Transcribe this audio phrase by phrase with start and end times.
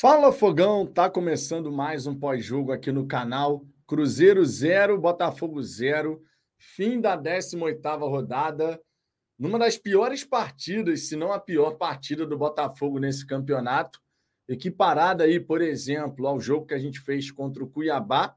[0.00, 3.66] Fala Fogão, tá começando mais um pós-jogo aqui no canal.
[3.86, 6.24] Cruzeiro 0, Botafogo 0,
[6.56, 8.80] fim da 18ª rodada,
[9.38, 14.00] numa das piores partidas, se não a pior partida do Botafogo nesse campeonato,
[14.48, 18.34] equiparada aí, por exemplo, ao jogo que a gente fez contra o Cuiabá.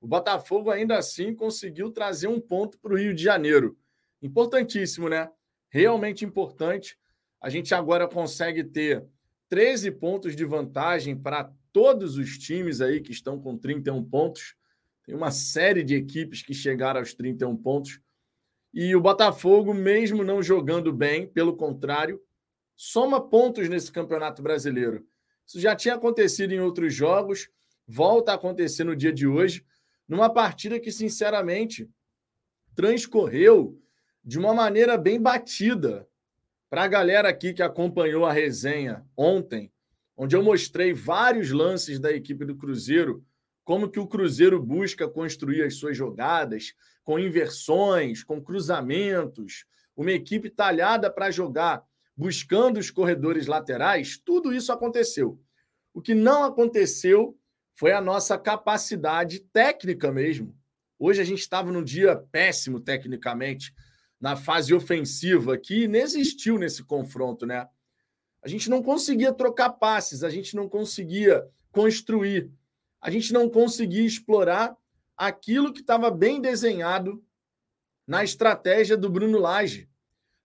[0.00, 3.76] O Botafogo ainda assim conseguiu trazer um ponto para o Rio de Janeiro.
[4.22, 5.28] Importantíssimo, né?
[5.70, 6.96] Realmente importante.
[7.40, 9.04] A gente agora consegue ter
[9.50, 14.54] 13 pontos de vantagem para todos os times aí que estão com 31 pontos.
[15.04, 18.00] Tem uma série de equipes que chegaram aos 31 pontos.
[18.72, 22.22] E o Botafogo, mesmo não jogando bem, pelo contrário,
[22.76, 25.04] soma pontos nesse Campeonato Brasileiro.
[25.44, 27.50] Isso já tinha acontecido em outros jogos,
[27.86, 29.66] volta a acontecer no dia de hoje,
[30.06, 31.90] numa partida que, sinceramente,
[32.74, 33.76] transcorreu
[34.24, 36.08] de uma maneira bem batida.
[36.70, 39.72] Para a galera aqui que acompanhou a resenha ontem,
[40.16, 43.24] onde eu mostrei vários lances da equipe do Cruzeiro,
[43.64, 46.72] como que o Cruzeiro busca construir as suas jogadas,
[47.02, 49.64] com inversões, com cruzamentos,
[49.96, 51.82] uma equipe talhada para jogar,
[52.16, 55.40] buscando os corredores laterais, tudo isso aconteceu.
[55.92, 57.36] O que não aconteceu
[57.74, 60.56] foi a nossa capacidade técnica mesmo.
[61.00, 63.74] Hoje a gente estava num dia péssimo tecnicamente
[64.20, 67.66] na fase ofensiva que inexistiu nesse confronto, né?
[68.42, 72.50] A gente não conseguia trocar passes, a gente não conseguia construir,
[73.00, 74.76] a gente não conseguia explorar
[75.16, 77.22] aquilo que estava bem desenhado
[78.06, 79.88] na estratégia do Bruno Lage.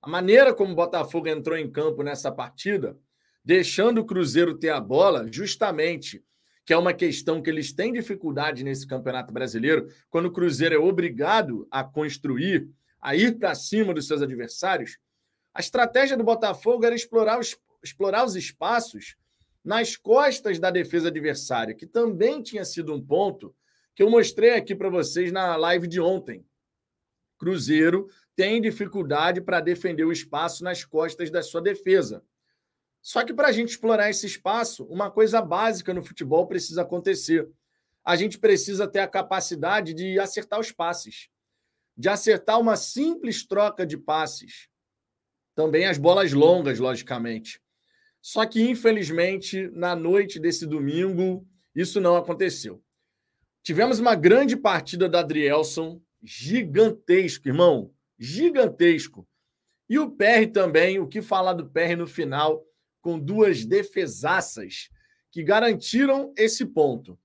[0.01, 2.97] A maneira como o Botafogo entrou em campo nessa partida,
[3.43, 6.23] deixando o Cruzeiro ter a bola, justamente,
[6.65, 10.77] que é uma questão que eles têm dificuldade nesse Campeonato Brasileiro, quando o Cruzeiro é
[10.77, 12.69] obrigado a construir,
[13.05, 14.97] a ir para cima dos seus adversários,
[15.53, 19.15] a estratégia do Botafogo era explorar os, explorar os espaços
[19.63, 23.55] nas costas da defesa adversária, que também tinha sido um ponto
[23.93, 26.43] que eu mostrei aqui para vocês na live de ontem.
[27.37, 32.23] Cruzeiro tem dificuldade para defender o espaço nas costas da sua defesa.
[33.03, 37.47] Só que para a gente explorar esse espaço, uma coisa básica no futebol precisa acontecer.
[38.03, 41.29] A gente precisa ter a capacidade de acertar os passes
[41.97, 44.67] de acertar uma simples troca de passes.
[45.53, 47.61] Também as bolas longas, logicamente.
[48.21, 52.83] Só que, infelizmente, na noite desse domingo, isso não aconteceu.
[53.63, 59.27] Tivemos uma grande partida da Adrielson, gigantesco, irmão, gigantesco.
[59.89, 62.65] E o PR também, o que falar do PR no final,
[63.01, 64.89] com duas defesaças
[65.31, 67.19] que garantiram esse ponto.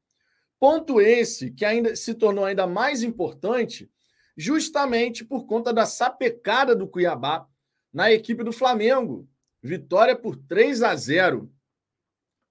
[0.59, 3.91] Ponto esse que ainda se tornou ainda mais importante
[4.37, 7.47] justamente por conta da sapecada do Cuiabá
[7.93, 9.29] na equipe do Flamengo.
[9.63, 11.53] Vitória por 3 a 0.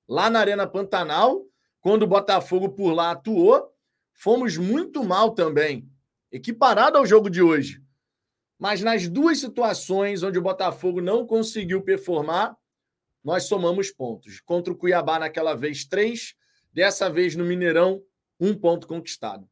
[0.08, 1.46] Lá na Arena Pantanal,
[1.82, 3.74] quando o Botafogo por lá atuou,
[4.14, 5.90] fomos muito mal também,
[6.32, 7.82] equiparado ao jogo de hoje.
[8.58, 12.58] Mas nas duas situações onde o Botafogo não conseguiu performar,
[13.24, 14.42] nós somamos pontos.
[14.42, 16.36] Contra o Cuiabá, naquela vez, três.
[16.72, 18.04] Dessa vez, no Mineirão,
[18.40, 19.50] um ponto conquistado.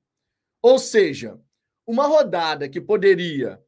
[0.61, 1.39] Ou seja,
[1.87, 3.63] uma rodada que poderia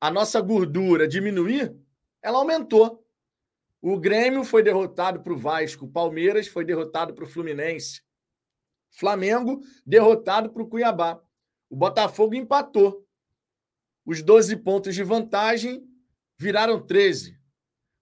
[0.00, 1.74] a nossa gordura diminuir,
[2.22, 3.04] ela aumentou.
[3.82, 8.02] O Grêmio foi derrotado para o Vasco, Palmeiras foi derrotado para o Fluminense,
[8.90, 11.20] Flamengo derrotado para o Cuiabá.
[11.68, 13.04] O Botafogo empatou.
[14.04, 15.84] Os 12 pontos de vantagem
[16.38, 17.36] viraram 13.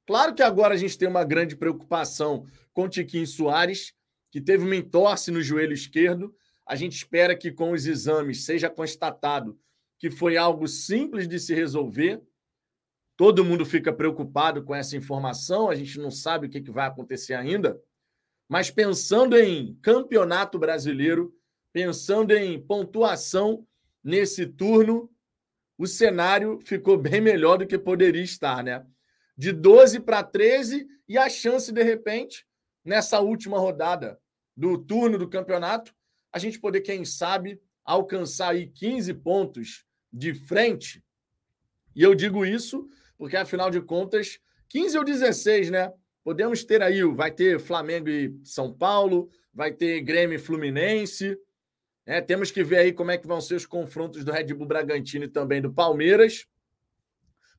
[0.06, 3.94] Claro que agora a gente tem uma grande preocupação com o Tiquinho Soares,
[4.31, 6.34] que teve uma entorse no joelho esquerdo,
[6.66, 9.58] a gente espera que com os exames seja constatado
[9.98, 12.20] que foi algo simples de se resolver.
[13.16, 17.34] Todo mundo fica preocupado com essa informação, a gente não sabe o que vai acontecer
[17.34, 17.80] ainda.
[18.48, 21.34] Mas pensando em campeonato brasileiro,
[21.72, 23.66] pensando em pontuação
[24.02, 25.10] nesse turno,
[25.78, 28.84] o cenário ficou bem melhor do que poderia estar, né?
[29.36, 32.46] De 12 para 13 e a chance, de repente,
[32.84, 34.20] nessa última rodada
[34.56, 35.94] do turno do campeonato,
[36.34, 41.00] a gente poder, quem sabe, alcançar aí 15 pontos de frente.
[41.94, 45.92] E eu digo isso porque, afinal de contas, 15 ou 16, né?
[46.25, 51.38] Podemos ter aí, vai ter Flamengo e São Paulo, vai ter Grêmio e Fluminense.
[52.04, 52.20] Né?
[52.20, 55.26] Temos que ver aí como é que vão ser os confrontos do Red Bull Bragantino
[55.26, 56.48] e também do Palmeiras,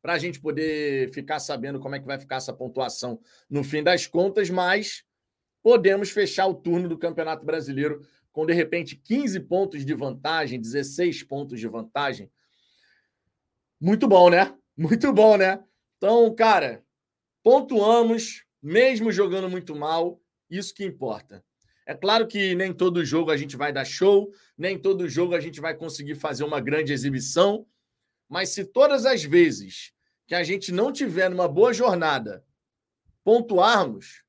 [0.02, 3.82] para a gente poder ficar sabendo como é que vai ficar essa pontuação no fim
[3.82, 5.06] das contas, mas
[5.64, 8.06] podemos fechar o turno do Campeonato Brasileiro
[8.36, 12.30] com de repente 15 pontos de vantagem, 16 pontos de vantagem.
[13.80, 14.54] Muito bom, né?
[14.76, 15.64] Muito bom, né?
[15.96, 16.84] Então, cara,
[17.42, 21.42] pontuamos, mesmo jogando muito mal, Isso que importa.
[21.88, 25.40] É claro que nem todo jogo a gente vai dar show, nem todo jogo a
[25.40, 27.66] gente vai conseguir fazer uma grande exibição,
[28.28, 29.94] mas se todas as vezes
[30.28, 32.44] que a gente não tiver numa boa jornada
[33.24, 34.24] pontuarmos,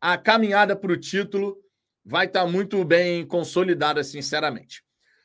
[0.00, 1.62] a caminhada para o título
[2.06, 4.84] vai estar tá muito bem consolidada, sinceramente.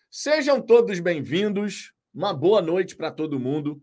[0.09, 3.81] Sejam todos bem-vindos, uma boa noite para todo mundo.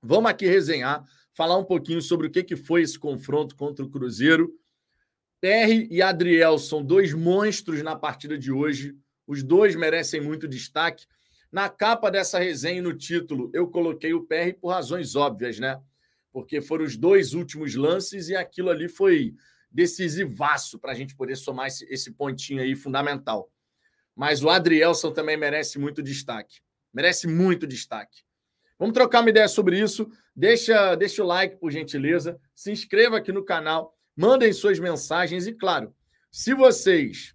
[0.00, 1.04] Vamos aqui resenhar,
[1.34, 4.56] falar um pouquinho sobre o que, que foi esse confronto contra o Cruzeiro
[5.42, 8.96] PR e Adriel são dois monstros na partida de hoje.
[9.26, 11.04] Os dois merecem muito destaque.
[11.50, 15.82] Na capa dessa resenha e no título, eu coloquei o PR por razões óbvias, né?
[16.30, 19.34] Porque foram os dois últimos lances e aquilo ali foi
[19.72, 23.50] decisivaço para a gente poder somar esse, esse pontinho aí fundamental.
[24.14, 26.60] Mas o Adrielson também merece muito destaque.
[26.92, 28.22] Merece muito destaque.
[28.78, 30.10] Vamos trocar uma ideia sobre isso.
[30.36, 32.38] Deixa, deixa o like, por gentileza.
[32.54, 35.94] Se inscreva aqui no canal Mandem suas mensagens e, claro,
[36.30, 37.34] se vocês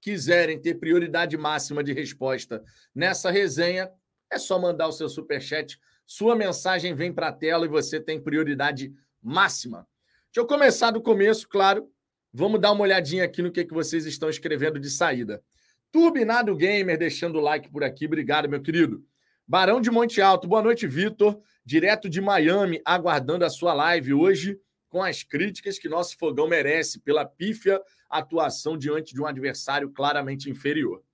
[0.00, 2.64] quiserem ter prioridade máxima de resposta
[2.94, 3.90] nessa resenha,
[4.30, 5.78] é só mandar o seu superchat.
[6.06, 9.86] Sua mensagem vem para a tela e você tem prioridade máxima.
[10.34, 11.92] Deixa eu começar do começo, claro.
[12.32, 15.44] Vamos dar uma olhadinha aqui no que, que vocês estão escrevendo de saída.
[15.90, 18.06] Turbinado Gamer deixando o like por aqui.
[18.06, 19.04] Obrigado, meu querido.
[19.46, 21.38] Barão de Monte Alto, boa noite, Vitor.
[21.62, 24.58] Direto de Miami, aguardando a sua live hoje
[24.88, 27.78] com as críticas que nosso fogão merece pela pífia
[28.08, 31.04] atuação diante de um adversário claramente inferior.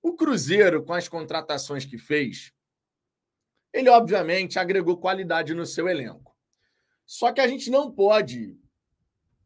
[0.00, 2.52] O Cruzeiro, com as contratações que fez,
[3.72, 6.33] ele obviamente agregou qualidade no seu elenco.
[7.06, 8.56] Só que a gente não pode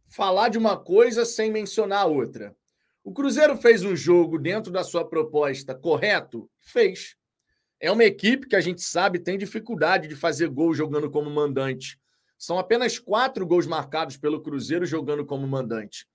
[0.08, 2.56] falar de uma coisa sem mencionar a outra.
[3.04, 6.50] O Cruzeiro fez um jogo dentro da sua proposta correto?
[6.58, 7.16] Fez.
[7.80, 11.98] É uma equipe que a gente sabe tem dificuldade de fazer gol jogando como mandante.
[12.36, 16.06] São apenas quatro gols marcados pelo Cruzeiro jogando como mandante.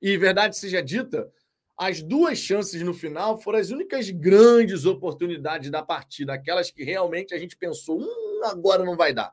[0.00, 1.30] E, verdade seja dita,
[1.76, 7.34] as duas chances no final foram as únicas grandes oportunidades da partida, aquelas que realmente
[7.34, 9.32] a gente pensou, hum, agora não vai dar.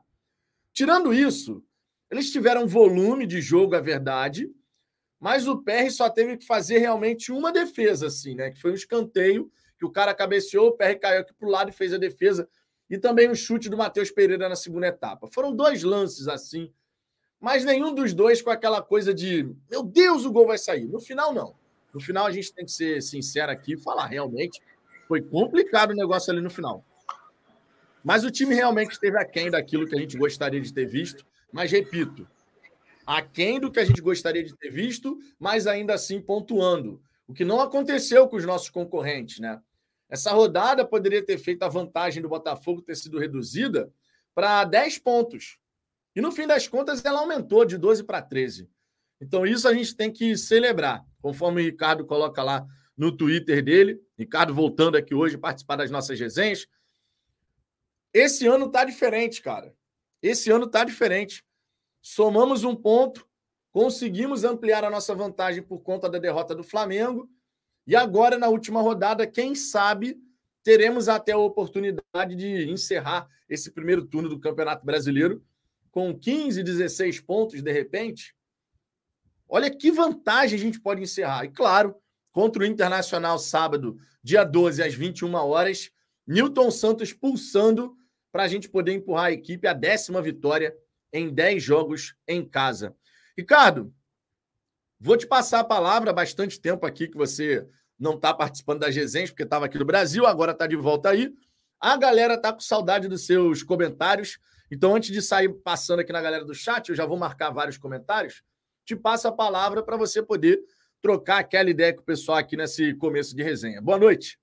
[0.76, 1.64] Tirando isso,
[2.10, 4.52] eles tiveram volume de jogo, a verdade,
[5.18, 8.50] mas o PR só teve que fazer realmente uma defesa, assim, né?
[8.50, 11.70] Que foi um escanteio que o cara cabeceou, o PR caiu aqui para o lado
[11.70, 12.46] e fez a defesa
[12.90, 15.26] e também o chute do Matheus Pereira na segunda etapa.
[15.32, 16.70] Foram dois lances assim,
[17.40, 20.84] mas nenhum dos dois com aquela coisa de meu Deus, o gol vai sair.
[20.84, 21.56] No final, não.
[21.94, 24.60] No final, a gente tem que ser sincero aqui e falar realmente.
[25.08, 26.84] Foi complicado o negócio ali no final.
[28.06, 31.26] Mas o time realmente esteve aquém daquilo que a gente gostaria de ter visto.
[31.50, 32.24] Mas, repito,
[33.04, 37.02] aquém do que a gente gostaria de ter visto, mas ainda assim pontuando.
[37.26, 39.60] O que não aconteceu com os nossos concorrentes, né?
[40.08, 43.92] Essa rodada poderia ter feito a vantagem do Botafogo ter sido reduzida
[44.32, 45.58] para 10 pontos.
[46.14, 48.70] E no fim das contas, ela aumentou de 12 para 13.
[49.20, 52.64] Então, isso a gente tem que celebrar, conforme o Ricardo coloca lá
[52.96, 54.00] no Twitter dele.
[54.16, 56.68] Ricardo voltando aqui hoje participar das nossas resenhas.
[58.18, 59.76] Esse ano tá diferente, cara.
[60.22, 61.44] Esse ano tá diferente.
[62.00, 63.28] Somamos um ponto,
[63.70, 67.28] conseguimos ampliar a nossa vantagem por conta da derrota do Flamengo
[67.86, 70.18] e agora, na última rodada, quem sabe
[70.62, 75.44] teremos até a oportunidade de encerrar esse primeiro turno do Campeonato Brasileiro
[75.90, 78.34] com 15, 16 pontos, de repente.
[79.46, 81.44] Olha que vantagem a gente pode encerrar.
[81.44, 81.94] E claro,
[82.32, 85.90] contra o Internacional, sábado, dia 12, às 21 horas,
[86.26, 87.94] Newton Santos pulsando
[88.36, 90.76] para a gente poder empurrar a equipe à décima vitória
[91.10, 92.94] em 10 jogos em casa.
[93.36, 93.90] Ricardo,
[94.98, 97.66] Vou te passar a palavra há bastante tempo aqui que você
[97.98, 101.32] não está participando das resenhas, porque estava aqui no Brasil, agora está de volta aí.
[101.78, 104.38] A galera está com saudade dos seus comentários.
[104.70, 107.76] Então, antes de sair passando aqui na galera do chat, eu já vou marcar vários
[107.76, 108.42] comentários.
[108.86, 110.60] Te passo a palavra para você poder
[111.02, 113.82] trocar aquela ideia com o pessoal aqui nesse começo de resenha.
[113.82, 114.38] Boa noite.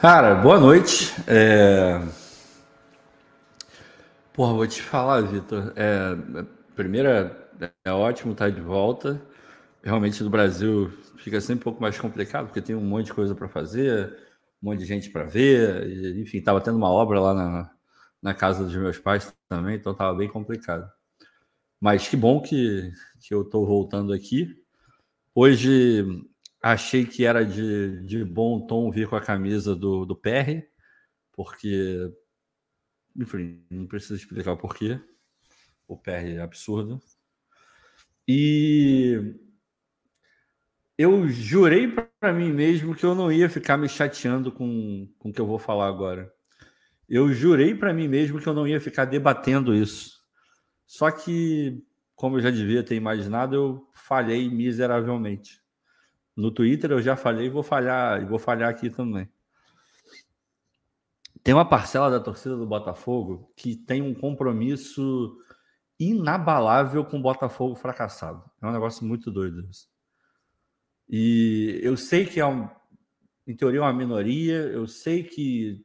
[0.00, 1.14] Cara, boa noite.
[1.28, 2.00] É...
[4.32, 5.72] Porra, vou te falar, Vitor.
[5.76, 6.16] É...
[6.74, 7.50] Primeira,
[7.84, 9.20] é ótimo estar de volta
[9.82, 13.34] realmente no Brasil fica sempre um pouco mais complicado, porque tem um monte de coisa
[13.34, 14.16] para fazer,
[14.62, 17.70] um monte de gente para ver, enfim, estava tendo uma obra lá na,
[18.22, 20.90] na casa dos meus pais também, então estava bem complicado.
[21.80, 24.54] Mas que bom que, que eu estou voltando aqui.
[25.34, 26.04] Hoje
[26.62, 30.62] achei que era de, de bom tom vir com a camisa do, do PR,
[31.32, 32.12] porque,
[33.16, 35.00] enfim, não preciso explicar o porquê.
[35.86, 37.00] O PR é absurdo.
[38.26, 39.34] E
[40.96, 45.32] eu jurei para mim mesmo que eu não ia ficar me chateando com, com o
[45.32, 46.32] que eu vou falar agora.
[47.08, 50.20] Eu jurei para mim mesmo que eu não ia ficar debatendo isso.
[50.86, 51.84] Só que
[52.20, 55.58] como eu já devia ter imaginado, eu falhei miseravelmente.
[56.36, 59.26] No Twitter eu já falhei e vou falhar, e vou falhar aqui também.
[61.42, 65.36] Tem uma parcela da torcida do Botafogo que tem um compromisso
[65.98, 68.42] inabalável com o Botafogo fracassado.
[68.62, 69.88] É um negócio muito doido isso.
[71.08, 72.68] E eu sei que é um,
[73.46, 75.84] em teoria, uma minoria, eu sei que,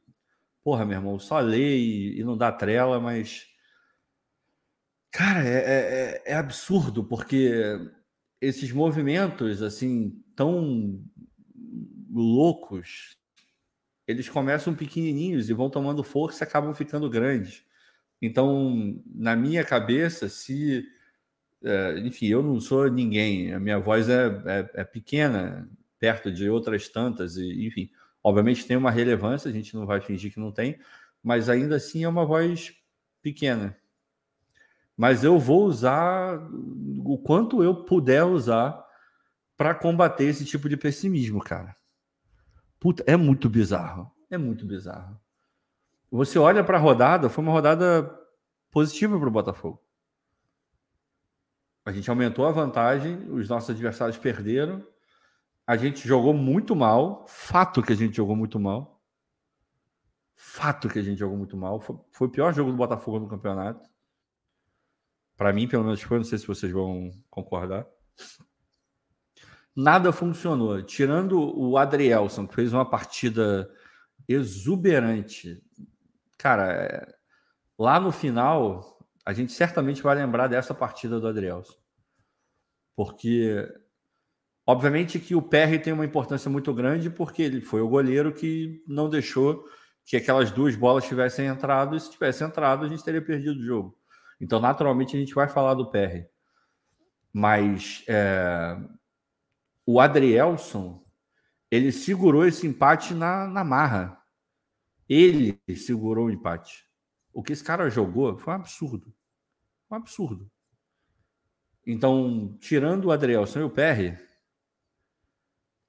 [0.64, 3.48] porra, meu irmão, só lê e, e não dá trela, mas.
[5.12, 7.50] Cara, é, é, é, é absurdo, porque
[8.42, 11.02] esses movimentos, assim, tão
[12.12, 13.18] loucos,
[14.08, 17.64] eles começam pequenininhos e vão tomando força e acabam ficando grandes.
[18.22, 20.86] Então, na minha cabeça, se.
[21.64, 25.68] É, enfim, eu não sou ninguém, a minha voz é, é, é, pequena,
[26.00, 27.90] perto de outras tantas, e, enfim,
[28.24, 30.78] obviamente tem uma relevância, a gente não vai fingir que não tem,
[31.24, 32.74] mas ainda assim é uma voz
[33.22, 33.76] pequena.
[34.96, 36.40] Mas eu vou usar
[37.04, 38.86] o quanto eu puder usar
[39.58, 41.76] para combater esse tipo de pessimismo, cara.
[42.86, 44.12] Puta, é muito bizarro.
[44.30, 45.20] É muito bizarro.
[46.12, 48.16] Você olha para a rodada, foi uma rodada
[48.70, 49.84] positiva para o Botafogo.
[51.84, 54.86] A gente aumentou a vantagem, os nossos adversários perderam.
[55.66, 57.26] A gente jogou muito mal.
[57.28, 59.02] Fato que a gente jogou muito mal.
[60.36, 61.80] Fato que a gente jogou muito mal.
[61.80, 63.90] Foi, foi o pior jogo do Botafogo no campeonato.
[65.36, 66.18] Para mim, pelo menos foi.
[66.18, 67.88] Não sei se vocês vão concordar
[69.76, 70.82] nada funcionou.
[70.82, 73.70] Tirando o Adrielson, que fez uma partida
[74.28, 75.62] exuberante.
[76.38, 77.16] Cara, é,
[77.78, 81.76] lá no final, a gente certamente vai lembrar dessa partida do Adrielson.
[82.96, 83.68] Porque,
[84.66, 88.82] obviamente, que o PR tem uma importância muito grande, porque ele foi o goleiro que
[88.88, 89.66] não deixou
[90.06, 93.66] que aquelas duas bolas tivessem entrado, e se tivesse entrado, a gente teria perdido o
[93.66, 93.98] jogo.
[94.40, 96.28] Então, naturalmente, a gente vai falar do PR.
[97.34, 98.78] Mas é,
[99.86, 101.06] o Adrielson
[101.70, 104.18] ele segurou esse empate na, na marra.
[105.10, 106.86] Ele segurou o empate.
[107.34, 109.14] O que esse cara jogou foi um absurdo.
[109.92, 110.50] Um absurdo.
[111.86, 114.18] Então, tirando o Adrielson e o Perry,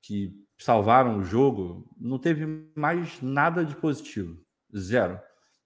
[0.02, 4.44] que salvaram o jogo, não teve mais nada de positivo.
[4.76, 5.20] Zero.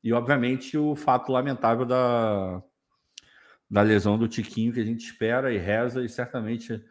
[0.05, 2.63] E, obviamente, o fato lamentável da,
[3.71, 6.83] da lesão do Tiquinho, que a gente espera e reza, e certamente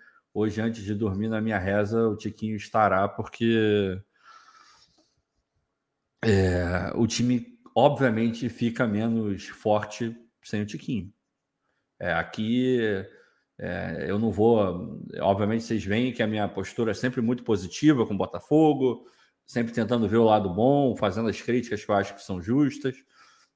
[0.41, 4.01] Hoje, antes de dormir na minha reza, o Tiquinho estará, porque
[6.23, 11.13] é, o time, obviamente, fica menos forte sem o Tiquinho.
[11.99, 12.79] É, aqui
[13.57, 14.97] é, eu não vou.
[15.19, 19.05] Obviamente, vocês veem que a minha postura é sempre muito positiva com o Botafogo,
[19.45, 22.95] sempre tentando ver o lado bom, fazendo as críticas que eu acho que são justas.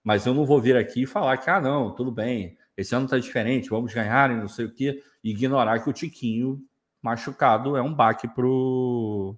[0.04, 3.06] Mas eu não vou vir aqui e falar que, ah, não, tudo bem, esse ano
[3.06, 6.62] está diferente, vamos ganhar e não sei o quê, ignorar que o Tiquinho
[7.04, 9.38] machucado é um baque pro,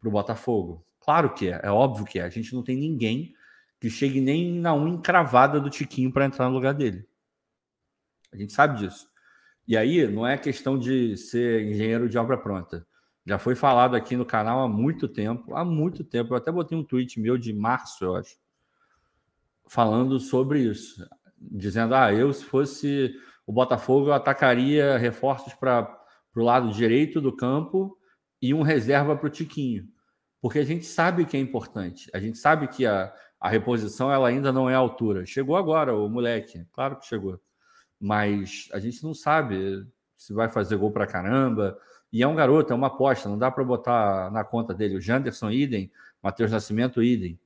[0.00, 0.84] pro Botafogo.
[0.98, 2.22] Claro que é, é óbvio que é.
[2.24, 3.34] A gente não tem ninguém
[3.78, 7.06] que chegue nem na unha encravada do Tiquinho para entrar no lugar dele.
[8.32, 9.06] A gente sabe disso.
[9.68, 12.86] E aí não é questão de ser engenheiro de obra pronta.
[13.26, 16.32] Já foi falado aqui no canal há muito tempo, há muito tempo.
[16.32, 18.36] Eu até botei um tweet meu de março, eu acho,
[19.66, 21.06] falando sobre isso,
[21.38, 23.14] dizendo: ah, eu se fosse
[23.46, 26.03] o Botafogo, eu atacaria reforços para
[26.34, 27.96] para o lado direito do campo
[28.42, 29.88] e um reserva para o Tiquinho.
[30.42, 32.10] Porque a gente sabe que é importante.
[32.12, 35.24] A gente sabe que a, a reposição ela ainda não é altura.
[35.24, 37.40] Chegou agora o moleque, claro que chegou.
[38.00, 39.86] Mas a gente não sabe
[40.16, 41.78] se vai fazer gol para caramba.
[42.12, 44.96] E é um garoto, é uma aposta, não dá para botar na conta dele.
[44.96, 45.90] O Janderson, idem.
[46.22, 47.38] Matheus Nascimento, idem.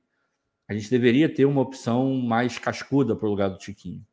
[0.67, 4.05] A gente deveria ter uma opção mais cascuda para o lugar do Tiquinho.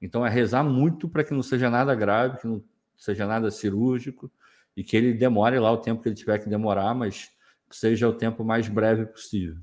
[0.00, 2.62] Então é rezar muito para que não seja nada grave, que não
[2.96, 4.30] seja nada cirúrgico
[4.76, 7.30] e que ele demore lá o tempo que ele tiver que demorar, mas
[7.68, 9.56] que seja o tempo mais breve possível.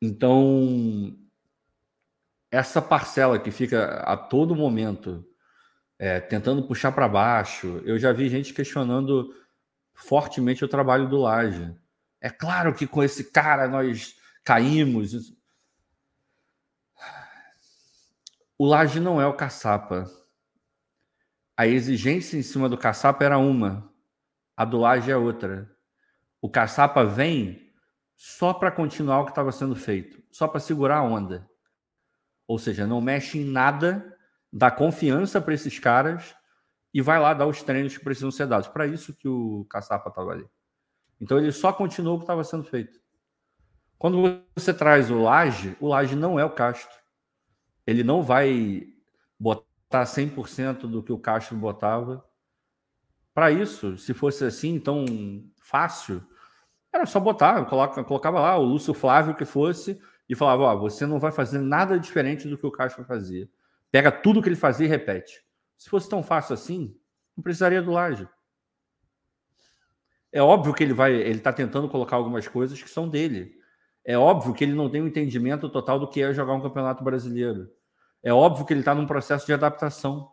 [0.00, 1.18] Então,
[2.50, 5.26] essa parcela que fica a todo momento
[5.98, 9.34] é, tentando puxar para baixo, eu já vi gente questionando
[9.94, 11.74] fortemente o trabalho do Laje.
[12.20, 15.34] É claro que com esse cara nós caímos.
[18.58, 20.06] O Laje não é o caçapa
[21.56, 23.90] a exigência em cima do caçapa era uma,
[24.56, 25.70] a do laje é outra.
[26.40, 27.72] O caçapa vem
[28.14, 31.48] só para continuar o que estava sendo feito, só para segurar a onda.
[32.46, 34.16] Ou seja, não mexe em nada,
[34.52, 36.34] dá confiança para esses caras
[36.92, 38.68] e vai lá dar os treinos que precisam ser dados.
[38.68, 40.46] Para isso que o caçapa estava ali.
[41.20, 43.00] Então ele só continuou o que estava sendo feito.
[43.98, 46.94] Quando você traz o laje, o laje não é o Castro.
[47.86, 48.86] Ele não vai
[49.38, 52.24] botar 100% do que o Castro botava.
[53.32, 55.04] Para isso, se fosse assim tão
[55.60, 56.22] fácil,
[56.92, 61.06] era só botar, coloca, colocava lá o Lúcio Flávio que fosse e falava: Ó, você
[61.06, 63.48] não vai fazer nada diferente do que o Castro fazia.
[63.90, 65.44] Pega tudo que ele fazia e repete.
[65.76, 66.96] Se fosse tão fácil assim,
[67.36, 68.28] não precisaria do Laje.
[70.32, 73.54] É óbvio que ele vai, ele está tentando colocar algumas coisas que são dele.
[74.04, 77.02] É óbvio que ele não tem um entendimento total do que é jogar um campeonato
[77.02, 77.70] brasileiro.
[78.26, 80.32] É óbvio que ele está num processo de adaptação.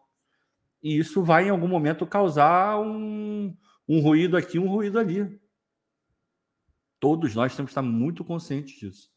[0.82, 3.56] E isso vai, em algum momento, causar um,
[3.88, 5.40] um ruído aqui, um ruído ali.
[7.00, 9.12] Todos nós temos que estar muito conscientes disso.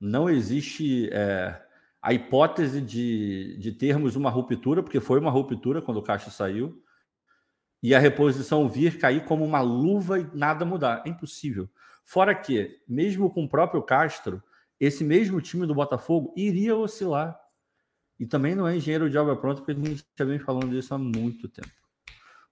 [0.00, 1.64] Não existe é,
[2.02, 6.82] a hipótese de, de termos uma ruptura, porque foi uma ruptura quando o Caixa saiu,
[7.80, 11.04] e a reposição vir cair como uma luva e nada mudar.
[11.06, 11.70] É impossível.
[12.04, 14.42] Fora que, mesmo com o próprio Castro,
[14.78, 17.38] esse mesmo time do Botafogo iria oscilar.
[18.18, 20.94] E também não é engenheiro de obra pronta, porque a gente já vem falando disso
[20.94, 21.70] há muito tempo.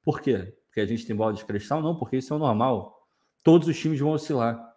[0.02, 0.54] Por quê?
[0.66, 1.81] Porque a gente tem bola de cristal?
[1.81, 3.09] Não, porque isso é o normal.
[3.43, 4.75] Todos os times vão oscilar.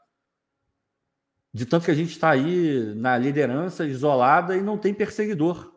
[1.54, 5.74] De tanto que a gente está aí na liderança isolada e não tem perseguidor.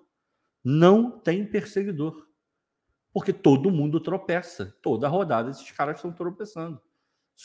[0.63, 2.27] Não tem perseguidor.
[3.13, 4.77] Porque todo mundo tropeça.
[4.83, 6.81] Toda rodada esses caras estão tropeçando.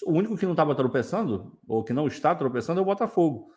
[0.05, 3.53] O único que não estava tropeçando, ou que não está tropeçando, é o Botafogo.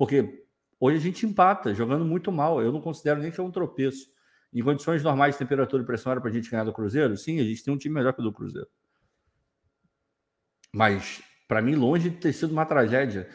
[0.00, 0.40] Porque
[0.82, 2.62] Hoje a gente empata, jogando muito mal.
[2.62, 4.10] Eu não considero nem que é um tropeço.
[4.50, 7.14] Em condições normais temperatura e pressão era para a gente ganhar do Cruzeiro?
[7.18, 8.66] Sim, a gente tem um time melhor que o do Cruzeiro.
[10.72, 13.28] Mas, para mim, longe de ter sido uma tragédia.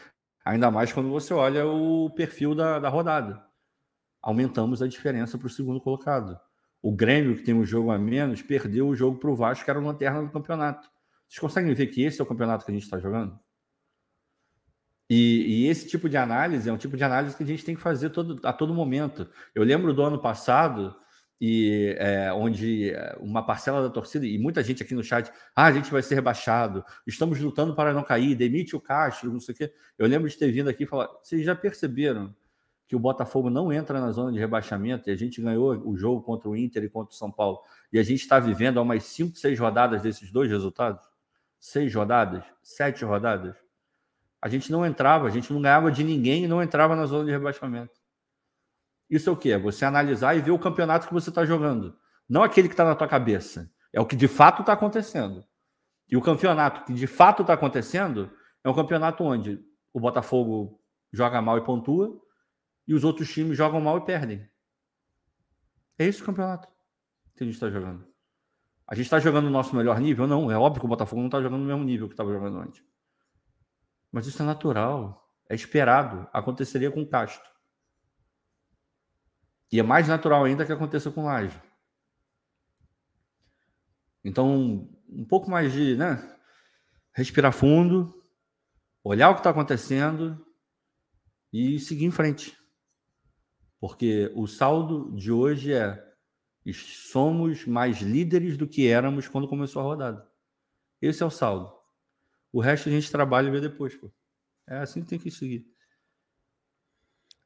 [0.44, 3.46] Ainda mais quando você olha o perfil da, da rodada.
[4.20, 6.40] Aumentamos a diferença para o segundo colocado.
[6.82, 9.70] O Grêmio, que tem um jogo a menos, perdeu o jogo para o Vasco, que
[9.70, 10.90] era o lanterna do campeonato.
[11.28, 13.40] Vocês conseguem ver que esse é o campeonato que a gente está jogando?
[15.10, 17.76] E, e, esse tipo de análise é um tipo de análise que a gente tem
[17.76, 19.30] que fazer todo, a todo momento.
[19.54, 20.96] Eu lembro do ano passado,
[21.40, 25.66] e é, onde é, uma parcela da torcida, e muita gente aqui no chat, ah,
[25.66, 29.54] a gente vai ser rebaixado, estamos lutando para não cair, demite o Castro, não sei
[29.54, 29.74] o quê.
[29.98, 32.34] Eu lembro de ter vindo aqui e falar: vocês já perceberam
[32.88, 36.22] que o Botafogo não entra na zona de rebaixamento e a gente ganhou o jogo
[36.22, 37.60] contra o Inter e contra o São Paulo,
[37.92, 41.04] e a gente está vivendo há umas 5, 6 rodadas desses dois resultados?
[41.60, 42.44] Seis rodadas?
[42.62, 43.65] Sete rodadas?
[44.46, 47.26] A gente não entrava, a gente não ganhava de ninguém e não entrava na zona
[47.26, 48.00] de rebaixamento.
[49.10, 49.50] Isso é o quê?
[49.50, 51.98] É você analisar e ver o campeonato que você está jogando.
[52.30, 53.74] Não aquele que está na tua cabeça.
[53.92, 55.44] É o que de fato está acontecendo.
[56.08, 58.32] E o campeonato que de fato está acontecendo
[58.64, 60.80] é um campeonato onde o Botafogo
[61.12, 62.16] joga mal e pontua
[62.88, 64.48] e os outros times jogam mal e perdem.
[65.98, 66.68] É esse o campeonato
[67.36, 68.06] que a gente está jogando.
[68.88, 70.28] A gente está jogando no nosso melhor nível?
[70.28, 72.60] Não, é óbvio que o Botafogo não está jogando no mesmo nível que estava jogando
[72.60, 72.84] antes.
[74.16, 77.52] Mas isso é natural, é esperado, aconteceria com Castro.
[79.70, 81.62] E é mais natural ainda que aconteça com Laje.
[84.24, 86.34] Então, um pouco mais de, né?
[87.14, 88.24] Respirar fundo,
[89.04, 90.48] olhar o que está acontecendo
[91.52, 92.58] e seguir em frente.
[93.82, 96.02] Porque o saldo de hoje é
[97.12, 100.32] somos mais líderes do que éramos quando começou a rodada.
[101.02, 101.75] Esse é o saldo.
[102.56, 104.10] O resto a gente trabalha e vê depois, pô.
[104.66, 105.68] É assim que tem que seguir.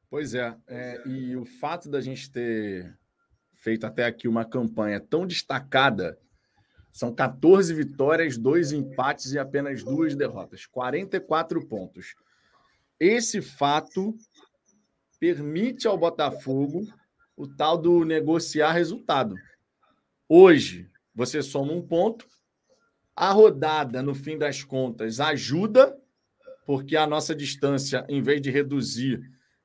[0.08, 2.96] Pois é, é, e o fato da gente ter
[3.54, 6.16] feito até aqui uma campanha tão destacada,
[6.92, 12.14] são 14 vitórias, dois empates e apenas duas derrotas, 44 pontos.
[13.00, 14.16] Esse fato
[15.18, 16.86] permite ao Botafogo
[17.36, 19.34] o tal do negociar resultado.
[20.28, 22.28] Hoje, você soma um ponto,
[23.14, 25.96] a rodada, no fim das contas, ajuda,
[26.64, 29.20] porque a nossa distância, em vez de reduzir,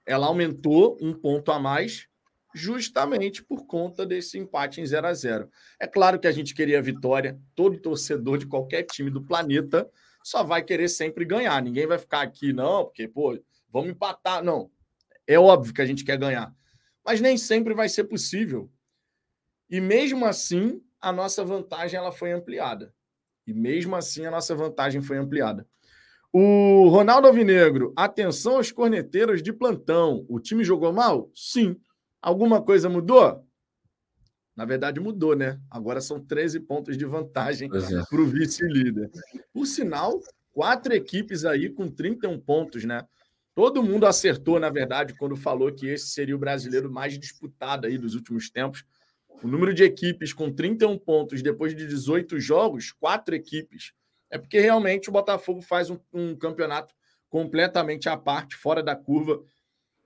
[0.05, 2.07] ela aumentou um ponto a mais,
[2.53, 6.79] justamente por conta desse empate em 0 a 0 É claro que a gente queria
[6.79, 9.89] a vitória, todo torcedor de qualquer time do planeta
[10.23, 11.61] só vai querer sempre ganhar.
[11.61, 14.43] Ninguém vai ficar aqui, não, porque, pô, vamos empatar.
[14.43, 14.71] Não.
[15.27, 16.51] É óbvio que a gente quer ganhar.
[17.05, 18.71] Mas nem sempre vai ser possível.
[19.69, 22.94] E mesmo assim, a nossa vantagem ela foi ampliada.
[23.47, 25.67] E mesmo assim a nossa vantagem foi ampliada.
[26.31, 30.25] O Ronaldo Alvinegro, atenção aos corneteiros de plantão.
[30.27, 31.31] O time jogou mal?
[31.33, 31.79] Sim.
[32.21, 33.45] Alguma coisa mudou?
[34.55, 35.59] Na verdade, mudou, né?
[35.69, 38.03] Agora são 13 pontos de vantagem é.
[38.09, 39.11] para o vice-líder.
[39.53, 40.19] Por sinal,
[40.51, 43.05] quatro equipes aí com 31 pontos, né?
[43.53, 47.97] Todo mundo acertou, na verdade, quando falou que esse seria o brasileiro mais disputado aí
[47.97, 48.83] dos últimos tempos.
[49.43, 53.93] O número de equipes com 31 pontos depois de 18 jogos, quatro equipes,
[54.29, 56.93] é porque realmente o Botafogo faz um, um campeonato
[57.29, 59.41] completamente à parte, fora da curva.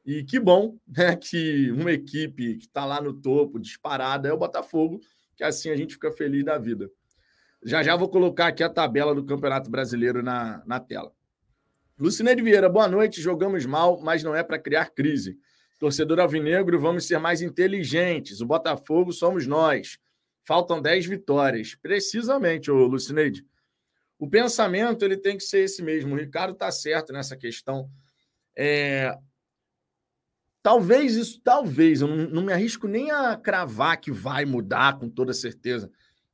[0.06, 4.38] E que bom né, que uma equipe que está lá no topo, disparada, é o
[4.38, 5.00] Botafogo,
[5.36, 6.89] que assim a gente fica feliz da vida.
[7.63, 11.12] Já já vou colocar aqui a tabela do Campeonato Brasileiro na, na tela.
[12.00, 13.22] Lucineide Vieira, boa noite.
[13.22, 15.38] Jogamos mal, mas não é para criar crise.
[15.80, 18.42] Torcedor alvinegro, vamos ser mais inteligentes.
[18.42, 19.98] O Botafogo somos nós.
[20.44, 21.74] Faltam 10 vitórias.
[21.74, 23.46] Precisamente, ô Lucineide.
[24.20, 26.13] O pensamento ele tem que ser esse mesmo.
[26.13, 27.89] O Ricardo está certo nessa questão.
[28.58, 29.18] É...
[30.62, 35.10] Talvez isso, talvez, eu não, não me arrisco nem a cravar que vai mudar com
[35.10, 35.89] toda certeza.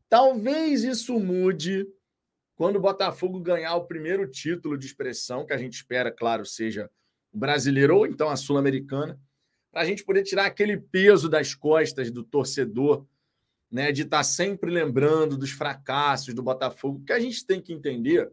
[0.10, 1.88] Talvez isso mude
[2.56, 6.90] quando o Botafogo ganhar o primeiro título de expressão, que a gente espera, claro, seja
[7.32, 9.20] o brasileiro ou então a sul-americana,
[9.76, 13.06] para a gente poder tirar aquele peso das costas do torcedor,
[13.70, 17.74] né, de estar tá sempre lembrando dos fracassos do Botafogo, que a gente tem que
[17.74, 18.32] entender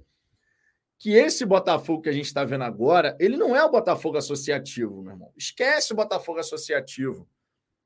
[0.96, 5.02] que esse Botafogo que a gente está vendo agora, ele não é o Botafogo associativo,
[5.02, 5.32] meu irmão.
[5.36, 7.28] Esquece o Botafogo associativo.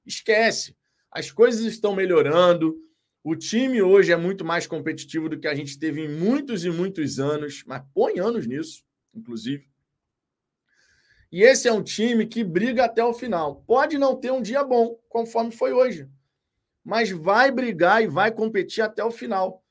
[0.05, 0.77] Esquece.
[1.11, 2.77] As coisas estão melhorando,
[3.25, 6.69] o time hoje é muito mais competitivo do que a gente teve em muitos e
[6.69, 9.67] muitos anos, mas põe anos nisso, inclusive.
[11.31, 13.63] E esse é um time que briga até o final.
[13.67, 16.09] Pode não ter um dia bom, conforme foi hoje,
[16.85, 19.65] mas vai brigar e vai competir até o final.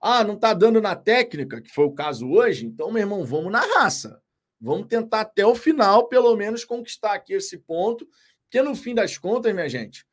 [0.00, 3.52] Ah, não está dando na técnica, que foi o caso hoje, então, meu irmão, vamos
[3.52, 4.20] na raça.
[4.60, 8.06] Vamos tentar até o final, pelo menos, conquistar aqui esse ponto,
[8.44, 10.06] porque no fim das contas, minha gente,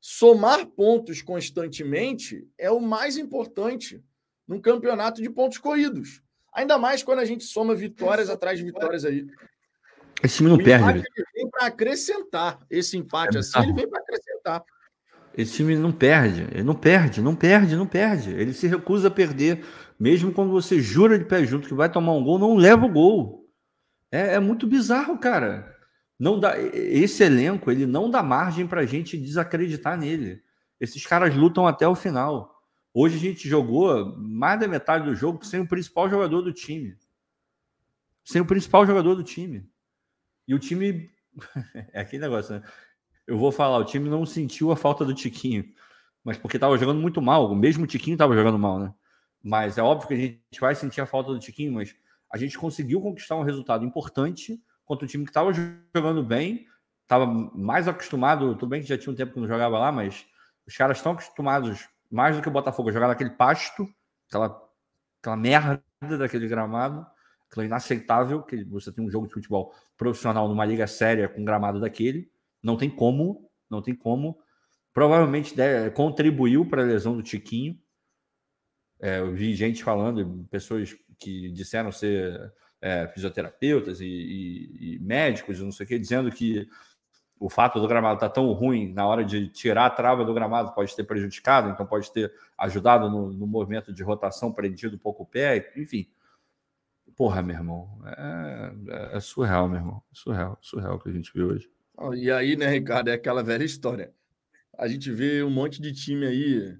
[0.00, 4.04] somar pontos constantemente é o mais importante
[4.46, 6.22] num campeonato de pontos corridos.
[6.56, 9.26] Ainda mais quando a gente soma vitórias atrás de vitórias aí.
[10.22, 11.04] Esse time não o perde.
[11.16, 12.58] Ele vem para acrescentar.
[12.70, 14.64] Esse empate é assim, ele vem para acrescentar.
[15.36, 16.48] Esse time não perde.
[16.50, 18.30] Ele não perde, não perde, não perde.
[18.30, 19.64] Ele se recusa a perder.
[20.00, 22.92] Mesmo quando você jura de pé junto que vai tomar um gol, não leva o
[22.92, 23.46] gol.
[24.10, 25.76] É, é muito bizarro, cara
[26.18, 30.42] não dá esse elenco ele não dá margem para a gente desacreditar nele.
[30.80, 32.55] Esses caras lutam até o final.
[32.98, 36.96] Hoje a gente jogou mais da metade do jogo sem o principal jogador do time,
[38.24, 39.68] sem o principal jogador do time.
[40.48, 41.10] E o time
[41.92, 42.62] é aquele negócio, né?
[43.26, 45.70] Eu vou falar, o time não sentiu a falta do Tiquinho,
[46.24, 47.52] mas porque estava jogando muito mal.
[47.52, 48.94] O mesmo Tiquinho estava jogando mal, né?
[49.42, 51.94] Mas é óbvio que a gente vai sentir a falta do Tiquinho, mas
[52.32, 55.52] a gente conseguiu conquistar um resultado importante contra um time que estava
[55.94, 56.66] jogando bem,
[57.02, 60.24] estava mais acostumado, tudo bem que já tinha um tempo que não jogava lá, mas
[60.66, 63.88] os caras estão acostumados mais do que o Botafogo jogar naquele pasto,
[64.28, 64.62] aquela,
[65.20, 65.82] aquela merda
[66.18, 67.06] daquele gramado,
[67.48, 71.44] aquilo inaceitável, que você tem um jogo de futebol profissional numa liga séria com um
[71.44, 72.30] gramado daquele,
[72.62, 74.38] não tem como, não tem como.
[74.92, 77.78] Provavelmente deve, contribuiu para a lesão do Tiquinho.
[79.00, 85.60] É, eu vi gente falando, pessoas que disseram ser é, fisioterapeutas e, e, e, médicos,
[85.60, 86.68] não sei o que, dizendo que
[87.38, 90.32] o fato do gramado estar tá tão ruim na hora de tirar a trava do
[90.32, 94.98] gramado pode ter prejudicado, então pode ter ajudado no, no movimento de rotação, prendido um
[94.98, 96.08] pouco o pé, enfim.
[97.14, 100.02] Porra, meu irmão, é, é, é surreal, meu irmão.
[100.12, 101.70] Surreal, surreal que a gente vê hoje.
[102.14, 104.12] E aí, né, Ricardo, é aquela velha história.
[104.76, 106.76] A gente vê um monte de time aí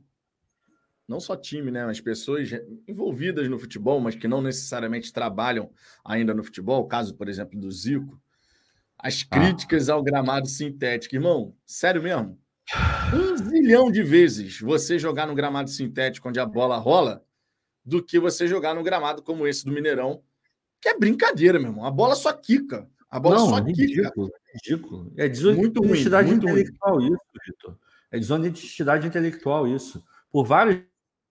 [1.09, 2.51] não só time, né, mas pessoas
[2.87, 5.71] envolvidas no futebol, mas que não necessariamente trabalham
[6.05, 8.21] ainda no futebol, caso, por exemplo, do Zico,
[8.99, 9.35] as ah.
[9.35, 9.95] críticas ah.
[9.95, 11.15] ao gramado sintético.
[11.15, 12.39] Irmão, sério mesmo?
[13.15, 17.25] Um zilhão de vezes você jogar no gramado sintético onde a bola rola
[17.85, 20.21] do que você jogar no gramado como esse do Mineirão,
[20.81, 21.85] que é brincadeira, meu irmão.
[21.85, 22.89] A bola só quica.
[23.09, 24.41] A bola não, só é ridículo, quica.
[24.55, 25.13] Ridículo.
[25.17, 27.07] É desonestidade intelectual ruim.
[27.07, 27.79] isso, Vitor.
[28.11, 30.05] É desonestidade intelectual isso.
[30.33, 30.83] Por vários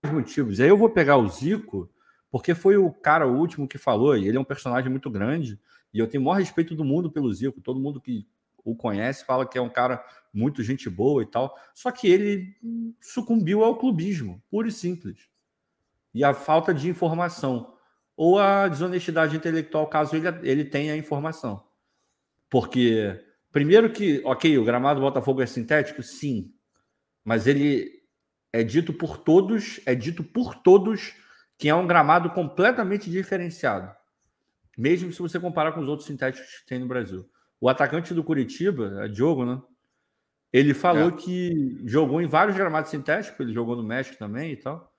[0.09, 0.59] motivos.
[0.61, 1.89] Aí eu vou pegar o Zico,
[2.31, 5.59] porque foi o cara o último que falou, e ele é um personagem muito grande,
[5.95, 7.61] e eu tenho o maior respeito do mundo pelo Zico.
[7.61, 8.27] Todo mundo que
[8.65, 10.03] o conhece fala que é um cara
[10.33, 11.57] muito gente boa e tal.
[11.73, 12.53] Só que ele
[12.99, 15.29] sucumbiu ao clubismo, puro e simples.
[16.13, 17.77] E a falta de informação.
[18.17, 21.65] Ou a desonestidade intelectual, caso ele, ele tenha a informação.
[22.49, 23.17] Porque,
[23.49, 26.03] primeiro que, ok, o gramado Botafogo é sintético?
[26.03, 26.53] Sim.
[27.23, 27.89] Mas ele
[28.51, 31.13] é dito por todos, é dito por todos
[31.57, 33.95] que é um gramado completamente diferenciado.
[34.77, 37.29] Mesmo se você comparar com os outros sintéticos que tem no Brasil.
[37.59, 39.61] O atacante do Curitiba, é Diogo, né?
[40.51, 41.11] Ele falou é.
[41.11, 44.93] que jogou em vários gramados sintéticos, ele jogou no México também e tal.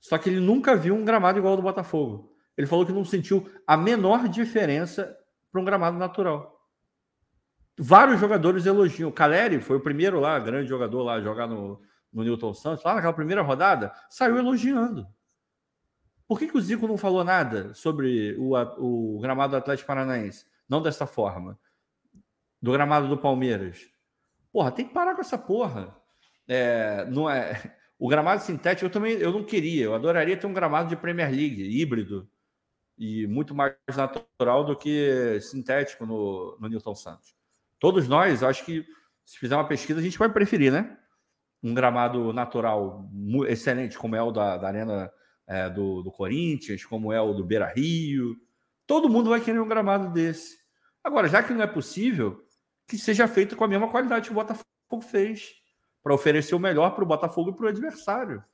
[0.00, 2.34] Só que ele nunca viu um gramado igual ao do Botafogo.
[2.56, 5.16] Ele falou que não sentiu a menor diferença
[5.50, 6.54] para um gramado natural.
[7.78, 9.10] Vários jogadores elogiam.
[9.10, 11.80] O Caleri foi o primeiro lá, grande jogador lá, jogar no,
[12.12, 15.06] no Newton Santos, lá naquela primeira rodada, saiu elogiando.
[16.26, 20.46] Por que, que o Zico não falou nada sobre o, o gramado do Atlético Paranaense?
[20.68, 21.58] Não dessa forma.
[22.60, 23.86] do gramado do Palmeiras.
[24.52, 25.94] Porra, tem que parar com essa porra.
[26.48, 27.60] É, não é.
[27.96, 29.84] O gramado sintético eu também eu não queria.
[29.84, 32.28] Eu adoraria ter um gramado de Premier League híbrido
[32.98, 37.34] e muito mais natural do que sintético no, no Newton Santos.
[37.78, 38.84] Todos nós, acho que
[39.24, 40.98] se fizer uma pesquisa, a gente vai preferir, né?
[41.62, 43.08] Um gramado natural
[43.48, 45.10] excelente, como é o da, da Arena
[45.46, 48.36] é, do, do Corinthians, como é o do Beira Rio.
[48.86, 50.56] Todo mundo vai querer um gramado desse.
[51.02, 52.42] Agora, já que não é possível,
[52.88, 54.64] que seja feito com a mesma qualidade que o Botafogo
[55.02, 55.52] fez,
[56.02, 58.44] para oferecer o melhor para o Botafogo e para o adversário.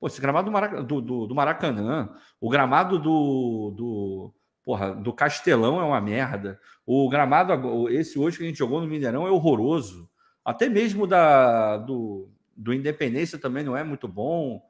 [0.00, 5.12] Pô, esse gramado do, Maracanã, do, do, do Maracanã o gramado do, do, porra, do
[5.12, 6.58] Castelão é uma merda.
[6.84, 10.08] O gramado, esse hoje que a gente jogou no Mineirão é horroroso.
[10.44, 14.62] Até mesmo da, do, do Independência também não é muito bom.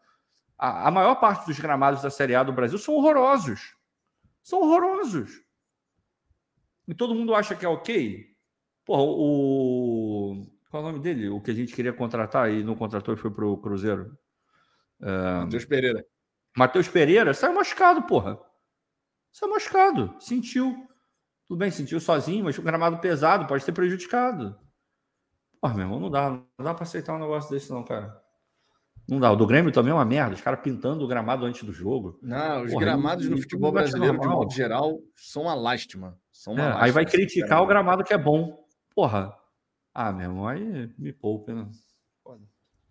[0.58, 3.76] A, a maior parte dos gramados da Série A do Brasil são horrorosos.
[4.42, 5.42] São horrorosos.
[6.88, 8.36] E todo mundo acha que é ok?
[8.84, 10.46] Porra, o.
[10.70, 11.28] Qual é o nome dele?
[11.28, 14.16] O que a gente queria contratar e não contratou e foi pro Cruzeiro.
[15.00, 15.40] É...
[15.40, 16.06] Matheus Pereira.
[16.56, 18.38] Matheus Pereira saiu machucado, porra.
[19.32, 20.14] Saiu machucado.
[20.20, 20.88] Sentiu.
[21.48, 24.58] Tudo bem, sentiu sozinho, mas o gramado pesado pode ter prejudicado.
[25.60, 26.30] Porra, meu irmão, não dá.
[26.30, 28.22] Não dá pra aceitar um negócio desse, não, cara.
[29.08, 29.30] Não dá.
[29.30, 30.34] O do Grêmio também é uma merda.
[30.34, 32.18] Os caras pintando o gramado antes do jogo.
[32.22, 36.18] Não, os Porra, gramados no futebol brasileiro, de modo geral, são uma lástima.
[36.32, 38.66] São uma é, lástima, aí vai criticar o gramado que é bom.
[38.94, 39.32] Porra.
[39.94, 41.68] Ah, meu irmão, aí me poupa, né?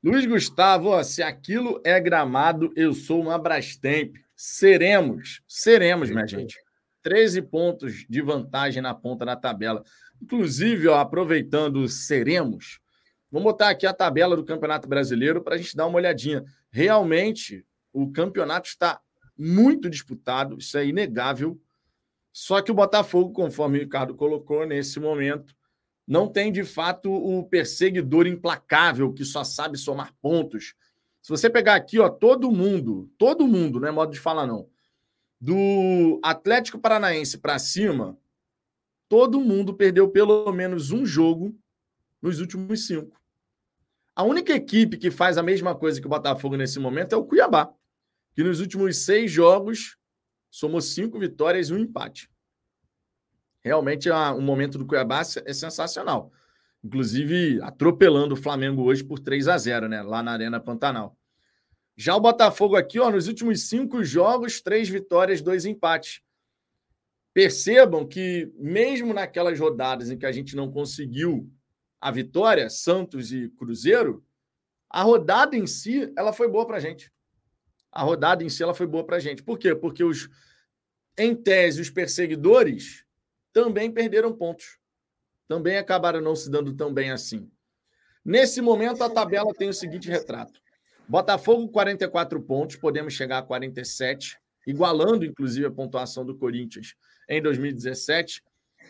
[0.03, 4.15] Luiz Gustavo, se aquilo é gramado, eu sou uma Brastemp.
[4.35, 6.55] Seremos, seremos, minha gente.
[7.01, 9.83] 13 pontos de vantagem na ponta da tabela.
[10.21, 12.79] Inclusive, ó, aproveitando seremos,
[13.35, 16.45] vamos botar aqui a tabela do Campeonato Brasileiro para a gente dar uma olhadinha.
[16.71, 19.01] Realmente, o campeonato está
[19.37, 21.59] muito disputado, isso é inegável.
[22.31, 25.53] Só que o Botafogo, conforme o Ricardo colocou nesse momento,
[26.07, 30.73] não tem de fato o perseguidor implacável que só sabe somar pontos.
[31.21, 34.69] Se você pegar aqui, ó, todo mundo, todo mundo, não é modo de falar não,
[35.41, 38.17] do Atlético Paranaense para cima,
[39.09, 41.53] todo mundo perdeu pelo menos um jogo
[42.21, 43.24] nos últimos cinco.
[44.15, 47.25] A única equipe que faz a mesma coisa que o Botafogo nesse momento é o
[47.25, 47.69] Cuiabá,
[48.33, 49.97] que nos últimos seis jogos
[50.49, 52.29] somou cinco vitórias e um empate.
[53.61, 56.31] Realmente, o momento do Cuiabá é sensacional.
[56.81, 60.01] Inclusive, atropelando o Flamengo hoje por 3 a 0 né?
[60.01, 61.17] Lá na Arena Pantanal.
[61.97, 66.21] Já o Botafogo aqui, ó, nos últimos cinco jogos, três vitórias, dois empates.
[67.33, 71.51] Percebam que, mesmo naquelas rodadas em que a gente não conseguiu
[71.99, 74.23] a vitória, Santos e Cruzeiro,
[74.89, 77.11] a rodada em si, ela foi boa para a gente.
[77.91, 79.43] A rodada em si, ela foi boa para a gente.
[79.43, 79.73] Por quê?
[79.73, 80.29] Porque os,
[81.17, 83.05] em tese, os perseguidores
[83.51, 84.77] também perderam pontos.
[85.47, 87.49] Também acabaram não se dando tão bem assim.
[88.23, 90.59] Nesse momento, a tabela tem o seguinte retrato:
[91.07, 96.95] Botafogo, 44 pontos, podemos chegar a 47, igualando inclusive a pontuação do Corinthians
[97.29, 98.43] em 2017.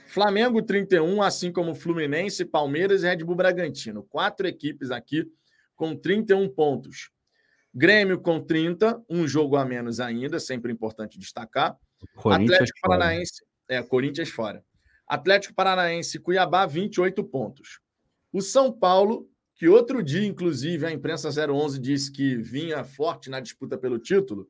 [0.05, 4.03] Flamengo, 31, assim como Fluminense, Palmeiras e Red Bull Bragantino.
[4.03, 5.25] Quatro equipes aqui
[5.75, 7.09] com 31 pontos.
[7.73, 11.77] Grêmio com 30, um jogo a menos ainda, sempre importante destacar.
[12.23, 14.63] Atlético Paranaense é, Corinthians fora.
[15.07, 17.79] Atlético Paranaense Cuiabá, 28 pontos.
[18.31, 23.39] O São Paulo, que outro dia, inclusive, a imprensa 011 disse que vinha forte na
[23.39, 24.47] disputa pelo título,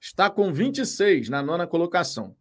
[0.00, 2.36] está com 26 na nona colocação.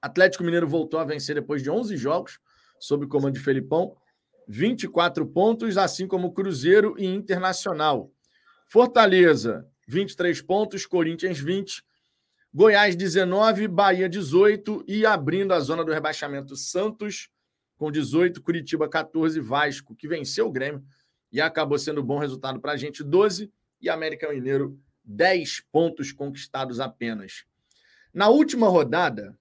[0.00, 2.38] Atlético Mineiro voltou a vencer depois de 11 jogos,
[2.78, 3.96] sob o comando de Felipão,
[4.46, 8.10] 24 pontos, assim como Cruzeiro e Internacional.
[8.66, 11.82] Fortaleza, 23 pontos, Corinthians 20,
[12.52, 17.28] Goiás 19, Bahia 18 e abrindo a zona do rebaixamento Santos
[17.76, 20.82] com 18, Curitiba 14, Vasco, que venceu o Grêmio
[21.30, 26.80] e acabou sendo bom resultado para a gente, 12 e América Mineiro 10 pontos conquistados
[26.80, 27.44] apenas.
[28.12, 29.37] Na última rodada,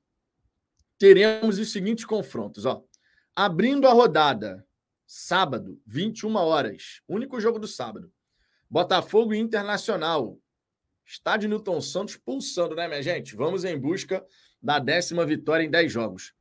[0.97, 2.83] teremos os seguintes confrontos, ó.
[3.35, 4.65] Abrindo a rodada,
[5.05, 8.11] sábado, 21 horas, único jogo do sábado.
[8.69, 10.39] Botafogo e Internacional,
[11.05, 13.35] Estádio Newton Santos pulsando, né, minha gente?
[13.35, 14.25] Vamos em busca
[14.61, 16.33] da décima vitória em 10 jogos.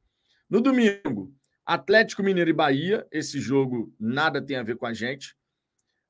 [0.50, 1.32] No domingo,
[1.64, 3.06] Atlético Mineiro e Bahia.
[3.10, 5.36] Esse jogo nada tem a ver com a gente.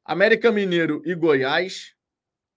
[0.05, 1.95] América Mineiro e Goiás.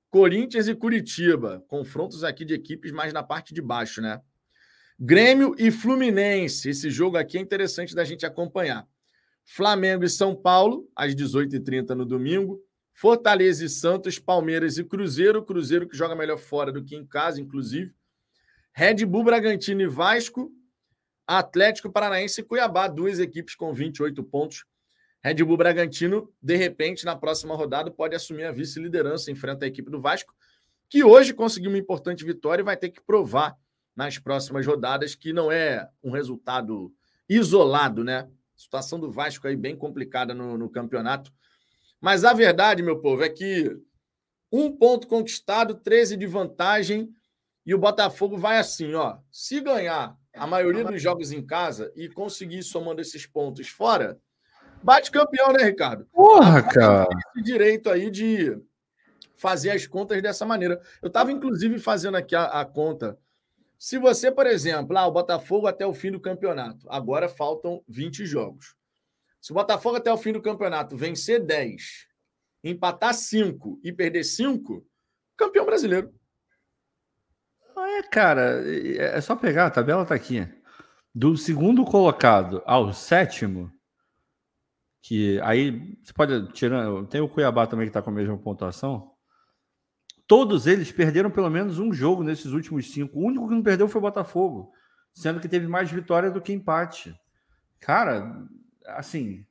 [0.10, 1.63] Corinthians e Curitiba.
[1.67, 4.21] Confrontos aqui de equipes mais na parte de baixo, né?
[5.02, 6.72] Grêmio e Fluminense.
[6.72, 8.86] Esse jogo aqui é interessante da gente acompanhar.
[9.46, 12.62] Flamengo e São Paulo, às 18h30 no domingo.
[12.94, 15.46] Fortaleza e Santos, Palmeiras e Cruzeiro.
[15.46, 17.94] Cruzeiro que joga melhor fora do que em casa, inclusive.
[18.74, 20.52] Red Bull, Bragantino e Vasco.
[21.26, 24.66] Atlético Paranaense e Cuiabá, duas equipes com 28 pontos.
[25.24, 29.90] Red Bull Bragantino, de repente, na próxima rodada, pode assumir a vice-liderança, enfrenta a equipe
[29.90, 30.34] do Vasco,
[30.90, 33.56] que hoje conseguiu uma importante vitória e vai ter que provar
[34.00, 36.90] nas próximas rodadas que não é um resultado
[37.28, 38.20] isolado, né?
[38.20, 41.34] A situação do Vasco aí bem complicada no, no campeonato.
[42.00, 43.78] Mas a verdade, meu povo, é que
[44.50, 47.14] um ponto conquistado, 13 de vantagem,
[47.66, 49.18] e o Botafogo vai assim, ó.
[49.30, 54.18] Se ganhar a maioria dos jogos em casa e conseguir somando esses pontos fora,
[54.82, 56.06] bate campeão, né, Ricardo?
[56.06, 57.06] Porra, cara.
[57.36, 58.58] Esse direito aí de
[59.36, 60.82] fazer as contas dessa maneira.
[61.02, 63.18] Eu estava, inclusive, fazendo aqui a, a, conta.
[63.80, 68.26] Se você, por exemplo, ah, o Botafogo até o fim do campeonato, agora faltam 20
[68.26, 68.76] jogos.
[69.39, 72.06] Se o Botafogo até o fim do campeonato vencer 10,
[72.62, 74.86] empatar 5 e perder 5,
[75.38, 76.13] campeão brasileiro.
[77.78, 78.62] É, cara,
[78.98, 80.46] é só pegar, a tabela tá aqui.
[81.15, 83.72] Do segundo colocado ao sétimo,
[85.02, 86.86] que aí você pode tirar.
[87.06, 89.15] Tem o Cuiabá também que está com a mesma pontuação.
[90.30, 93.18] Todos eles perderam pelo menos um jogo nesses últimos cinco.
[93.18, 94.72] O único que não perdeu foi o Botafogo,
[95.12, 97.20] sendo que teve mais vitória do que empate.
[97.80, 98.48] Cara,
[98.86, 99.44] assim,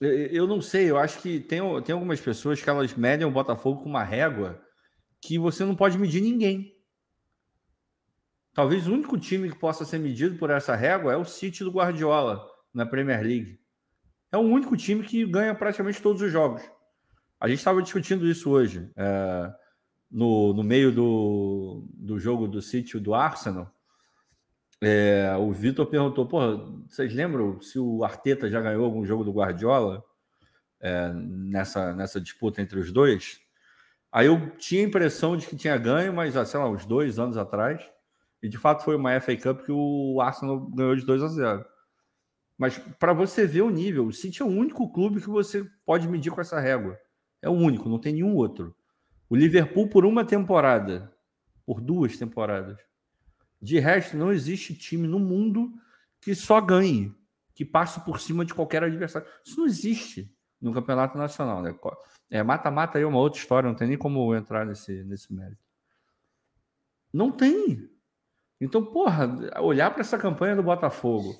[0.00, 3.84] eu não sei, eu acho que tem, tem algumas pessoas que elas medem o Botafogo
[3.84, 4.60] com uma régua
[5.20, 6.76] que você não pode medir ninguém.
[8.52, 11.70] Talvez o único time que possa ser medido por essa régua é o City do
[11.70, 13.60] Guardiola na Premier League.
[14.32, 16.68] É o único time que ganha praticamente todos os jogos.
[17.44, 19.52] A gente estava discutindo isso hoje, é,
[20.10, 23.70] no, no meio do, do jogo do City do Arsenal.
[24.80, 26.40] É, o Vitor perguntou: Pô,
[26.88, 30.02] vocês lembram se o Arteta já ganhou algum jogo do Guardiola
[30.80, 33.38] é, nessa, nessa disputa entre os dois?
[34.10, 37.36] Aí eu tinha a impressão de que tinha ganho, mas sei lá, uns dois anos
[37.36, 37.86] atrás.
[38.42, 41.66] E de fato foi uma FA Cup que o Arsenal ganhou de 2 a 0.
[42.56, 46.08] Mas para você ver o nível, o City é o único clube que você pode
[46.08, 46.98] medir com essa régua.
[47.44, 48.74] É o único, não tem nenhum outro.
[49.28, 51.12] O Liverpool por uma temporada,
[51.66, 52.78] por duas temporadas.
[53.60, 55.70] De resto, não existe time no mundo
[56.22, 57.14] que só ganhe,
[57.54, 59.28] que passe por cima de qualquer adversário.
[59.44, 61.60] Isso não existe no campeonato nacional.
[61.60, 61.74] Né?
[62.30, 65.62] É, mata-mata aí é uma outra história, não tem nem como entrar nesse, nesse mérito.
[67.12, 67.90] Não tem.
[68.58, 69.28] Então, porra,
[69.60, 71.36] olhar para essa campanha do Botafogo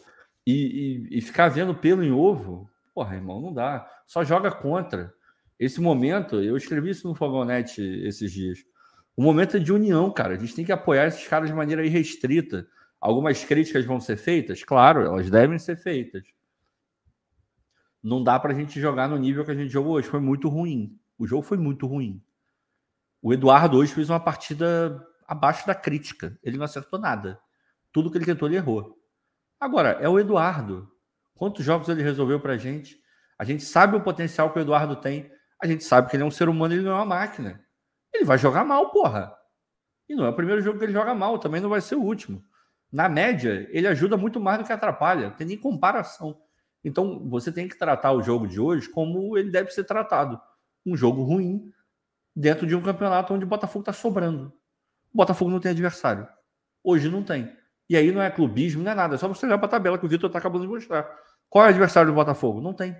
[0.46, 3.90] e, e, e, ficar vendo pelo em ovo, porra, irmão, não dá.
[4.06, 5.14] Só joga contra.
[5.58, 8.64] Esse momento, eu escrevi isso no Fogonete esses dias.
[9.16, 10.34] O momento é de união, cara.
[10.34, 12.66] A gente tem que apoiar esses caras de maneira irrestrita.
[13.00, 14.64] Algumas críticas vão ser feitas?
[14.64, 16.24] Claro, elas devem ser feitas.
[18.02, 20.08] Não dá para a gente jogar no nível que a gente jogou hoje.
[20.08, 20.98] Foi muito ruim.
[21.16, 22.22] O jogo foi muito ruim.
[23.22, 26.38] O Eduardo hoje fez uma partida abaixo da crítica.
[26.42, 27.40] Ele não acertou nada.
[27.92, 28.98] Tudo que ele tentou, ele errou.
[29.58, 30.90] Agora, é o Eduardo.
[31.34, 33.00] Quantos jogos ele resolveu para a gente?
[33.38, 35.30] A gente sabe o potencial que o Eduardo tem.
[35.64, 37.58] A gente sabe que ele é um ser humano, ele não é uma máquina.
[38.12, 39.34] Ele vai jogar mal, porra.
[40.06, 42.02] E não é o primeiro jogo que ele joga mal, também não vai ser o
[42.02, 42.44] último.
[42.92, 46.38] Na média, ele ajuda muito mais do que atrapalha, não tem nem comparação.
[46.84, 50.38] Então, você tem que tratar o jogo de hoje como ele deve ser tratado.
[50.84, 51.72] Um jogo ruim
[52.36, 54.52] dentro de um campeonato onde o Botafogo está sobrando.
[55.14, 56.28] O Botafogo não tem adversário.
[56.82, 57.50] Hoje não tem.
[57.88, 59.14] E aí não é clubismo, não é nada.
[59.14, 61.10] É só você olhar para a tabela que o Vitor está acabando de mostrar.
[61.48, 62.60] Qual é o adversário do Botafogo?
[62.60, 62.94] Não tem.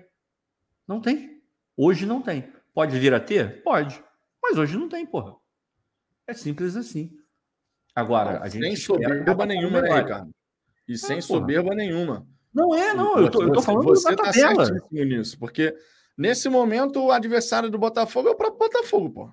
[0.87, 1.35] Não tem.
[1.77, 2.54] Hoje não tem.
[2.75, 3.63] Pode vir a ter?
[3.63, 4.03] Pode.
[4.43, 5.33] Mas hoje não tem, porra.
[6.27, 7.09] É simples assim.
[7.95, 8.65] Agora, a gente.
[8.65, 10.29] Sem soberba nenhuma, né, Ricardo?
[10.85, 12.27] E é, sem soberba nenhuma.
[12.53, 13.17] Não é, não.
[13.17, 14.69] Eu tô, eu tô falando você da tá tabela.
[14.91, 15.73] nisso, porque
[16.17, 19.31] nesse momento o adversário do Botafogo é o próprio Botafogo, pô.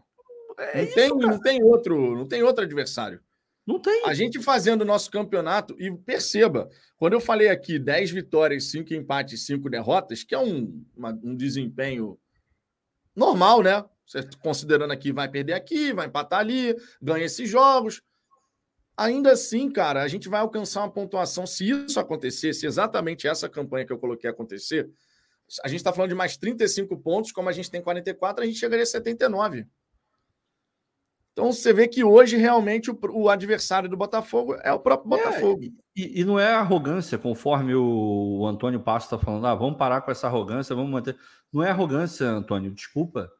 [0.58, 3.20] É não, isso, tem, não tem outro, não tem outro adversário.
[3.66, 4.06] Não tem.
[4.06, 8.94] A gente fazendo o nosso campeonato, e perceba, quando eu falei aqui 10 vitórias, 5
[8.94, 12.18] empates, 5 derrotas, que é um, uma, um desempenho
[13.14, 13.84] normal, né?
[14.06, 18.02] Você considerando aqui, vai perder aqui, vai empatar ali, ganha esses jogos.
[18.96, 21.46] Ainda assim, cara, a gente vai alcançar uma pontuação.
[21.46, 24.90] Se isso acontecer, se exatamente essa campanha que eu coloquei acontecer,
[25.64, 28.58] a gente está falando de mais 35 pontos, como a gente tem 44, a gente
[28.58, 29.66] chegaria a 79.
[31.32, 35.16] Então você vê que hoje realmente o, o adversário do Botafogo é o próprio é,
[35.16, 35.62] Botafogo.
[35.96, 40.02] E, e, não é arrogância, conforme o, o Antônio Passo está falando, ah, vamos parar
[40.02, 41.16] com essa arrogância, vamos manter.
[41.50, 43.30] Não é arrogância, Antônio, desculpa.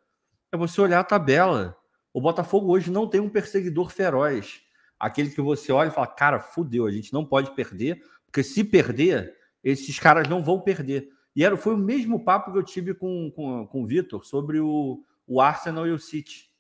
[0.51, 1.77] É você olhar a tabela.
[2.15, 4.63] O Botafogo hoje não tem um perseguidor feroz.
[4.99, 8.65] Aquele que você olha e fala, cara, fudeu, a gente não pode perder, porque se
[8.65, 11.09] perder, esses caras não vão perder.
[11.35, 14.61] E era, foi o mesmo papo que eu tive com, com, com o Vitor sobre
[14.61, 16.52] o, o Arsenal e o City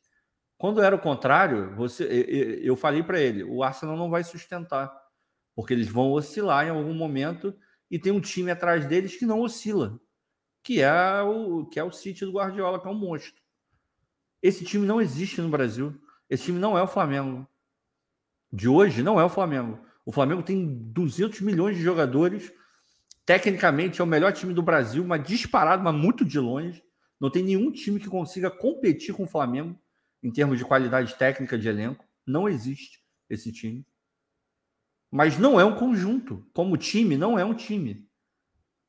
[0.63, 2.05] quando era o contrário, você,
[2.63, 4.97] eu falei para ele, o Arsenal não vai sustentar.
[5.57, 7.53] porque eles vão oscilar em algum momento
[7.91, 9.99] e tem um time atrás deles que não oscila,
[10.63, 13.43] que é o que é o City do Guardiola, que é um monstro.
[14.41, 16.01] Esse time não existe no Brasil.
[16.31, 17.45] Esse time não é o Flamengo.
[18.53, 19.85] De hoje não é o Flamengo.
[20.07, 22.53] O Flamengo tem 200 milhões de jogadores.
[23.27, 26.85] Tecnicamente é o melhor time do Brasil, mas disparado, mas muito de longe.
[27.21, 29.77] Não tem nenhum time que consiga competir com o Flamengo
[30.23, 32.05] em termos de qualidade técnica de elenco.
[32.27, 33.87] Não existe esse time.
[35.11, 36.49] Mas não é um conjunto.
[36.55, 38.09] Como time, não é um time.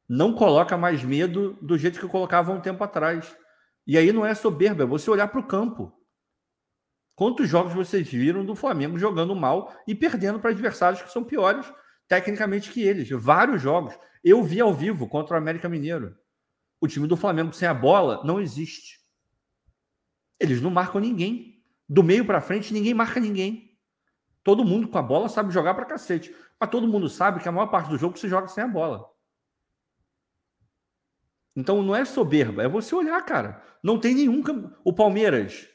[0.07, 3.35] Não coloca mais medo do jeito que colocava um tempo atrás.
[3.85, 5.91] E aí não é soberba, é você olhar para o campo.
[7.15, 11.71] Quantos jogos vocês viram do Flamengo jogando mal e perdendo para adversários que são piores
[12.07, 13.09] tecnicamente que eles?
[13.09, 13.93] Vários jogos.
[14.23, 16.15] Eu vi ao vivo contra o América Mineiro.
[16.79, 19.02] O time do Flamengo sem a bola não existe.
[20.43, 21.63] Eles não marcam ninguém.
[21.87, 23.79] Do meio para frente, ninguém marca ninguém.
[24.43, 26.35] Todo mundo com a bola sabe jogar para cacete.
[26.59, 29.09] Mas todo mundo sabe que a maior parte do jogo se joga sem a bola.
[31.55, 33.63] Então não é soberba, é você olhar, cara.
[33.81, 34.43] Não tem nenhum.
[34.83, 35.69] O Palmeiras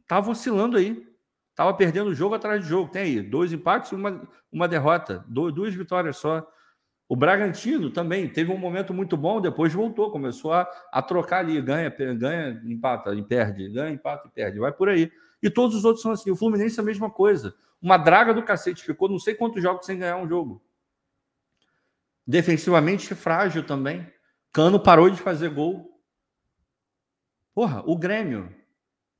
[0.00, 1.06] estava oscilando aí.
[1.50, 2.90] Estava perdendo jogo atrás de jogo.
[2.90, 5.24] Tem aí dois empates uma, uma derrota.
[5.28, 6.44] duas vitórias só.
[7.12, 11.60] O Bragantino também teve um momento muito bom, depois voltou, começou a, a trocar ali,
[11.60, 15.12] ganha, ganha, empata, e perde, ganha, empata e perde, vai por aí.
[15.42, 16.30] E todos os outros são assim.
[16.30, 17.54] O Fluminense é a mesma coisa.
[17.82, 20.64] Uma draga do cacete, ficou não sei quantos jogos sem ganhar um jogo.
[22.26, 24.10] Defensivamente frágil também.
[24.50, 26.00] Cano parou de fazer gol.
[27.54, 28.50] Porra, o Grêmio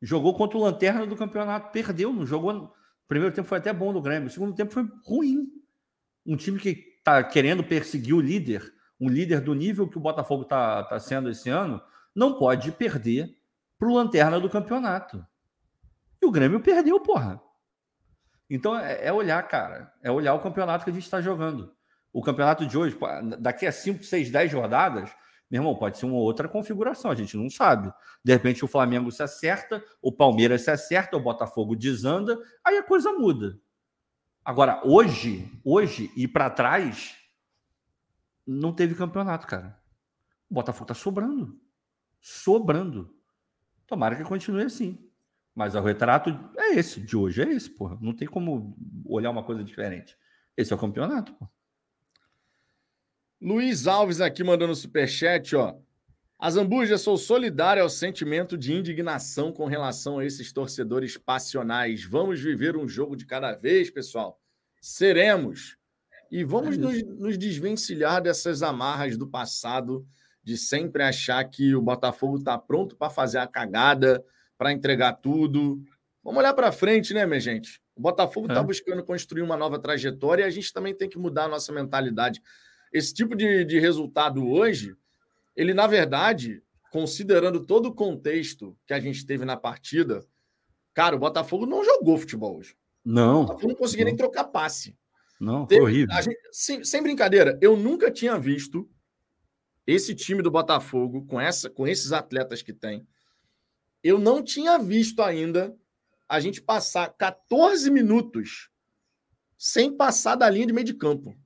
[0.01, 2.55] jogou contra o Lanterna do campeonato, perdeu, não jogou.
[2.55, 2.73] O
[3.07, 5.47] primeiro tempo foi até bom do Grêmio, o segundo tempo foi ruim.
[6.25, 10.43] Um time que está querendo perseguir o líder, um líder do nível que o Botafogo
[10.45, 11.83] está tá sendo esse ano,
[12.15, 13.37] não pode perder
[13.77, 15.27] para o Lanterna do campeonato.
[16.23, 17.43] E o Grêmio perdeu, porra.
[18.49, 21.75] Então é, é olhar, cara, é olhar o campeonato que a gente está jogando.
[22.13, 22.97] O campeonato de hoje,
[23.41, 25.11] daqui a 5, 6, 10 rodadas,
[25.51, 27.93] meu irmão, pode ser uma outra configuração, a gente não sabe.
[28.25, 32.83] De repente o Flamengo se acerta, o Palmeiras se acerta, o Botafogo desanda, aí a
[32.83, 33.59] coisa muda.
[34.45, 37.17] Agora, hoje, hoje e para trás,
[38.47, 39.81] não teve campeonato, cara.
[40.51, 41.61] O Botafogo tá sobrando.
[42.21, 43.15] Sobrando.
[43.87, 44.99] Tomara que continue assim.
[45.55, 47.99] Mas o retrato é esse, de hoje é esse, porra.
[48.01, 50.17] Não tem como olhar uma coisa diferente.
[50.57, 51.51] Esse é o campeonato, porra.
[53.41, 55.77] Luiz Alves aqui mandando superchat, ó.
[56.43, 62.05] A Zambuja, sou solidário ao sentimento de indignação com relação a esses torcedores passionais.
[62.05, 64.41] Vamos viver um jogo de cada vez, pessoal.
[64.81, 65.77] Seremos.
[66.33, 70.05] E vamos é nos, nos desvencilhar dessas amarras do passado,
[70.43, 74.21] de sempre achar que o Botafogo está pronto para fazer a cagada,
[74.59, 75.81] para entregar tudo.
[76.25, 77.81] Vamos olhar para frente, né, minha gente?
[77.95, 78.65] O Botafogo está é.
[78.65, 82.43] buscando construir uma nova trajetória e a gente também tem que mudar a nossa mentalidade.
[82.93, 84.97] Esse tipo de, de resultado hoje,
[85.57, 90.27] ele, na verdade, considerando todo o contexto que a gente teve na partida,
[90.95, 92.77] cara, o Botafogo não jogou futebol hoje.
[93.05, 93.43] Não.
[93.43, 94.97] O Botafogo não conseguia nem trocar passe.
[95.41, 96.15] Não, foi horrível.
[96.23, 98.89] Gente, sem, sem, brincadeira, eu nunca tinha visto
[99.87, 103.07] esse time do Botafogo, com, essa, com esses atletas que tem,
[104.03, 105.77] eu não tinha visto ainda
[106.29, 108.71] a gente passar 14 minutos
[109.59, 111.37] sem passar da linha de meio de campo.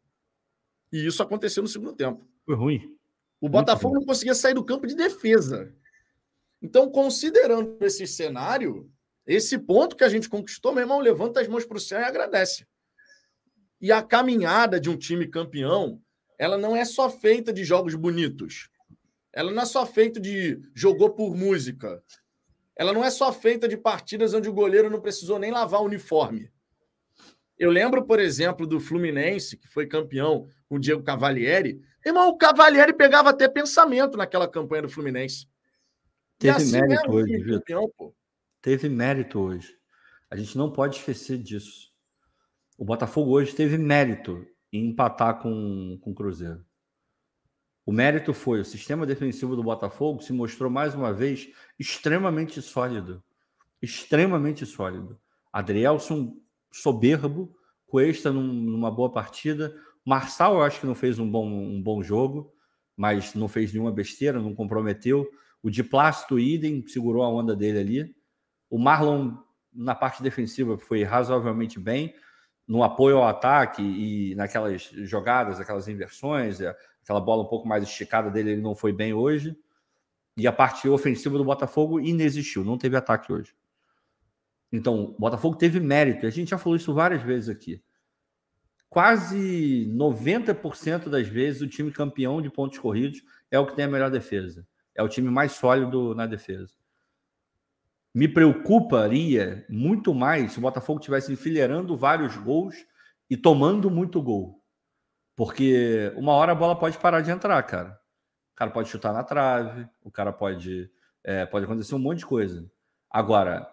[0.92, 2.28] E isso aconteceu no segundo tempo.
[2.44, 2.95] Foi ruim.
[3.40, 5.74] O Botafogo não conseguia sair do campo de defesa.
[6.60, 8.90] Então, considerando esse cenário,
[9.26, 12.04] esse ponto que a gente conquistou, meu irmão, levanta as mãos para o céu e
[12.04, 12.66] agradece.
[13.80, 16.00] E a caminhada de um time campeão,
[16.38, 18.70] ela não é só feita de jogos bonitos.
[19.32, 22.02] Ela não é só feita de jogou por música.
[22.74, 25.84] Ela não é só feita de partidas onde o goleiro não precisou nem lavar o
[25.84, 26.50] uniforme.
[27.58, 31.80] Eu lembro, por exemplo, do Fluminense, que foi campeão com o Diego Cavalieri.
[32.06, 35.48] Irmão, o Cavalieri pegava até pensamento naquela campanha do Fluminense.
[36.38, 37.92] Teve assim mérito hoje, campeão,
[38.62, 39.76] Teve mérito hoje.
[40.30, 41.92] A gente não pode esquecer disso.
[42.78, 46.64] O Botafogo hoje teve mérito em empatar com, com o Cruzeiro.
[47.84, 53.20] O mérito foi o sistema defensivo do Botafogo se mostrou mais uma vez extremamente sólido.
[53.82, 55.20] Extremamente sólido.
[55.52, 56.36] Adrielson
[56.70, 59.74] soberbo, Cuesta num, numa boa partida.
[60.06, 62.54] Marçal, eu acho que não fez um bom, um bom jogo,
[62.96, 65.28] mas não fez nenhuma besteira, não comprometeu.
[65.60, 68.16] O de Plácido idem, segurou a onda dele ali.
[68.70, 69.36] O Marlon,
[69.74, 72.14] na parte defensiva, foi razoavelmente bem,
[72.68, 77.82] no apoio ao ataque e naquelas jogadas, aquelas inversões, é, aquela bola um pouco mais
[77.82, 79.58] esticada dele, ele não foi bem hoje.
[80.36, 83.52] E a parte ofensiva do Botafogo inexistiu, não teve ataque hoje.
[84.70, 87.82] Então, o Botafogo teve mérito, a gente já falou isso várias vezes aqui.
[88.88, 93.88] Quase 90% das vezes o time campeão de pontos corridos é o que tem a
[93.88, 94.66] melhor defesa.
[94.94, 96.72] É o time mais sólido na defesa.
[98.14, 102.74] Me preocuparia muito mais se o Botafogo tivesse enfileirando vários gols
[103.28, 104.62] e tomando muito gol.
[105.34, 107.90] Porque uma hora a bola pode parar de entrar, cara.
[108.54, 110.90] O cara pode chutar na trave, o cara pode.
[111.22, 112.66] É, pode acontecer um monte de coisa.
[113.10, 113.68] Agora,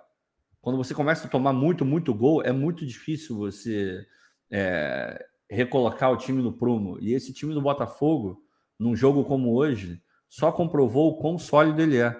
[0.59, 4.05] quando você começa a tomar muito, muito gol, é muito difícil você
[4.53, 6.99] é, recolocar o time no prumo.
[7.01, 8.45] E esse time do Botafogo,
[8.79, 9.99] num jogo como hoje,
[10.29, 12.15] só comprovou o quão sólido ele é.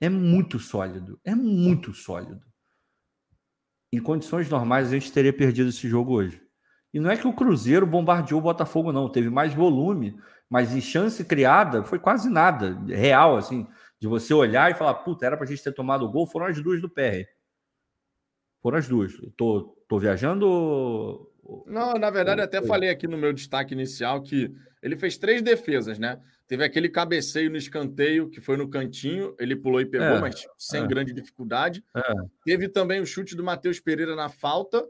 [0.00, 2.40] É muito sólido, é muito sólido.
[3.92, 6.40] Em condições normais, a gente teria perdido esse jogo hoje.
[6.94, 9.10] E não é que o Cruzeiro bombardeou o Botafogo, não.
[9.10, 12.80] Teve mais volume, mas em chance criada foi quase nada.
[12.86, 13.66] Real, assim,
[14.00, 16.60] de você olhar e falar, puta, era pra gente ter tomado o gol, foram as
[16.62, 17.28] duas do PR.
[18.62, 19.12] Foram as duas.
[19.36, 21.29] Tô, tô viajando.
[21.66, 25.98] Não, na verdade, até falei aqui no meu destaque inicial que ele fez três defesas,
[25.98, 26.20] né?
[26.46, 30.46] Teve aquele cabeceio no escanteio, que foi no cantinho, ele pulou e pegou, é, mas
[30.58, 30.86] sem é.
[30.86, 31.84] grande dificuldade.
[31.94, 32.02] É.
[32.44, 34.84] Teve também o chute do Matheus Pereira na falta,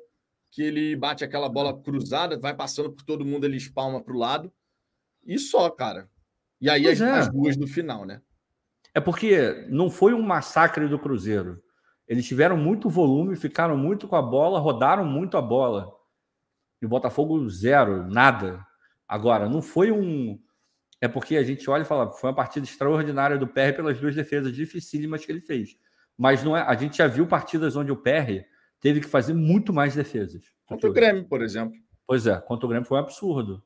[0.51, 4.19] que ele bate aquela bola cruzada, vai passando por todo mundo, ele espalma para o
[4.19, 4.53] lado.
[5.25, 6.09] E só, cara.
[6.61, 7.11] E aí as, é.
[7.11, 8.23] as, duas do final, né?
[8.95, 11.63] É porque não foi um massacre do Cruzeiro.
[12.09, 15.93] Eles tiveram muito volume, ficaram muito com a bola, rodaram muito a bola.
[16.81, 18.65] E o Botafogo, zero, nada.
[19.07, 20.39] Agora, não foi um
[21.01, 24.15] é porque a gente olha e fala, foi uma partida extraordinária do PR pelas duas
[24.15, 25.77] defesas dificílimas que ele fez.
[26.17, 28.45] Mas não é, a gente já viu partidas onde o PR
[28.79, 30.45] teve que fazer muito mais defesas.
[30.67, 31.75] Contra o Grêmio, por exemplo.
[32.07, 33.65] Pois é, contra o Grêmio foi um absurdo.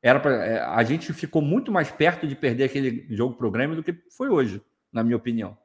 [0.00, 3.50] Era pra, é, a gente ficou muito mais perto de perder aquele jogo para o
[3.50, 4.62] Grêmio do que foi hoje,
[4.92, 5.58] na minha opinião.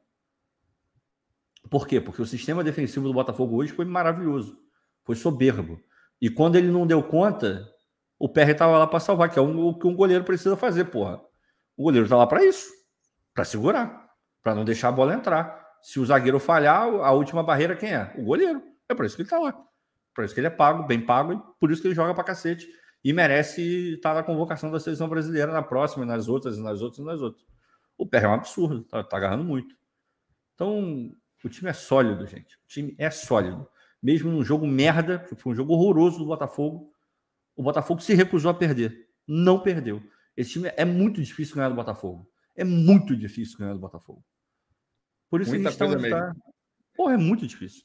[1.70, 2.00] Por quê?
[2.00, 4.58] Porque o sistema defensivo do Botafogo hoje foi maravilhoso,
[5.04, 5.80] foi soberbo.
[6.22, 7.68] E quando ele não deu conta,
[8.16, 11.20] o PR estava lá para salvar, que é o que um goleiro precisa fazer, porra.
[11.76, 12.70] O goleiro está lá para isso,
[13.34, 14.08] para segurar,
[14.40, 15.60] para não deixar a bola entrar.
[15.82, 18.14] Se o zagueiro falhar, a última barreira quem é?
[18.16, 18.62] O goleiro.
[18.88, 19.52] É por isso que ele está lá.
[20.14, 22.22] Por isso que ele é pago, bem pago, e por isso que ele joga para
[22.22, 22.68] cacete.
[23.02, 27.20] E merece estar na convocação da seleção brasileira na próxima, nas outras, nas outras, nas
[27.20, 27.44] outras.
[27.98, 29.74] O PR é um absurdo, tá, tá agarrando muito.
[30.54, 31.10] Então,
[31.44, 32.54] o time é sólido, gente.
[32.54, 33.66] O time é sólido.
[34.02, 36.92] Mesmo num jogo merda, foi um jogo horroroso do Botafogo,
[37.54, 39.08] o Botafogo se recusou a perder.
[39.26, 40.02] Não perdeu.
[40.36, 42.26] Esse time é muito difícil ganhar do Botafogo.
[42.56, 44.24] É muito difícil ganhar do Botafogo.
[45.30, 46.34] Por isso Muita a gente está.
[46.94, 47.84] Porra, é muito difícil.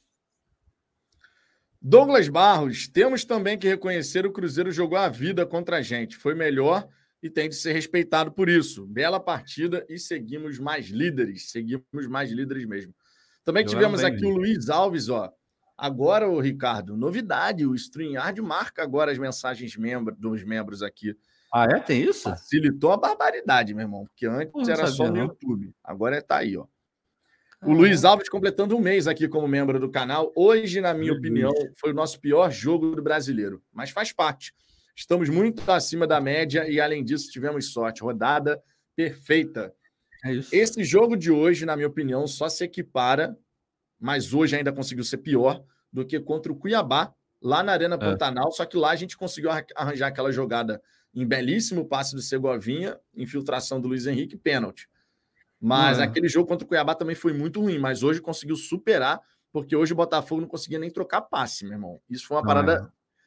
[1.80, 6.16] Douglas Barros, temos também que reconhecer o Cruzeiro jogou a vida contra a gente.
[6.16, 6.88] Foi melhor
[7.22, 8.86] e tem de ser respeitado por isso.
[8.86, 11.50] Bela partida e seguimos mais líderes.
[11.50, 12.94] Seguimos mais líderes mesmo.
[13.44, 15.32] Também tivemos aqui o Luiz Alves, ó.
[15.78, 21.16] Agora, o Ricardo, novidade, o StreamYard marca agora as mensagens membro, dos membros aqui.
[21.54, 21.78] Ah, é?
[21.78, 22.24] Tem isso?
[22.24, 25.22] Facilitou a barbaridade, meu irmão, porque antes era só no não.
[25.26, 25.72] YouTube.
[25.84, 26.66] Agora é tá aí, ó.
[27.62, 30.32] O ah, Luiz Alves completando um mês aqui como membro do canal.
[30.34, 34.52] Hoje, na minha opinião, foi o nosso pior jogo do brasileiro, mas faz parte.
[34.96, 38.02] Estamos muito acima da média e, além disso, tivemos sorte.
[38.02, 38.60] Rodada
[38.96, 39.72] perfeita.
[40.24, 43.36] É Esse jogo de hoje, na minha opinião, só se equipara
[43.98, 47.98] mas hoje ainda conseguiu ser pior do que contra o Cuiabá, lá na Arena é.
[47.98, 48.52] Pantanal.
[48.52, 50.82] Só que lá a gente conseguiu arranjar aquela jogada
[51.14, 54.88] em belíssimo passe do Segovinha, infiltração do Luiz Henrique, pênalti.
[55.60, 56.04] Mas é.
[56.04, 59.20] aquele jogo contra o Cuiabá também foi muito ruim, mas hoje conseguiu superar,
[59.50, 62.00] porque hoje o Botafogo não conseguia nem trocar passe, meu irmão.
[62.08, 62.86] Isso foi uma parada é.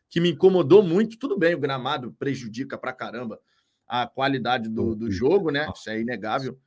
[0.09, 1.17] que me incomodou muito.
[1.17, 3.39] Tudo bem, o gramado prejudica pra caramba
[3.86, 5.67] a qualidade do, do jogo, né?
[5.76, 6.57] Isso é inegável.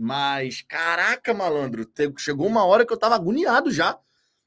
[0.00, 1.84] Mas, caraca, malandro,
[2.18, 3.98] chegou uma hora que eu tava agoniado já.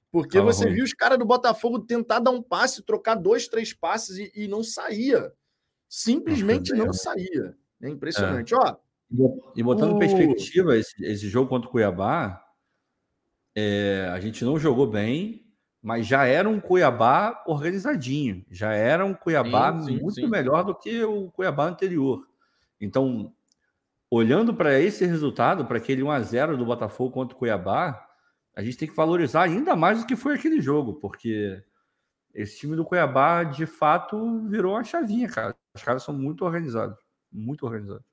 [0.10, 0.76] Porque tava você ruim.
[0.76, 4.48] viu os caras do Botafogo tentar dar um passe, trocar dois, três passes e, e
[4.48, 5.34] não saía.
[5.90, 7.54] Simplesmente não saía.
[7.82, 8.54] É impressionante.
[8.54, 8.58] É.
[8.58, 8.78] Ó,
[9.54, 10.00] e botando o...
[10.00, 12.42] perspectiva, esse, esse, jogo contra o Cuiabá,
[13.54, 15.46] é, a gente não jogou bem,
[15.82, 18.46] mas já era um Cuiabá organizadinho.
[18.50, 20.28] Já era um Cuiabá sim, sim, muito sim.
[20.28, 22.26] melhor do que o Cuiabá anterior.
[22.80, 23.34] Então,
[24.12, 28.06] olhando para esse resultado, para aquele 1 a 0 do Botafogo contra o Cuiabá,
[28.54, 31.64] a gente tem que valorizar ainda mais do que foi aquele jogo, porque
[32.34, 35.56] esse time do Cuiabá, de fato, virou uma chavinha, cara.
[35.74, 36.98] Os caras são muito organizados,
[37.32, 38.04] muito organizados.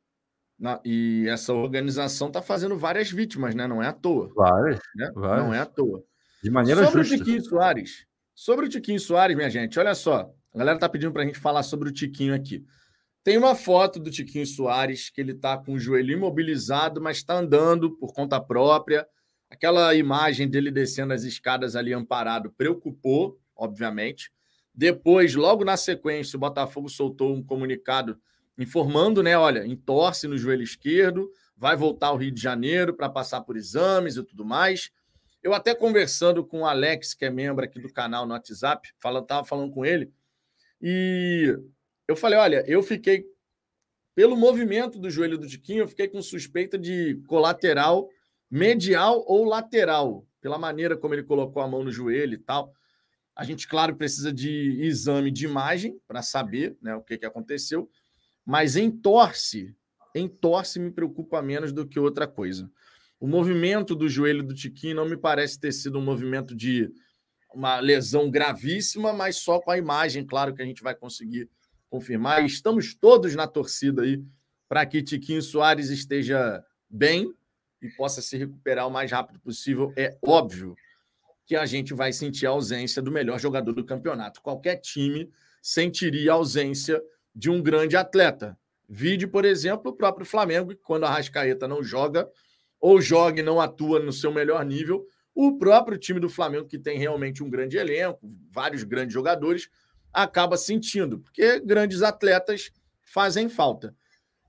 [0.84, 3.66] E essa organização tá fazendo várias vítimas, né?
[3.66, 4.32] Não é à toa.
[4.34, 5.10] Várias, né?
[5.14, 5.46] várias.
[5.46, 6.02] Não é à toa.
[6.42, 7.16] De maneira sobre justa.
[7.16, 8.06] Sobre o Tiquinho Soares.
[8.34, 10.32] Sobre o Tiquinho Soares, minha gente, olha só.
[10.54, 12.64] A galera tá pedindo para a gente falar sobre o Tiquinho aqui.
[13.28, 17.34] Tem uma foto do Tiquinho Soares que ele está com o joelho imobilizado, mas está
[17.34, 19.06] andando por conta própria.
[19.50, 24.32] Aquela imagem dele descendo as escadas ali amparado preocupou, obviamente.
[24.74, 28.18] Depois, logo na sequência, o Botafogo soltou um comunicado
[28.56, 29.36] informando, né?
[29.36, 34.16] Olha, entorce no joelho esquerdo, vai voltar ao Rio de Janeiro para passar por exames
[34.16, 34.90] e tudo mais.
[35.42, 39.26] Eu até conversando com o Alex, que é membro aqui do canal no WhatsApp, falando,
[39.26, 40.10] tava falando com ele,
[40.80, 41.54] e
[42.08, 43.26] eu falei: olha, eu fiquei,
[44.14, 48.08] pelo movimento do joelho do Tiquinho, eu fiquei com suspeita de colateral
[48.50, 52.72] medial ou lateral, pela maneira como ele colocou a mão no joelho e tal.
[53.36, 57.88] A gente, claro, precisa de exame de imagem para saber né, o que, que aconteceu,
[58.44, 59.76] mas em torce,
[60.14, 62.70] em torce me preocupa menos do que outra coisa.
[63.20, 66.90] O movimento do joelho do Tiquinho não me parece ter sido um movimento de
[67.54, 71.48] uma lesão gravíssima, mas só com a imagem, claro que a gente vai conseguir
[71.88, 72.42] confirmar.
[72.42, 74.22] E estamos todos na torcida aí
[74.68, 77.32] para que Tiquinho Soares esteja bem
[77.80, 79.92] e possa se recuperar o mais rápido possível.
[79.96, 80.76] É óbvio
[81.46, 84.42] que a gente vai sentir a ausência do melhor jogador do campeonato.
[84.42, 85.30] Qualquer time
[85.62, 87.02] sentiria a ausência
[87.34, 88.58] de um grande atleta.
[88.88, 92.28] Vide, por exemplo, o próprio Flamengo, que quando a Rascaeta não joga,
[92.80, 96.78] ou joga e não atua no seu melhor nível, o próprio time do Flamengo, que
[96.78, 98.20] tem realmente um grande elenco,
[98.50, 99.68] vários grandes jogadores,
[100.12, 102.70] acaba sentindo, porque grandes atletas
[103.02, 103.94] fazem falta.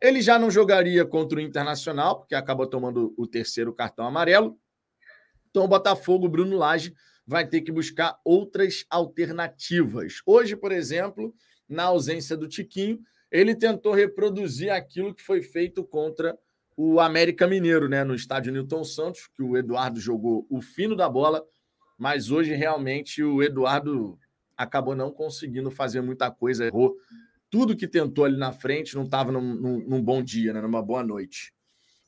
[0.02, 4.58] Ele já não jogaria contra o Internacional, porque acaba tomando o terceiro cartão amarelo.
[5.50, 6.94] Então, o Botafogo, Bruno Lage,
[7.26, 10.22] vai ter que buscar outras alternativas.
[10.26, 11.34] Hoje, por exemplo,
[11.68, 13.00] na ausência do Tiquinho,
[13.32, 16.38] ele tentou reproduzir aquilo que foi feito contra
[16.76, 21.10] o América Mineiro, né, no estádio Newton Santos, que o Eduardo jogou o fino da
[21.10, 21.46] bola,
[21.98, 24.18] mas hoje realmente o Eduardo
[24.60, 26.98] acabou não conseguindo fazer muita coisa, errou
[27.50, 30.82] tudo que tentou ali na frente, não estava num, num, num, bom dia, né, numa
[30.82, 31.54] boa noite.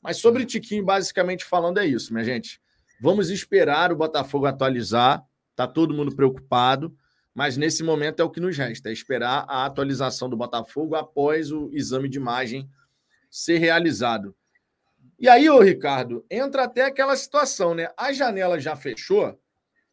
[0.02, 2.62] Mas sobre Tiquinho, basicamente falando, é isso, minha gente.
[3.00, 5.24] Vamos esperar o Botafogo atualizar,
[5.56, 6.96] tá todo mundo preocupado,
[7.34, 11.52] mas nesse momento é o que nos resta, é esperar a atualização do Botafogo após
[11.52, 12.70] o exame de imagem
[13.30, 14.36] ser realizado.
[15.18, 17.90] E aí, ô Ricardo, entra até aquela situação, né?
[17.98, 19.40] A janela já fechou,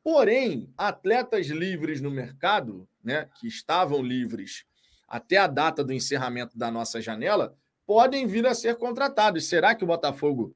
[0.03, 4.65] porém, atletas livres no mercado, né, que estavam livres
[5.07, 9.49] até a data do encerramento da nossa janela, podem vir a ser contratados.
[9.49, 10.55] Será que o Botafogo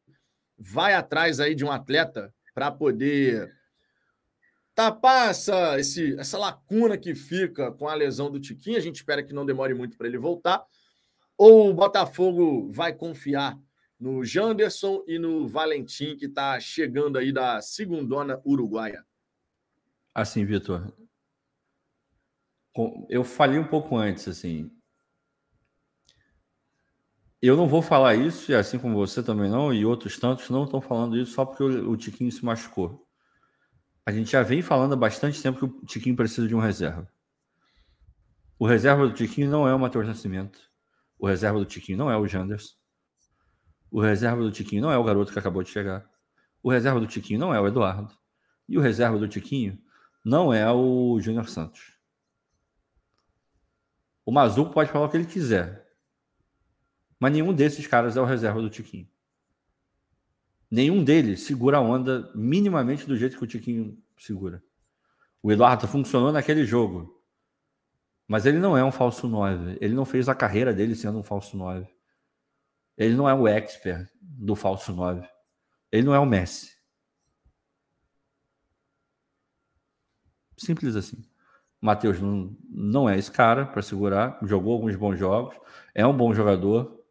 [0.58, 3.50] vai atrás aí de um atleta para poder
[4.74, 8.76] tapar essa, esse, essa lacuna que fica com a lesão do Tiquinho?
[8.76, 10.62] A gente espera que não demore muito para ele voltar.
[11.38, 13.58] Ou o Botafogo vai confiar
[13.98, 19.04] no Janderson e no Valentim, que está chegando aí da segundona uruguaia?
[20.14, 20.92] Assim, Vitor,
[23.08, 24.70] eu falei um pouco antes, assim.
[27.40, 30.64] Eu não vou falar isso, e assim como você também não, e outros tantos não
[30.64, 33.04] estão falando isso só porque o, Tiquinho se machucou.
[34.06, 37.08] A gente já vem falando há bastante tempo que o Tiquinho precisa de um reserva.
[38.58, 40.60] O reserva do Tiquinho não é o Matheus Nascimento.
[41.18, 42.74] O reserva do Tiquinho não é o Janderson.
[43.90, 46.08] O reserva do Tiquinho não é o garoto que acabou de chegar.
[46.62, 48.16] O reserva do Tiquinho não é o Eduardo.
[48.68, 49.82] E o reserva do Tiquinho
[50.24, 51.98] não é o Júnior Santos.
[54.24, 55.82] O Mazuco pode falar o que ele quiser.
[57.18, 59.08] Mas nenhum desses caras é o reserva do Tiquinho.
[60.70, 64.62] Nenhum deles segura a onda minimamente do jeito que o Tiquinho segura.
[65.42, 67.20] O Eduardo funcionou naquele jogo.
[68.26, 69.76] Mas ele não é um falso 9.
[69.80, 71.86] Ele não fez a carreira dele sendo um falso 9.
[72.96, 75.28] Ele não é o expert do falso 9.
[75.90, 76.72] Ele não é o Messi.
[80.64, 81.22] Simples assim.
[81.80, 84.38] Matheus não, não é esse cara para segurar.
[84.42, 85.56] Jogou alguns bons jogos.
[85.94, 87.02] É um bom jogador.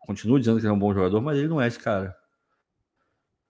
[0.00, 2.16] Continuo dizendo que ele é um bom jogador, mas ele não é esse cara.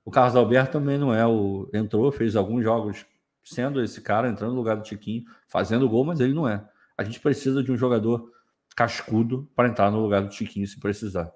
[0.04, 1.70] O Carlos Alberto também não é o.
[1.72, 3.06] Entrou, fez alguns jogos
[3.42, 6.68] sendo esse cara, entrando no lugar do Tiquinho, fazendo gol, mas ele não é.
[6.98, 8.30] A gente precisa de um jogador
[8.76, 11.32] cascudo para entrar no lugar do Tiquinho se precisar.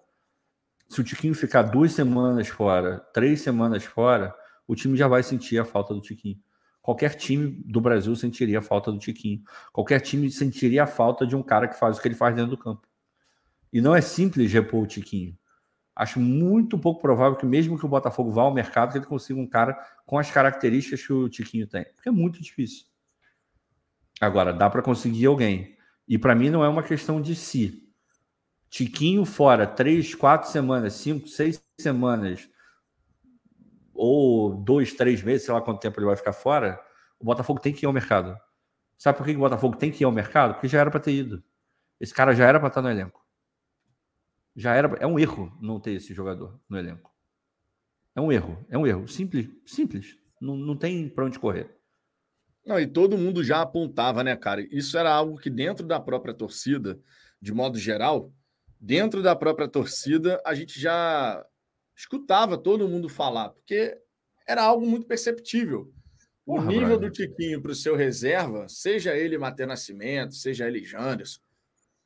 [0.89, 4.35] Se o Tiquinho ficar duas semanas fora, três semanas fora,
[4.67, 6.39] o time já vai sentir a falta do Tiquinho.
[6.85, 9.43] Qualquer time do Brasil sentiria a falta do Tiquinho.
[9.73, 12.51] Qualquer time sentiria a falta de um cara que faz o que ele faz dentro
[12.51, 12.87] do campo.
[13.73, 15.35] E não é simples repor o Tiquinho.
[15.97, 19.41] Acho muito pouco provável que, mesmo que o Botafogo vá ao mercado, que ele consiga
[19.41, 19.73] um cara
[20.05, 21.87] com as características que o Tiquinho tem.
[21.95, 22.85] Porque é muito difícil.
[24.21, 25.79] Agora, dá para conseguir alguém.
[26.07, 27.89] E para mim não é uma questão de si.
[28.69, 32.47] Tiquinho fora três, quatro semanas, cinco, seis semanas,
[33.95, 36.81] ou dois, três meses, sei lá quanto tempo ele vai ficar fora,
[37.19, 38.37] o Botafogo tem que ir ao mercado.
[38.99, 40.55] Sabe por que o Botafogo tem que ir ao mercado?
[40.55, 41.43] Porque já era para ter ido.
[42.01, 43.25] Esse cara já era para estar no elenco.
[44.55, 44.89] Já era.
[45.01, 47.13] É um erro não ter esse jogador no elenco.
[48.15, 48.65] É um erro.
[48.69, 49.09] É um erro.
[49.09, 49.49] Simples.
[49.65, 50.17] Simples.
[50.41, 51.75] Não, não tem para onde correr.
[52.65, 54.63] Não, e todo mundo já apontava, né, cara?
[54.71, 56.99] Isso era algo que dentro da própria torcida,
[57.41, 58.33] de modo geral,
[58.81, 61.45] dentro da própria torcida, a gente já
[61.97, 63.97] escutava todo mundo falar, porque
[64.47, 65.93] era algo muito perceptível.
[66.47, 70.85] O Porra, nível do Tiquinho para o seu reserva, seja ele Matheus Nascimento, seja ele
[70.85, 71.41] Janderson,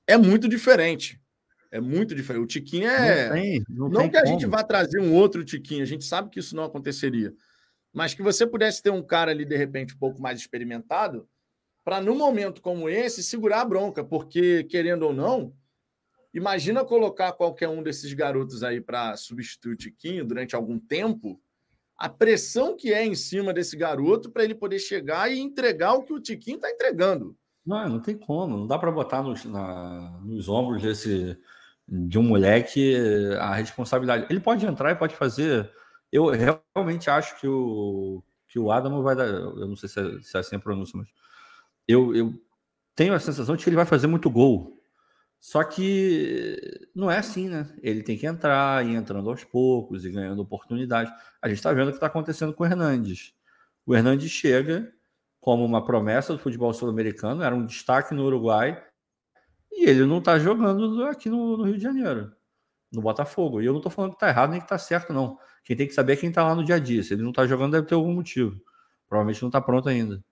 [0.07, 1.20] é muito diferente.
[1.70, 2.43] É muito diferente.
[2.43, 3.28] O Tiquinho é.
[3.28, 6.05] Não, tem, não, não tem que a gente vá trazer um outro Tiquinho, a gente
[6.05, 7.34] sabe que isso não aconteceria.
[7.93, 11.28] Mas que você pudesse ter um cara ali, de repente, um pouco mais experimentado,
[11.84, 15.53] para num momento como esse, segurar a bronca, porque, querendo ou não,
[16.33, 21.41] imagina colocar qualquer um desses garotos aí para substituir o Tiquinho durante algum tempo
[21.97, 26.05] a pressão que é em cima desse garoto para ele poder chegar e entregar o
[26.05, 27.37] que o Tiquinho está entregando.
[27.66, 31.37] Não, não tem como, não dá para botar nos, na, nos ombros desse
[31.87, 32.95] de um moleque
[33.41, 34.26] a responsabilidade.
[34.31, 35.70] Ele pode entrar e pode fazer.
[36.12, 39.26] Eu realmente acho que o que o Adamo vai dar.
[39.26, 41.09] Eu não sei se é, se é assim a pronúncia, mas
[41.87, 42.33] eu, eu
[42.95, 44.78] tenho a sensação de que ele vai fazer muito gol.
[45.41, 47.72] Só que não é assim, né?
[47.80, 51.12] Ele tem que entrar e entrando aos poucos e ganhando oportunidade.
[51.41, 53.34] A gente está vendo o que está acontecendo com o Hernandes.
[53.86, 54.93] O Hernandes chega
[55.41, 58.82] como uma promessa do futebol sul-americano, era um destaque no Uruguai,
[59.72, 62.32] e ele não está jogando aqui no, no, Rio de Janeiro,
[62.93, 63.62] no Botafogo.
[63.62, 65.39] E eu não estou falando que está errado nem que está certo, não.
[65.64, 67.03] Quem tem que saber é quem está lá no dia a dia.
[67.03, 68.61] Se ele não está jogando, deve ter algum motivo.
[69.09, 70.22] Provavelmente não está pronto ainda.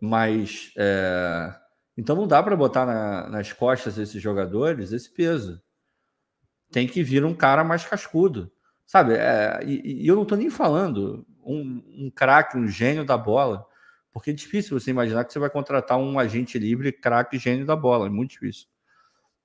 [0.00, 1.52] Mas é
[1.98, 5.60] então não dá para botar na, nas costas desses jogadores esse peso.
[6.70, 8.52] Tem que vir um cara mais cascudo.
[8.86, 9.14] Sabe?
[9.14, 13.66] É, e, e, eu não estou nem falando um, um craque, um gênio da bola,
[14.12, 17.74] porque é difícil você imaginar que você vai contratar um agente livre, craque, gênio da
[17.74, 18.06] bola.
[18.06, 18.68] É muito difícil.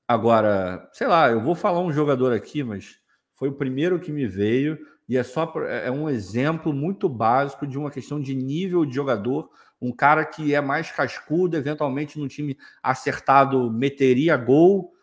[0.08, 3.00] Agora, sei lá, eu vou falar um jogador aqui, mas
[3.34, 4.78] foi o primeiro que me veio
[5.10, 9.50] e é só é um exemplo muito básico de uma questão de nível de jogador
[9.84, 14.94] um cara que é mais cascudo, eventualmente no time acertado meteria gol.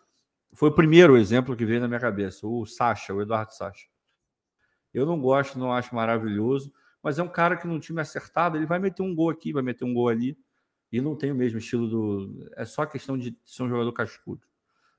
[0.53, 3.85] Foi o primeiro exemplo que veio na minha cabeça, o Sacha, o Eduardo Sacha.
[4.91, 8.65] Eu não gosto, não acho maravilhoso, mas é um cara que no time acertado, ele
[8.65, 10.35] vai meter um gol aqui, vai meter um gol ali,
[10.91, 12.49] e não tem o mesmo estilo do.
[12.57, 14.41] É só questão de ser um jogador cascudo.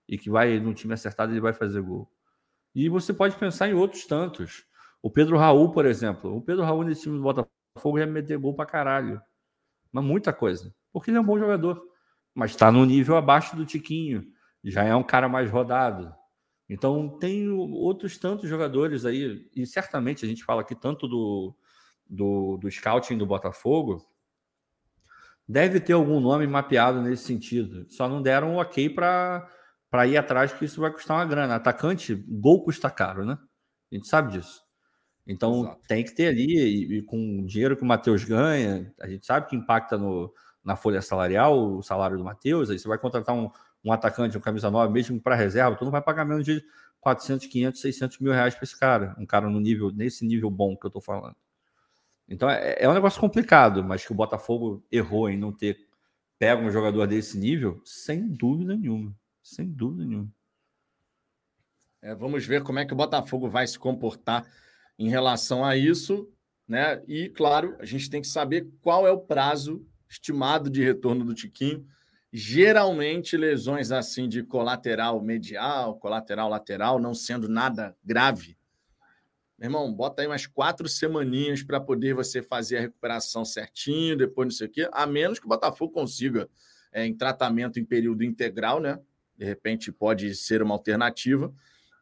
[0.09, 2.11] E que vai, no time acertado, ele vai fazer gol.
[2.75, 4.65] E você pode pensar em outros tantos.
[5.03, 6.35] O Pedro Raul, por exemplo.
[6.35, 9.21] O Pedro Raul nesse time do Botafogo ia meter gol pra caralho
[9.93, 10.75] mas muita coisa.
[10.93, 11.83] Porque ele é um bom jogador,
[12.35, 14.25] mas está no nível abaixo do Tiquinho,
[14.65, 16.13] já é um cara mais rodado.
[16.69, 21.55] Então tem outros tantos jogadores aí, e certamente a gente fala aqui tanto do,
[22.09, 24.03] do, do scouting do Botafogo,
[25.47, 27.87] deve ter algum nome mapeado nesse sentido.
[27.91, 31.57] Só não deram um ok para ir atrás, que isso vai custar uma grana.
[31.57, 33.37] Atacante, gol custa caro, né?
[33.91, 34.62] A gente sabe disso.
[35.27, 35.81] Então Exato.
[35.87, 39.25] tem que ter ali, e, e, com o dinheiro que o Matheus ganha, a gente
[39.25, 40.33] sabe que impacta no,
[40.65, 42.71] na folha salarial o salário do Matheus.
[42.71, 43.51] Aí você vai contratar um,
[43.85, 46.63] um atacante, um camisa nova, mesmo para reserva, tu não vai pagar menos de
[47.01, 49.15] 400, 500, 600 mil reais para esse cara.
[49.19, 51.37] Um cara no nível, nesse nível bom que eu estou falando.
[52.29, 55.87] Então é, é um negócio complicado, mas que o Botafogo errou em não ter
[56.39, 59.15] pego um jogador desse nível, sem dúvida nenhuma.
[59.43, 60.29] Sem dúvida nenhuma.
[62.01, 64.45] É, vamos ver como é que o Botafogo vai se comportar
[65.03, 66.31] em relação a isso,
[66.67, 67.03] né?
[67.09, 71.35] E, claro, a gente tem que saber qual é o prazo estimado de retorno do
[71.35, 71.85] Tiquinho.
[72.33, 78.57] Geralmente, lesões assim de colateral medial, colateral lateral, não sendo nada grave.
[79.59, 84.47] Meu irmão, bota aí umas quatro semaninhas para poder você fazer a recuperação certinho, depois
[84.47, 86.49] não sei o quê, a menos que o Botafogo consiga
[86.93, 89.01] é, em tratamento em período integral, né?
[89.37, 91.53] De repente pode ser uma alternativa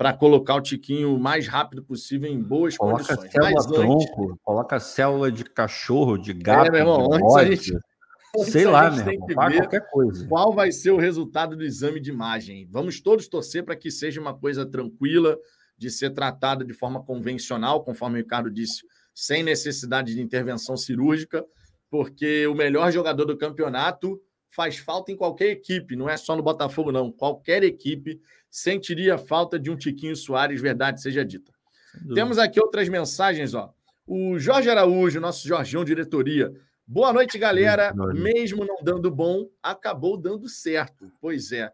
[0.01, 3.33] para colocar o Tiquinho o mais rápido possível em boas coloca condições.
[3.33, 4.43] Célula Mas tronco, antes...
[4.43, 7.79] Coloca célula de cachorro, de gato, é, meu irmão, de antes a gente,
[8.51, 10.27] sei lá, meu irmão, qualquer coisa.
[10.27, 12.67] Qual vai ser o resultado do exame de imagem?
[12.71, 15.37] Vamos todos torcer para que seja uma coisa tranquila,
[15.77, 18.81] de ser tratada de forma convencional, conforme o Ricardo disse,
[19.15, 21.45] sem necessidade de intervenção cirúrgica,
[21.91, 24.19] porque o melhor jogador do campeonato
[24.51, 27.11] faz falta em qualquer equipe, não é só no Botafogo, não.
[27.11, 28.21] Qualquer equipe
[28.51, 31.53] sentiria falta de um Tiquinho Soares, verdade seja dita.
[32.15, 33.73] Temos aqui outras mensagens, ó.
[34.07, 36.53] O Jorge Araújo, nosso Jorgeão Diretoria.
[36.87, 37.95] Boa noite, galera.
[38.13, 41.13] Mesmo não dando bom, acabou dando certo.
[41.21, 41.73] Pois é.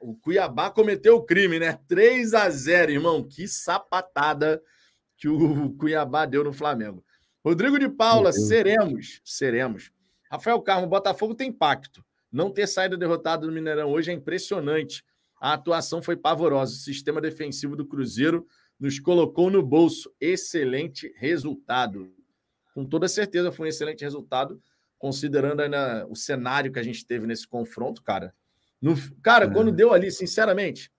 [0.00, 1.78] O Cuiabá cometeu o crime, né?
[1.88, 3.22] 3 a 0, irmão.
[3.22, 4.60] Que sapatada
[5.16, 7.04] que o Cuiabá deu no Flamengo.
[7.44, 9.90] Rodrigo de Paula, seremos, seremos.
[10.32, 12.02] Rafael Carmo, Botafogo tem pacto.
[12.32, 15.04] Não ter saído derrotado no Mineirão hoje é impressionante.
[15.38, 16.72] A atuação foi pavorosa.
[16.72, 18.46] O sistema defensivo do Cruzeiro
[18.80, 20.10] nos colocou no bolso.
[20.18, 22.10] Excelente resultado.
[22.74, 24.58] Com toda certeza foi um excelente resultado
[24.98, 28.34] considerando ainda o cenário que a gente teve nesse confronto, cara.
[28.80, 29.50] No, cara, é.
[29.52, 30.90] quando deu ali, sinceramente,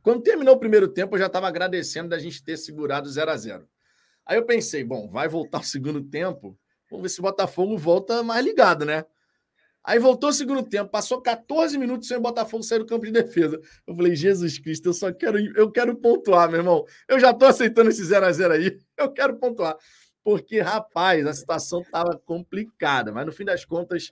[0.00, 3.36] quando terminou o primeiro tempo, eu já estava agradecendo da gente ter segurado 0 a
[3.36, 3.68] 0
[4.24, 6.56] Aí eu pensei, bom, vai voltar o segundo tempo,
[6.94, 9.04] vamos ver se o Botafogo volta mais ligado, né?
[9.82, 13.12] Aí voltou o segundo tempo, passou 14 minutos sem o Botafogo sair do campo de
[13.12, 13.60] defesa.
[13.86, 16.86] Eu falei, Jesus Cristo, eu só quero, eu quero pontuar, meu irmão.
[17.06, 19.76] Eu já tô aceitando esse 0 a 0 aí, eu quero pontuar.
[20.22, 24.10] Porque, rapaz, a situação estava complicada, mas no fim das contas,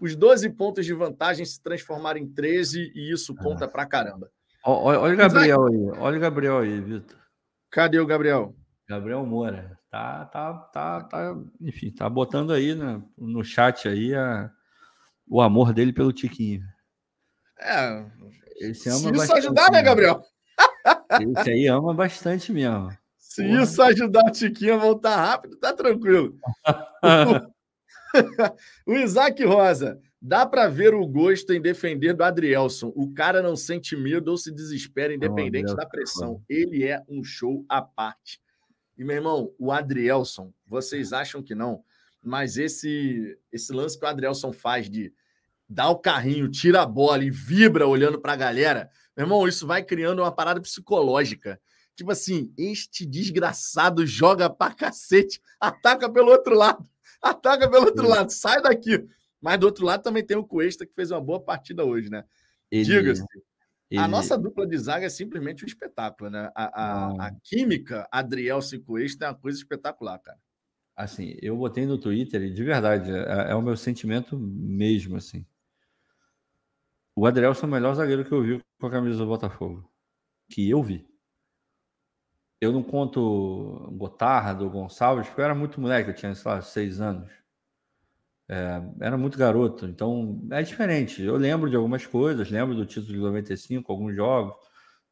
[0.00, 4.30] os 12 pontos de vantagem se transformaram em 13 e isso conta pra caramba.
[4.64, 7.18] Olha, olha o Gabriel aí, olha o Gabriel aí, Vitor.
[7.70, 8.54] Cadê o Gabriel?
[8.88, 9.78] Gabriel Moura.
[9.90, 14.50] Tá, tá, tá, tá, enfim, tá botando aí no, no chat aí a,
[15.26, 16.62] o amor dele pelo Tiquinho.
[17.60, 18.04] É.
[18.60, 20.22] Esse ama se isso ajudar, né, Gabriel?
[21.38, 22.90] Esse aí ama bastante mesmo.
[23.16, 23.62] Se Porra.
[23.62, 26.38] isso ajudar o Tiquinho a voltar rápido, tá tranquilo.
[28.86, 30.00] o Isaac Rosa.
[30.26, 32.90] Dá para ver o gosto em defender do Adrielson.
[32.96, 36.42] O cara não sente medo ou se desespera, independente oh, da pressão.
[36.48, 38.40] Ele é um show à parte.
[38.96, 41.82] E, meu irmão, o Adrielson, vocês acham que não,
[42.22, 45.12] mas esse, esse lance que o Adrielson faz de
[45.68, 49.66] dar o carrinho, tira a bola e vibra olhando para a galera, meu irmão, isso
[49.66, 51.60] vai criando uma parada psicológica.
[51.96, 56.88] Tipo assim, este desgraçado joga pra cacete, ataca pelo outro lado,
[57.22, 59.06] ataca pelo outro lado, sai daqui.
[59.40, 62.24] Mas do outro lado também tem o Cuesta, que fez uma boa partida hoje, né?
[62.72, 63.22] Diga-se.
[63.90, 64.00] Ele...
[64.00, 66.50] A nossa dupla de zaga é simplesmente um espetáculo, né?
[66.54, 70.38] A, a, a química Adriel Cuesta é uma coisa espetacular, cara.
[70.96, 75.44] Assim, eu botei no Twitter e de verdade, é, é o meu sentimento mesmo, assim.
[77.16, 79.88] O Adrielson é o melhor zagueiro que eu vi com a camisa do Botafogo.
[80.48, 81.08] Que eu vi.
[82.60, 87.00] Eu não conto Gotardo, Gonçalves, porque eu era muito moleque, eu tinha, sei lá, seis
[87.00, 87.30] anos.
[88.48, 91.22] É, era muito garoto, então é diferente.
[91.22, 94.54] Eu lembro de algumas coisas, lembro do título de 95, alguns jogos,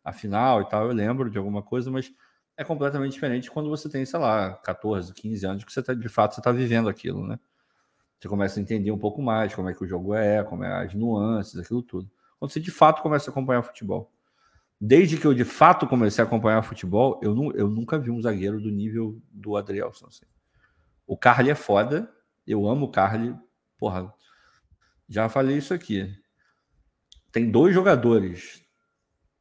[0.05, 2.12] a final e tal, eu lembro de alguma coisa, mas
[2.57, 6.09] é completamente diferente quando você tem, sei lá, 14, 15 anos, que você tá, de
[6.09, 7.39] fato está vivendo aquilo, né?
[8.20, 10.85] Você começa a entender um pouco mais como é que o jogo é, como é
[10.85, 12.09] as nuances, aquilo tudo.
[12.39, 14.12] Quando você de fato começa a acompanhar futebol.
[14.80, 18.20] Desde que eu de fato comecei a acompanhar futebol, eu, não, eu nunca vi um
[18.20, 20.07] zagueiro do nível do Adrielson.
[20.07, 20.24] Assim.
[21.07, 22.12] O Carly é foda,
[22.47, 23.36] eu amo o Carly.
[23.78, 24.12] Porra,
[25.09, 26.12] já falei isso aqui.
[27.30, 28.62] Tem dois jogadores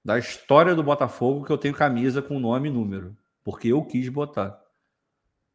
[0.04, 4.10] da história do Botafogo que eu tenho camisa com nome e número, porque eu quis
[4.10, 4.60] botar.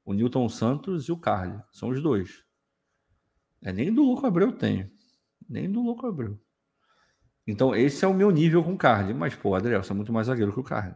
[0.05, 1.61] O Newton Santos e o Carly.
[1.73, 2.45] São os dois.
[3.61, 4.89] É nem do Louco Abreu tenho.
[5.49, 6.39] Nem do Louco Abreu.
[7.45, 9.13] Então, esse é o meu nível com o Carly.
[9.13, 10.95] Mas, pô, o Adrielson é muito mais zagueiro que o Carly.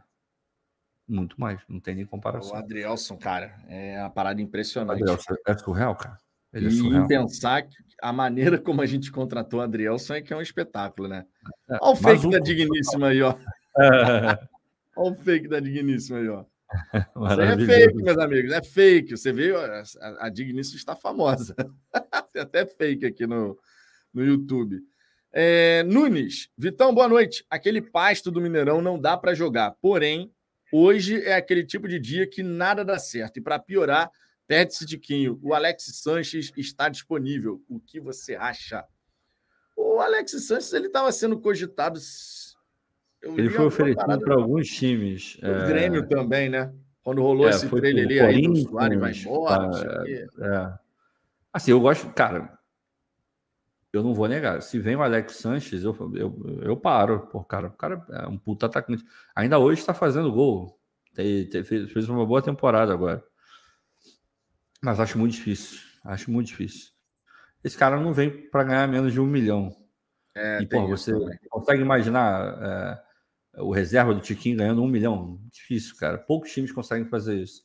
[1.09, 1.61] Muito mais.
[1.69, 2.53] Não tem nem comparação.
[2.53, 5.03] O Adrielson, cara, é uma parada impressionante.
[5.03, 6.19] Adrielson é surreal, cara.
[6.53, 10.23] Ele é e é pensar que a maneira como a gente contratou o Adrielson é
[10.23, 11.25] que é um espetáculo, né?
[11.69, 12.31] É, Olha o fake um...
[12.31, 13.37] da Digníssima aí, ó.
[14.97, 16.45] Olha o fake da Digníssima aí, ó.
[17.31, 19.17] Isso é fake, meus amigos, é fake.
[19.17, 19.83] Você vê, a,
[20.27, 21.55] a Digníssima está famosa.
[22.33, 23.59] Tem até fake aqui no,
[24.13, 24.81] no YouTube.
[25.33, 27.45] É, Nunes, Vitão, boa noite.
[27.49, 30.33] Aquele pasto do Mineirão não dá para jogar, porém,
[30.73, 33.39] hoje é aquele tipo de dia que nada dá certo.
[33.39, 34.11] E para piorar,
[34.51, 37.63] Pede-se Tiquinho, o Alex Sanches está disponível.
[37.69, 38.85] O que você acha?
[39.77, 42.01] O Alex Sanches ele estava sendo cogitado.
[43.23, 45.39] ele foi oferecido para alguns times.
[45.41, 45.69] O é...
[45.69, 46.75] Grêmio também, né?
[47.01, 49.71] Quando rolou é, esse trailer ali, aí o Soares vai embora.
[49.71, 50.79] Tá, é.
[51.53, 52.59] Assim, eu gosto, cara.
[53.93, 54.61] Eu não vou negar.
[54.63, 57.21] Se vem o Alex Sanches, eu, eu, eu paro.
[57.29, 59.05] Pô, cara, o cara é um puta atacante.
[59.33, 60.77] Ainda hoje está fazendo gol.
[61.15, 63.30] Tem, tem, fez uma boa temporada agora.
[64.83, 65.79] Mas acho muito difícil.
[66.05, 66.91] Acho muito difícil.
[67.63, 69.77] Esse cara não vem para ganhar menos de um milhão.
[70.35, 71.39] É, e, pô, você também.
[71.51, 73.03] consegue imaginar
[73.55, 75.39] é, o reserva do Tiquinho ganhando um milhão?
[75.51, 76.17] Difícil, cara.
[76.17, 77.65] Poucos times conseguem fazer isso.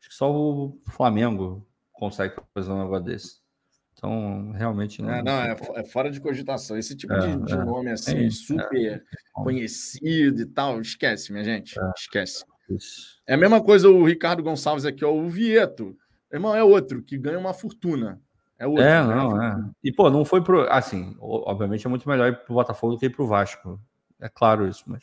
[0.00, 3.46] Acho que só o Flamengo consegue fazer um negócio desse.
[3.92, 5.10] Então, realmente não.
[5.10, 6.76] É, não, é, é, fora de cogitação.
[6.76, 7.64] Esse tipo de, de, é.
[7.64, 9.02] nome assim, super
[9.32, 11.74] conhecido e tal, esquece, minha gente.
[11.96, 12.44] Esquece.
[12.68, 13.22] Isso.
[13.26, 15.96] É a mesma coisa o Ricardo Gonçalves aqui, ó, o Vieto.
[16.36, 18.20] Irmão, é outro que ganha uma fortuna.
[18.58, 18.82] É outro.
[18.82, 19.70] É, não, é.
[19.82, 20.70] E, pô, não foi pro.
[20.70, 23.80] Assim, obviamente é muito melhor ir pro Botafogo do que ir pro Vasco.
[24.20, 25.02] É claro isso, mas.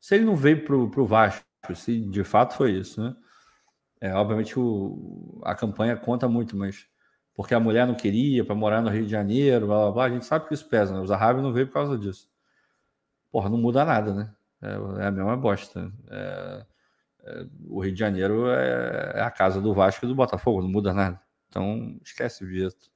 [0.00, 1.44] Se ele não veio pro, pro Vasco,
[1.74, 3.16] se de fato foi isso, né?
[4.00, 6.86] É, obviamente o, a campanha conta muito, mas
[7.34, 10.10] porque a mulher não queria para morar no Rio de Janeiro, blá, blá, blá, a
[10.10, 11.00] gente sabe que isso pesa, né?
[11.00, 12.28] O Zahavi não veio por causa disso.
[13.32, 14.30] Porra, não muda nada, né?
[14.62, 15.90] É, é a mesma bosta.
[16.10, 16.66] É,
[17.68, 20.92] o Rio de Janeiro é, é, a casa do Vasco e do Botafogo, não muda
[20.92, 21.20] nada.
[21.48, 22.90] Então, esquece o Vieto.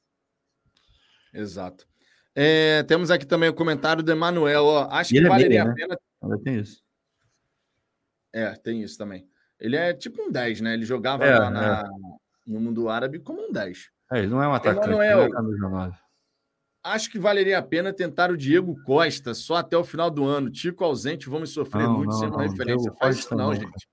[1.33, 1.87] Exato.
[2.35, 4.69] É, temos aqui também o comentário do Emanuel.
[4.91, 5.71] Acho que é valeria né?
[5.71, 5.99] a pena.
[6.23, 6.83] Ainda tem isso.
[8.33, 9.29] É, tem isso também.
[9.59, 10.75] Ele é tipo um 10, né?
[10.75, 11.85] Ele jogava É, lá na-
[12.47, 13.91] no mundo árabe como um 10.
[14.13, 15.23] É, ele não é um atacante, Emanuel.
[15.25, 15.97] é camisa 9.
[16.85, 20.51] Acho que valeria a pena tentar o Diego Costa só até o final do ano.
[20.51, 22.83] Tico ausente, vamos sofrer Não, muito não, sem uma não, referência.
[22.91, 23.89] Diego Faz isso não, gente.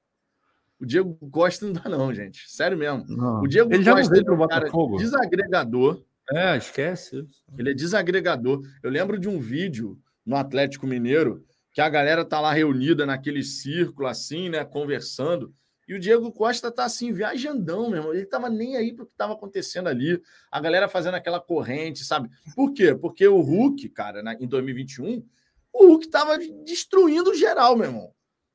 [0.80, 2.49] O Diego Costa não dá, não, gente.
[2.49, 3.05] Sério mesmo.
[3.07, 3.41] Não.
[3.41, 6.03] O Diego ele já não Costa ele é um cara desagregador.
[6.32, 7.23] É, esquece.
[7.57, 8.61] Ele é desagregador.
[8.84, 13.43] Eu lembro de um vídeo no Atlético Mineiro que a galera tá lá reunida naquele
[13.43, 15.53] círculo assim, né, conversando.
[15.88, 18.13] E o Diego Costa tá assim, viajandão, meu irmão.
[18.13, 20.19] Ele tava nem aí pro que tava acontecendo ali.
[20.51, 22.28] A galera fazendo aquela corrente, sabe?
[22.55, 22.95] Por quê?
[22.95, 25.23] Porque o Hulk, cara, na- em 2021,
[25.71, 28.11] o Hulk tava destruindo geral, meu irmão.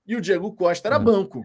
[0.06, 0.98] E o Diego Costa era É.
[0.98, 1.44] banco.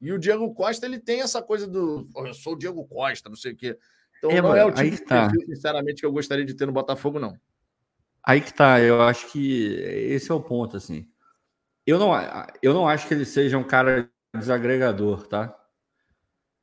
[0.00, 2.06] E o Diego Costa, ele tem essa coisa do.
[2.14, 3.78] "Oh, eu sou o Diego Costa, não sei o quê.
[4.18, 5.28] Então É, não é o tipo que tá.
[5.28, 7.38] perfil, sinceramente, que eu gostaria de ter no Botafogo, não.
[8.22, 11.08] Aí que tá, eu acho que esse é o ponto, assim.
[11.86, 12.10] Eu não,
[12.60, 15.56] eu não acho que ele seja um cara desagregador, tá?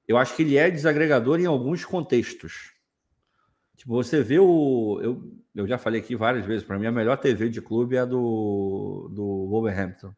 [0.05, 2.73] Eu acho que ele é desagregador em alguns contextos.
[3.77, 4.99] Tipo, você vê o.
[5.01, 7.99] Eu, eu já falei aqui várias vezes, para mim a melhor TV de clube é
[7.99, 10.13] a do, do Wolverhampton.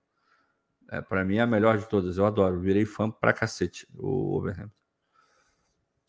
[0.91, 2.59] É, para mim é a melhor de todas, eu adoro.
[2.59, 4.71] Virei fã pra cacete, o Wolverhampton.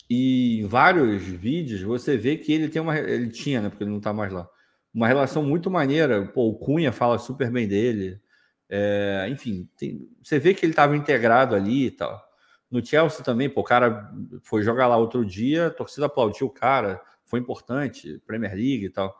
[0.09, 2.97] E em vários vídeos você vê que ele tem uma.
[2.99, 3.69] Ele tinha, né?
[3.69, 4.49] Porque ele não tá mais lá.
[4.95, 6.27] Uma relação muito maneira.
[6.29, 8.21] Pô, o Cunha fala super bem dele.
[8.69, 12.23] É, enfim, tem- você vê que ele estava integrado ali e tal.
[12.71, 14.13] No Chelsea também, pô, o cara
[14.43, 18.91] foi jogar lá outro dia, a torcida aplaudiu o cara, foi importante, Premier League e
[18.91, 19.17] tal.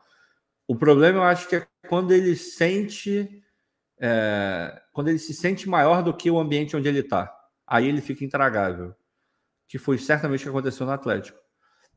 [0.67, 3.43] O problema eu acho que é quando ele sente.
[3.99, 7.33] É, quando ele se sente maior do que o ambiente onde ele está.
[7.65, 8.95] Aí ele fica intragável.
[9.67, 11.37] Que foi certamente o que aconteceu no Atlético.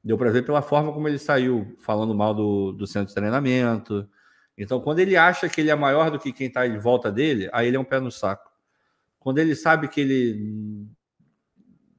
[0.02, 4.08] Deu para ver pela forma como ele saiu, falando mal do, do centro de treinamento.
[4.56, 7.48] Então, quando ele acha que ele é maior do que quem está em volta dele,
[7.52, 8.50] aí ele é um pé no saco.
[9.18, 10.88] Quando ele sabe que ele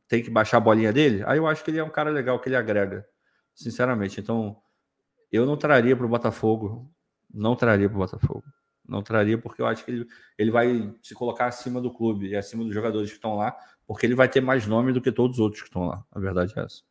[0.08, 2.39] tem que baixar a bolinha dele, aí eu acho que ele é um cara legal,
[2.39, 3.06] que ele agrega.
[3.54, 4.20] Sinceramente.
[4.20, 4.58] Então,
[5.32, 6.91] eu não traria para o Botafogo.
[7.34, 8.43] Não traria para o Botafogo.
[8.92, 12.36] Não traria, porque eu acho que ele, ele vai se colocar acima do clube e
[12.36, 13.56] acima dos jogadores que estão lá,
[13.88, 16.04] porque ele vai ter mais nome do que todos os outros que estão lá.
[16.12, 16.82] A verdade é essa.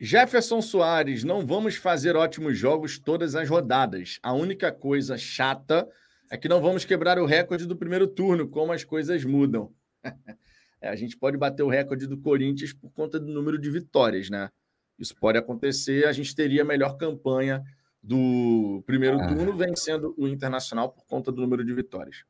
[0.00, 4.18] Jefferson Soares, não vamos fazer ótimos jogos todas as rodadas.
[4.22, 5.86] A única coisa chata
[6.30, 9.70] é que não vamos quebrar o recorde do primeiro turno, como as coisas mudam.
[10.84, 14.28] É, a gente pode bater o recorde do Corinthians por conta do número de vitórias,
[14.28, 14.50] né?
[14.98, 17.62] Isso pode acontecer, a gente teria a melhor campanha
[18.02, 19.28] do primeiro Ah.
[19.28, 22.24] turno, vencendo o Internacional por conta do número de vitórias.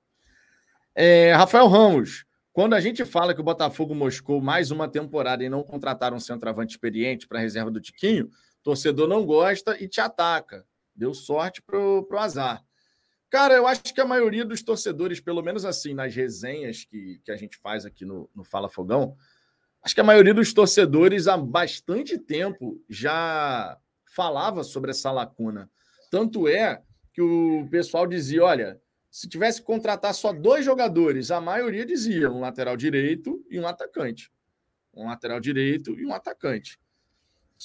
[0.94, 5.48] É, Rafael Ramos, quando a gente fala que o Botafogo moscou mais uma temporada e
[5.48, 8.28] não contratar um centroavante experiente para a reserva do Tiquinho,
[8.62, 10.66] torcedor não gosta e te ataca.
[10.94, 12.62] Deu sorte pro, pro azar.
[13.30, 17.32] Cara, eu acho que a maioria dos torcedores, pelo menos assim, nas resenhas que, que
[17.32, 19.16] a gente faz aqui no, no Fala Fogão,
[19.82, 23.78] acho que a maioria dos torcedores há bastante tempo já
[24.14, 25.70] falava sobre essa lacuna.
[26.10, 26.82] Tanto é
[27.12, 32.30] que o pessoal dizia: olha, se tivesse que contratar só dois jogadores, a maioria dizia
[32.30, 34.30] um lateral direito e um atacante.
[34.94, 36.78] Um lateral direito e um atacante.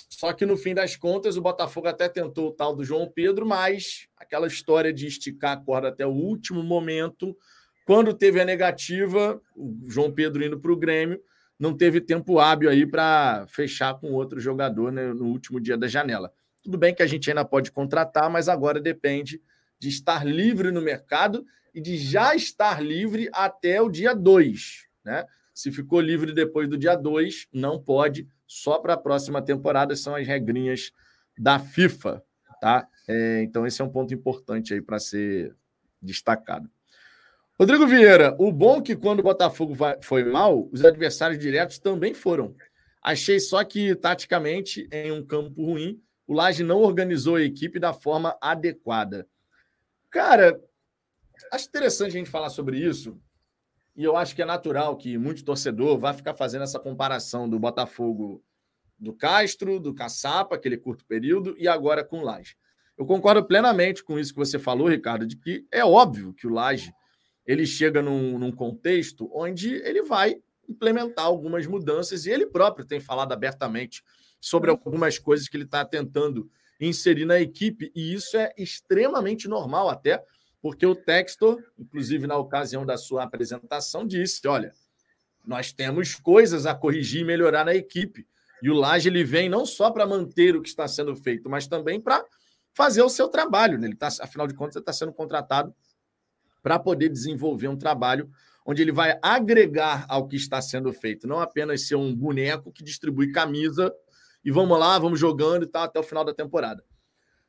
[0.09, 3.45] Só que no fim das contas, o Botafogo até tentou o tal do João Pedro,
[3.45, 7.35] mas aquela história de esticar a corda até o último momento,
[7.85, 11.19] quando teve a negativa, o João Pedro indo para o Grêmio,
[11.59, 15.87] não teve tempo hábil aí para fechar com outro jogador né, no último dia da
[15.87, 16.31] janela.
[16.63, 19.41] Tudo bem que a gente ainda pode contratar, mas agora depende
[19.79, 24.87] de estar livre no mercado e de já estar livre até o dia 2.
[25.03, 25.25] Né?
[25.53, 30.15] Se ficou livre depois do dia 2, não pode, só para a próxima temporada, são
[30.15, 30.91] as regrinhas
[31.37, 32.23] da FIFA.
[32.59, 32.87] Tá?
[33.07, 35.55] É, então, esse é um ponto importante aí para ser
[36.01, 36.69] destacado.
[37.59, 42.13] Rodrigo Vieira, o bom é que quando o Botafogo foi mal, os adversários diretos também
[42.13, 42.55] foram.
[43.01, 47.93] Achei só que, taticamente, em um campo ruim, o Laje não organizou a equipe da
[47.93, 49.27] forma adequada.
[50.11, 50.61] Cara,
[51.51, 53.19] acho interessante a gente falar sobre isso.
[53.95, 57.57] E eu acho que é natural que muito torcedor vá ficar fazendo essa comparação do
[57.57, 58.43] Botafogo
[58.99, 62.55] do Castro, do Caçapa, aquele curto período, e agora com o Laje.
[62.95, 66.51] Eu concordo plenamente com isso que você falou, Ricardo, de que é óbvio que o
[66.51, 66.93] Laje
[67.47, 70.35] ele chega num, num contexto onde ele vai
[70.67, 74.03] implementar algumas mudanças e ele próprio tem falado abertamente
[74.39, 79.89] sobre algumas coisas que ele está tentando inserir na equipe, e isso é extremamente normal
[79.89, 80.23] até,
[80.61, 84.71] porque o Textor, inclusive na ocasião da sua apresentação, disse: olha,
[85.45, 88.27] nós temos coisas a corrigir e melhorar na equipe.
[88.61, 91.67] E o Laje ele vem não só para manter o que está sendo feito, mas
[91.67, 92.23] também para
[92.73, 93.77] fazer o seu trabalho.
[93.77, 93.87] Né?
[93.87, 95.73] Ele tá, afinal de contas, ele está sendo contratado
[96.67, 98.29] para poder desenvolver um trabalho
[98.65, 102.83] onde ele vai agregar ao que está sendo feito, não apenas ser um boneco que
[102.83, 103.89] distribui camisa
[104.43, 106.83] e vamos lá, vamos jogando e tal até o final da temporada.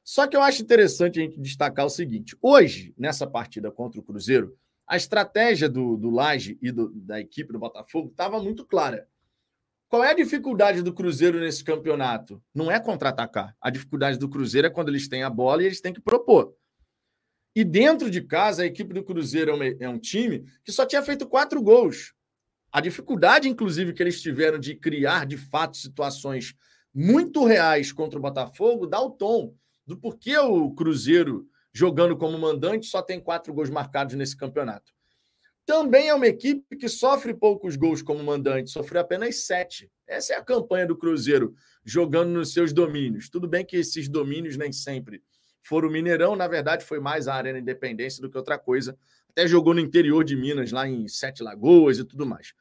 [0.04, 4.04] Só que eu acho interessante a gente destacar o seguinte: hoje, nessa partida contra o
[4.04, 4.56] Cruzeiro,
[4.86, 9.08] a estratégia do, do Laje e do, da equipe do Botafogo estava muito clara.
[9.88, 12.40] Qual é a dificuldade do Cruzeiro nesse campeonato?
[12.54, 13.56] Não é contra-atacar.
[13.60, 16.54] A dificuldade do Cruzeiro é quando eles têm a bola e eles têm que propor.
[17.54, 21.02] E dentro de casa, a equipe do Cruzeiro é, é um time que só tinha
[21.02, 22.12] feito quatro gols.
[22.70, 26.54] A dificuldade, inclusive, que eles tiveram de criar, de fato, situações
[26.94, 29.54] muito reais contra o Botafogo dá o tom
[29.86, 34.92] do porquê o Cruzeiro, jogando como mandante, só tem quatro gols marcados nesse campeonato.
[35.64, 39.90] Também é uma equipe que sofre poucos gols como mandante, sofreu apenas sete.
[40.06, 43.28] Essa é a campanha do Cruzeiro, jogando nos seus domínios.
[43.30, 45.22] Tudo bem que esses domínios nem sempre
[45.62, 48.98] foram o Mineirão, na verdade foi mais a Arena Independência do que outra coisa.
[49.30, 52.54] Até jogou no interior de Minas, lá em Sete Lagoas e tudo mais.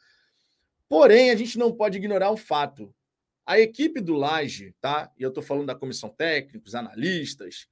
[0.89, 2.93] Porém, a gente não pode ignorar um fato.
[3.45, 5.11] A equipe do Laje, tá?
[5.17, 7.67] E eu estou falando da comissão técnica, os analistas,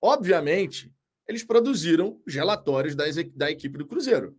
[0.00, 0.92] obviamente,
[1.26, 4.36] eles produziram os relatórios das, da equipe do Cruzeiro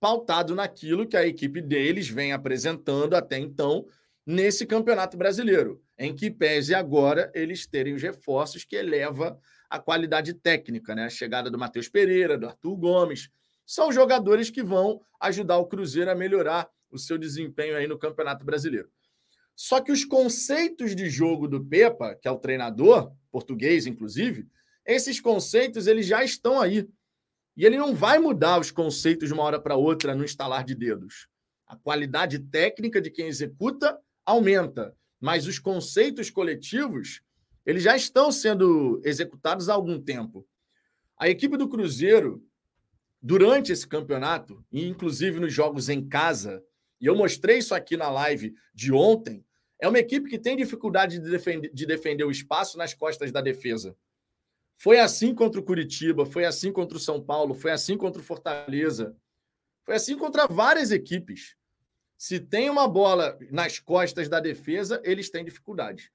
[0.00, 3.86] pautado naquilo que a equipe deles vem apresentando até então
[4.24, 9.38] nesse Campeonato Brasileiro, em que pese agora eles terem os reforços que eleva
[9.68, 11.04] a qualidade técnica, né?
[11.04, 13.30] A chegada do Matheus Pereira, do Arthur Gomes,
[13.64, 18.44] são jogadores que vão ajudar o Cruzeiro a melhorar o seu desempenho aí no Campeonato
[18.44, 18.88] Brasileiro.
[19.54, 24.46] Só que os conceitos de jogo do Pepa, que é o treinador português inclusive,
[24.84, 26.88] esses conceitos eles já estão aí.
[27.56, 30.74] E ele não vai mudar os conceitos de uma hora para outra no instalar de
[30.74, 31.26] dedos.
[31.66, 37.22] A qualidade técnica de quem executa aumenta, mas os conceitos coletivos
[37.66, 40.46] eles já estão sendo executados há algum tempo.
[41.18, 42.46] A equipe do Cruzeiro,
[43.20, 46.62] durante esse campeonato, e inclusive nos jogos em casa,
[47.00, 49.44] e eu mostrei isso aqui na live de ontem,
[49.80, 53.40] é uma equipe que tem dificuldade de defender, de defender o espaço nas costas da
[53.40, 53.96] defesa.
[54.78, 58.24] Foi assim contra o Curitiba, foi assim contra o São Paulo, foi assim contra o
[58.24, 59.16] Fortaleza.
[59.84, 61.56] Foi assim contra várias equipes.
[62.16, 66.12] Se tem uma bola nas costas da defesa, eles têm dificuldade.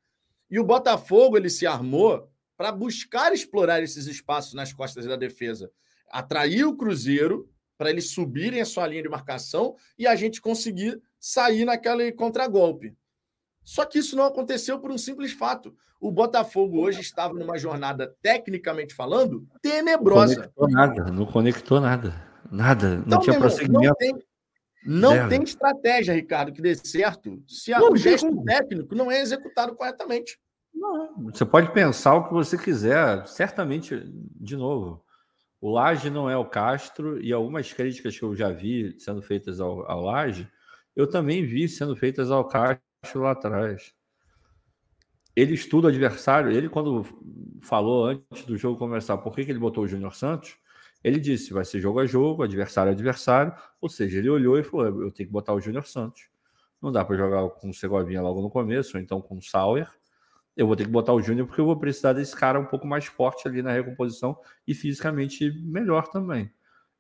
[0.52, 5.72] E o Botafogo ele se armou para buscar explorar esses espaços nas costas da defesa.
[6.12, 11.02] Atrair o Cruzeiro para eles subirem a sua linha de marcação e a gente conseguir
[11.20, 12.96] sair naquele contragolpe.
[13.64, 15.74] Só que isso não aconteceu por um simples fato.
[16.00, 20.36] O Botafogo hoje estava numa jornada, tecnicamente falando, tenebrosa.
[20.36, 22.32] Não conectou nada, não conectou nada.
[22.52, 23.86] Nada, não então, tinha prosseguimento.
[23.86, 24.20] Não tem,
[24.84, 28.44] não tem estratégia, Ricardo, que dê certo se não, o gesto como.
[28.44, 30.40] técnico não é executado corretamente.
[30.74, 35.04] Não, você pode pensar o que você quiser, certamente, de novo.
[35.60, 39.60] O Laje não é o Castro, e algumas críticas que eu já vi sendo feitas
[39.60, 40.50] ao, ao Laje,
[40.96, 43.94] eu também vi sendo feitas ao Castro lá atrás.
[45.36, 46.52] Ele estuda o adversário.
[46.52, 47.06] Ele, quando
[47.62, 50.58] falou antes do jogo começar, por que, que ele botou o Júnior Santos?
[51.04, 53.54] Ele disse: vai ser jogo a jogo, adversário a adversário.
[53.80, 56.30] Ou seja, ele olhou e falou: eu tenho que botar o Júnior Santos.
[56.82, 59.88] Não dá para jogar com o Segovinha logo no começo, ou então com o Sauer.
[60.56, 62.86] Eu vou ter que botar o Júnior porque eu vou precisar desse cara um pouco
[62.86, 64.38] mais forte ali na recomposição
[64.68, 66.52] e fisicamente melhor também.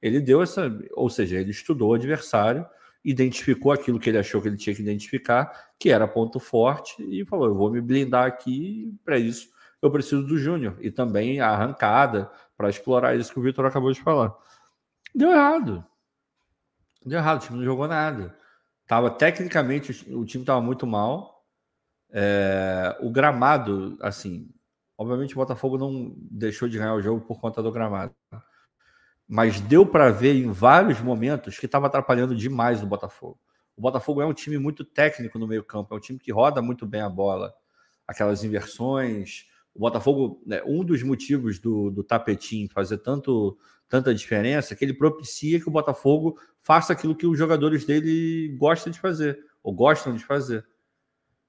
[0.01, 2.65] Ele deu essa, ou seja, ele estudou o adversário
[3.03, 7.25] identificou aquilo que ele achou que ele tinha que identificar, que era ponto forte, e
[7.25, 9.49] falou: eu vou me blindar aqui, para isso
[9.81, 10.77] eu preciso do Júnior.
[10.79, 12.31] E também a arrancada
[12.61, 14.31] para explorar isso que o Vitor acabou de falar.
[15.15, 15.83] Deu errado.
[17.03, 18.37] Deu errado, o time não jogou nada.
[18.85, 21.43] Tava, tecnicamente, o time estava muito mal.
[22.11, 24.47] É, o gramado, assim,
[24.95, 28.13] obviamente o Botafogo não deixou de ganhar o jogo por conta do gramado
[29.33, 33.39] mas deu para ver em vários momentos que estava atrapalhando demais o Botafogo.
[33.77, 36.85] O Botafogo é um time muito técnico no meio-campo, é um time que roda muito
[36.85, 37.53] bem a bola,
[38.05, 39.45] aquelas inversões.
[39.73, 43.57] O Botafogo, né, um dos motivos do, do tapetinho fazer tanto,
[43.87, 48.55] tanta diferença é que ele propicia que o Botafogo faça aquilo que os jogadores dele
[48.57, 50.65] gostam de fazer, ou gostam de fazer,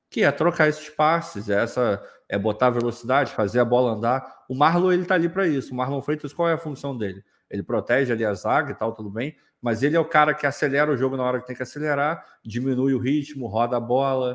[0.09, 4.45] que é trocar esses passes, é, essa, é botar velocidade, fazer a bola andar.
[4.49, 5.73] O Marlon ele está ali para isso.
[5.73, 7.25] O Marlon Freitas, qual é a função dele?
[7.53, 10.47] ele protege ali a zaga e tal, tudo bem, mas ele é o cara que
[10.47, 14.35] acelera o jogo na hora que tem que acelerar, diminui o ritmo, roda a bola,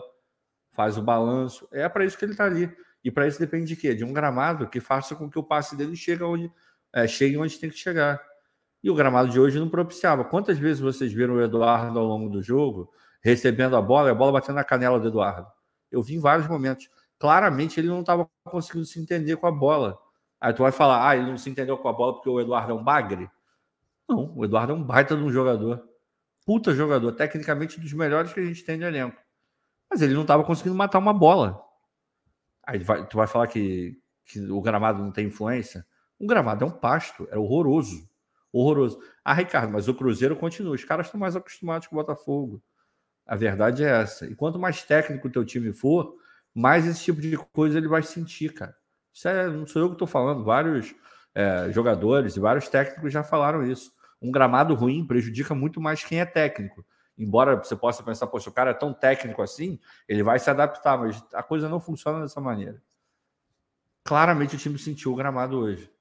[0.71, 1.67] faz o balanço.
[1.71, 2.71] É para isso que ele está ali.
[3.03, 3.93] E para isso depende de quê?
[3.93, 6.51] De um gramado que faça com que o passe dele chegue onde,
[6.93, 8.21] é, chegue onde tem que chegar.
[8.83, 10.23] E o gramado de hoje não propiciava.
[10.23, 12.91] Quantas vezes vocês viram o Eduardo ao longo do jogo
[13.21, 15.47] recebendo a bola e a bola batendo na canela do Eduardo?
[15.91, 16.89] Eu vi em vários momentos.
[17.19, 19.97] Claramente ele não estava conseguindo se entender com a bola.
[20.39, 22.71] Aí tu vai falar, ah, ele não se entendeu com a bola porque o Eduardo
[22.71, 23.29] é um bagre?
[24.07, 25.83] Não, o Eduardo é um baita de um jogador.
[26.45, 29.17] Puta jogador, tecnicamente dos melhores que a gente tem de elenco.
[29.89, 31.61] Mas ele não estava conseguindo matar uma bola.
[32.67, 35.85] Aí vai, tu vai falar que, que o gramado não tem influência?
[36.19, 38.09] Um gramado é um pasto, é horroroso.
[38.51, 38.99] Horroroso.
[39.23, 40.75] Ah, Ricardo, mas o Cruzeiro continua.
[40.75, 42.61] Os caras estão mais acostumados com o Botafogo.
[43.25, 44.25] A verdade é essa.
[44.25, 46.15] E quanto mais técnico o teu time for,
[46.53, 48.75] mais esse tipo de coisa ele vai sentir, cara.
[49.13, 50.43] Isso é, não sou eu que estou falando.
[50.43, 50.93] Vários
[51.33, 53.91] é, jogadores e vários técnicos já falaram isso.
[54.21, 56.85] Um gramado ruim prejudica muito mais quem é técnico.
[57.17, 60.97] Embora você possa pensar, poxa, o cara é tão técnico assim, ele vai se adaptar,
[60.97, 62.81] mas a coisa não funciona dessa maneira.
[64.03, 65.91] Claramente o time sentiu o gramado hoje.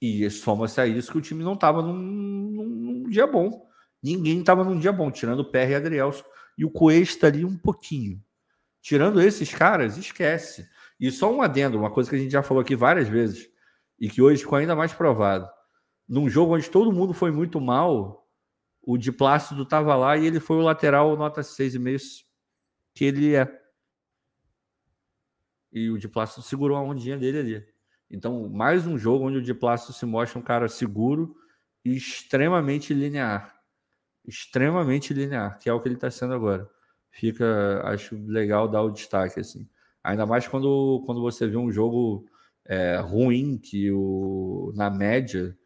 [0.00, 3.66] E soma-se a isso que o time não estava num, num, num, dia bom.
[4.02, 6.24] Ninguém estava num dia bom, tirando o PR e Adrielson.
[6.58, 8.22] E o Cuesta ali um pouquinho.
[8.82, 10.68] Tirando esses caras, esquece.
[11.00, 13.48] E só um adendo, uma coisa que a gente já falou aqui várias vezes,
[13.98, 15.48] e que hoje ficou ainda mais provado.
[16.06, 18.23] Num jogo onde todo mundo foi muito mal,
[18.86, 22.24] o de Plácido estava lá e ele foi o lateral nota 6,5
[22.94, 23.60] que ele é.
[25.72, 27.66] E o de Plácido segurou a ondinha dele ali.
[28.08, 31.34] Então, mais um jogo onde o de Plácido se mostra um cara seguro
[31.84, 33.58] e extremamente linear.
[34.24, 36.70] Extremamente linear, que é o que ele está sendo agora.
[37.10, 39.68] Fica, acho legal dar o destaque, assim.
[40.02, 42.24] Ainda mais quando, quando você vê um jogo
[42.64, 45.56] é, ruim, que o, na média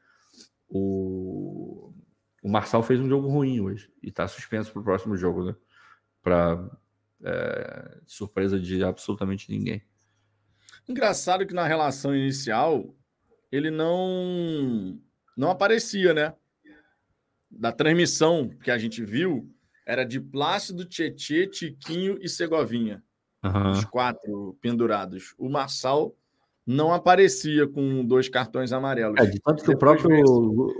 [0.68, 1.92] o,
[2.48, 5.54] o Marçal fez um jogo ruim hoje e está suspenso para o próximo jogo, né?
[6.22, 6.70] Para
[7.22, 9.82] é, surpresa de absolutamente ninguém.
[10.88, 12.96] Engraçado que na relação inicial
[13.52, 14.98] ele não
[15.36, 16.34] não aparecia, né?
[17.50, 19.54] Da transmissão que a gente viu
[19.84, 23.04] era de Plácido, Tietê, Tiquinho e Segovinha.
[23.44, 23.72] Uhum.
[23.72, 25.34] Os quatro pendurados.
[25.36, 26.16] O Marçal
[26.68, 29.18] não aparecia com dois cartões amarelos.
[29.18, 30.22] É, de tanto que o próprio,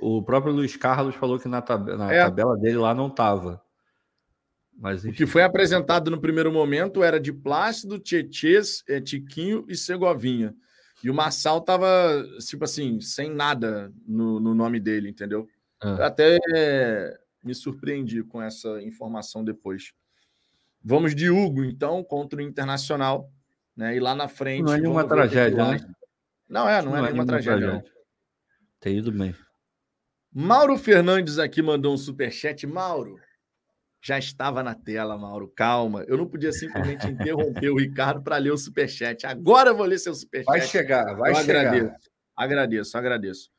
[0.02, 2.24] o próprio Luiz Carlos falou que na, tab na é.
[2.24, 3.62] tabela dele lá não estava.
[4.76, 9.74] Mas, o que foi apresentado no primeiro momento era de Plácido, Tietês, é, Tiquinho e
[9.74, 10.54] Segovinha.
[11.02, 11.88] E o Marçal tava,
[12.46, 15.48] tipo assim, sem nada no, no nome dele, entendeu?
[15.82, 16.38] Eu até
[17.42, 19.92] me surpreendi com essa informação depois.
[20.84, 23.32] Vamos de Hugo, então, contra o Internacional.
[23.78, 23.94] Né?
[23.94, 24.64] E lá na frente.
[24.64, 25.94] Não é nenhuma tragédia, né?
[26.48, 27.68] Não é, não, é não é, é nenhuma, tragédia.
[27.68, 27.92] tragédia.
[28.80, 29.32] Tem ido bem.
[30.34, 32.66] Mauro Fernandes aqui mandou um superchat.
[32.66, 33.20] Mauro,
[34.02, 35.52] já estava na tela, Mauro.
[35.54, 36.04] Calma.
[36.08, 39.24] Eu não podia simplesmente interromper o Ricardo para ler o superchat.
[39.24, 40.46] Agora eu vou ler seu superchat.
[40.46, 41.68] Vai chegar, vai eu chegar.
[41.68, 43.50] Agradeço, agradeço, agradeço.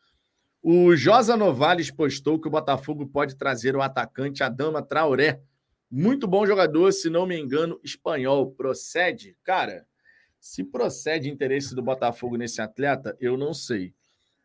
[0.62, 5.42] O Josa Novales postou que o Botafogo pode trazer o atacante Adama Traoré.
[5.90, 8.52] Muito bom jogador, se não me engano, espanhol.
[8.52, 9.38] Procede?
[9.44, 9.88] Cara,
[10.40, 13.94] se procede interesse do Botafogo nesse atleta, eu não sei.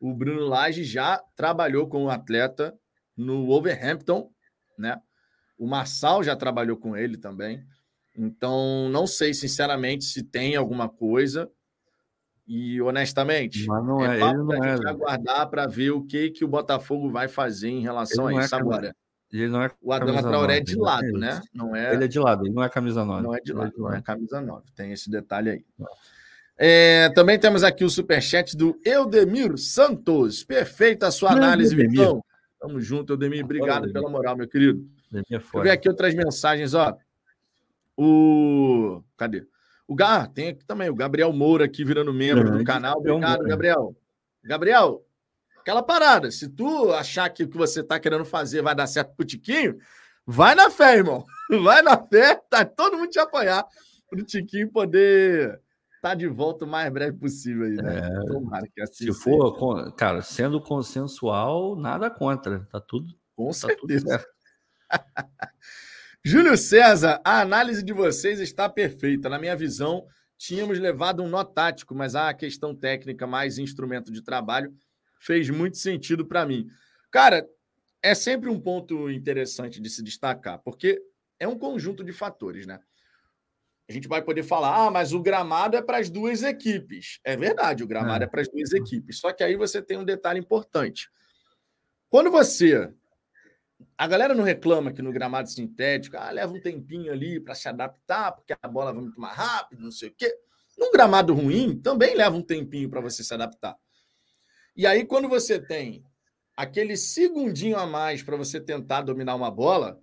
[0.00, 2.76] O Bruno Lage já trabalhou com o atleta
[3.16, 4.30] no Wolverhampton,
[4.76, 5.00] né?
[5.56, 7.64] O Marçal já trabalhou com ele também.
[8.16, 11.50] Então, não sei, sinceramente, se tem alguma coisa.
[12.46, 14.90] E, honestamente, Mas não é, é ele não é.
[14.90, 18.54] aguardar para ver o que, que o Botafogo vai fazer em relação a é isso
[18.54, 18.96] é agora.
[19.34, 21.40] Ele não é o Adama Traoré é de lado, né?
[21.52, 21.92] Não é...
[21.92, 23.22] Ele é de lado, ele não é camisa 9.
[23.22, 23.90] Não é de lado, é de lado.
[23.90, 24.64] não é camisa 9.
[24.76, 25.64] Tem esse detalhe aí.
[26.56, 30.44] É, também temos aqui o superchat do Eudemiro Santos.
[30.44, 32.24] Perfeita a sua análise, Vitão.
[32.60, 33.44] Tamo junto, Eudemir.
[33.44, 34.86] Obrigado pela moral, meu querido.
[35.10, 36.96] Deixa eu ver aqui outras mensagens, ó.
[37.96, 39.02] O.
[39.16, 39.46] Cadê?
[39.86, 42.98] O Gá, tem aqui também o Gabriel Moura aqui virando membro do canal.
[42.98, 43.96] Obrigado, Gabriel.
[44.42, 45.04] Gabriel,
[45.64, 46.30] aquela parada.
[46.30, 49.78] Se tu achar que o que você tá querendo fazer vai dar certo pro Tiquinho,
[50.26, 51.24] vai na fé, irmão.
[51.62, 53.66] Vai na fé, tá todo mundo te apoiar
[54.08, 55.60] pro Tiquinho poder
[55.96, 57.98] estar tá de volta o mais breve possível aí, né?
[57.98, 59.20] É, Tomara que assim Se seja.
[59.20, 62.66] for, cara, sendo consensual, nada contra.
[62.72, 63.12] Tá tudo.
[63.36, 64.18] Com tá certeza.
[64.18, 64.24] Tudo
[66.24, 69.28] Júlio César, a análise de vocês está perfeita.
[69.28, 70.06] Na minha visão,
[70.38, 74.72] tínhamos levado um nó tático, mas a questão técnica mais instrumento de trabalho
[75.24, 76.68] fez muito sentido para mim.
[77.10, 77.48] Cara,
[78.02, 81.00] é sempre um ponto interessante de se destacar, porque
[81.40, 82.78] é um conjunto de fatores, né?
[83.88, 87.20] A gente vai poder falar, ah, mas o gramado é para as duas equipes.
[87.22, 89.18] É verdade, o gramado é, é para as duas equipes.
[89.18, 91.10] Só que aí você tem um detalhe importante.
[92.08, 92.90] Quando você.
[93.98, 97.68] A galera não reclama que no gramado sintético, ah, leva um tempinho ali para se
[97.68, 100.34] adaptar, porque a bola vai muito mais rápido, não sei o quê.
[100.78, 103.76] Num gramado ruim, também leva um tempinho para você se adaptar.
[104.76, 106.04] E aí, quando você tem
[106.56, 110.00] aquele segundinho a mais para você tentar dominar uma bola,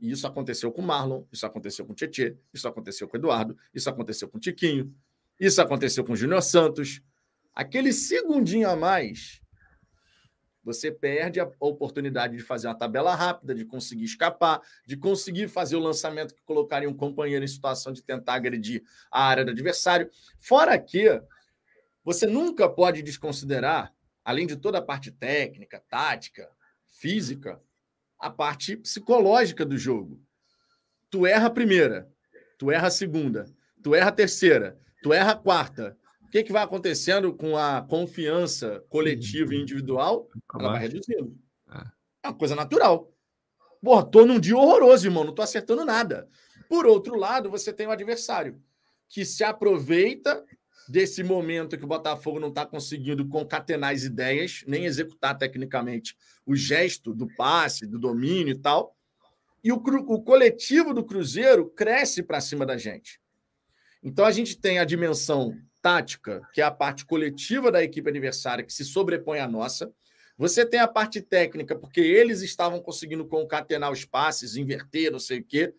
[0.00, 3.20] E isso aconteceu com o Marlon, isso aconteceu com o Tietê, isso aconteceu com o
[3.20, 4.94] Eduardo, isso aconteceu com o Tiquinho,
[5.40, 7.02] isso aconteceu com o Júnior Santos.
[7.52, 9.42] Aquele segundinho a mais,
[10.62, 15.74] você perde a oportunidade de fazer uma tabela rápida, de conseguir escapar, de conseguir fazer
[15.74, 20.08] o lançamento que colocaria um companheiro em situação de tentar agredir a área do adversário.
[20.38, 21.20] Fora que
[22.04, 23.92] você nunca pode desconsiderar,
[24.24, 26.48] além de toda a parte técnica, tática,
[26.86, 27.60] física,
[28.18, 30.20] a parte psicológica do jogo.
[31.10, 32.10] Tu erra a primeira,
[32.58, 33.46] tu erra a segunda,
[33.82, 35.96] tu erra a terceira, tu erra a quarta.
[36.22, 40.28] O que, que vai acontecendo com a confiança coletiva e individual?
[40.54, 41.34] Ela vai reduzindo.
[41.70, 41.78] É.
[42.24, 43.10] é uma coisa natural.
[43.82, 46.28] Porra, tô num dia horroroso, irmão, não tô acertando nada.
[46.68, 48.60] Por outro lado, você tem o adversário
[49.08, 50.44] que se aproveita
[50.88, 56.16] desse momento que o Botafogo não está conseguindo concatenar as ideias, nem executar tecnicamente
[56.46, 58.96] o gesto do passe, do domínio e tal.
[59.62, 63.20] E o, o coletivo do Cruzeiro cresce para cima da gente.
[64.02, 68.64] Então a gente tem a dimensão tática, que é a parte coletiva da equipe adversária,
[68.64, 69.92] que se sobrepõe à nossa.
[70.36, 75.40] Você tem a parte técnica, porque eles estavam conseguindo concatenar os passes, inverter, não sei
[75.40, 75.74] o quê.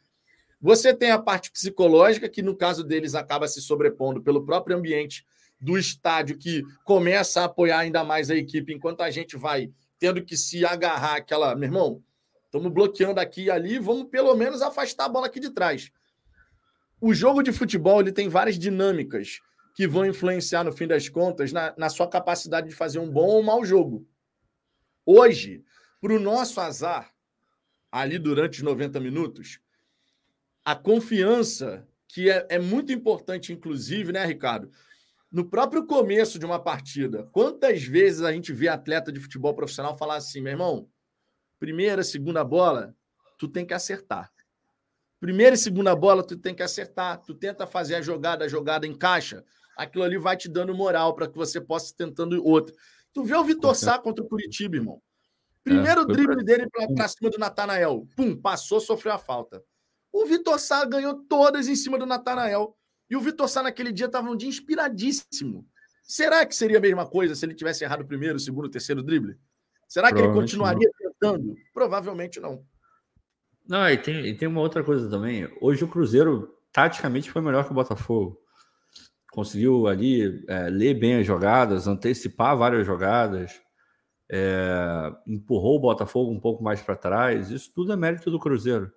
[0.61, 5.25] Você tem a parte psicológica, que no caso deles acaba se sobrepondo pelo próprio ambiente
[5.59, 10.23] do estádio, que começa a apoiar ainda mais a equipe, enquanto a gente vai tendo
[10.23, 11.55] que se agarrar aquela.
[11.55, 12.03] Meu irmão,
[12.45, 15.91] estamos bloqueando aqui e ali, vamos pelo menos afastar a bola aqui de trás.
[16.99, 19.39] O jogo de futebol ele tem várias dinâmicas
[19.75, 23.27] que vão influenciar, no fim das contas, na, na sua capacidade de fazer um bom
[23.27, 24.05] ou um mau jogo.
[25.05, 25.63] Hoje,
[26.01, 27.13] para o nosso azar,
[27.89, 29.59] ali durante os 90 minutos,
[30.69, 34.69] a confiança, que é, é muito importante, inclusive, né, Ricardo?
[35.31, 39.97] No próprio começo de uma partida, quantas vezes a gente vê atleta de futebol profissional
[39.97, 40.87] falar assim, meu irmão,
[41.59, 42.95] primeira, segunda bola,
[43.35, 44.31] tu tem que acertar.
[45.19, 47.19] Primeira e segunda bola, tu tem que acertar.
[47.25, 49.43] Tu tenta fazer a jogada, a jogada encaixa.
[49.75, 52.75] Aquilo ali vai te dando moral para que você possa tentando outra.
[53.11, 55.01] Tu vê o Vitor Sá contra o Curitiba, irmão.
[55.63, 56.43] Primeiro é, drible pra...
[56.43, 58.07] dele para cima do Natanael.
[58.15, 59.63] Pum, passou, sofreu a falta.
[60.11, 62.75] O Vitor Sá ganhou todas em cima do Natanael.
[63.09, 65.65] E o Vitor Sá naquele dia estava um dia inspiradíssimo.
[66.03, 68.69] Será que seria a mesma coisa se ele tivesse errado o primeiro, o segundo, o
[68.69, 69.37] terceiro drible?
[69.87, 71.11] Será que ele continuaria não.
[71.11, 71.55] tentando?
[71.73, 72.63] Provavelmente não.
[73.67, 75.47] Não, e tem, e tem uma outra coisa também.
[75.61, 78.39] Hoje o Cruzeiro, taticamente, foi melhor que o Botafogo.
[79.31, 83.61] Conseguiu ali é, ler bem as jogadas, antecipar várias jogadas,
[84.31, 87.51] é, empurrou o Botafogo um pouco mais para trás.
[87.51, 88.91] Isso tudo é mérito do Cruzeiro.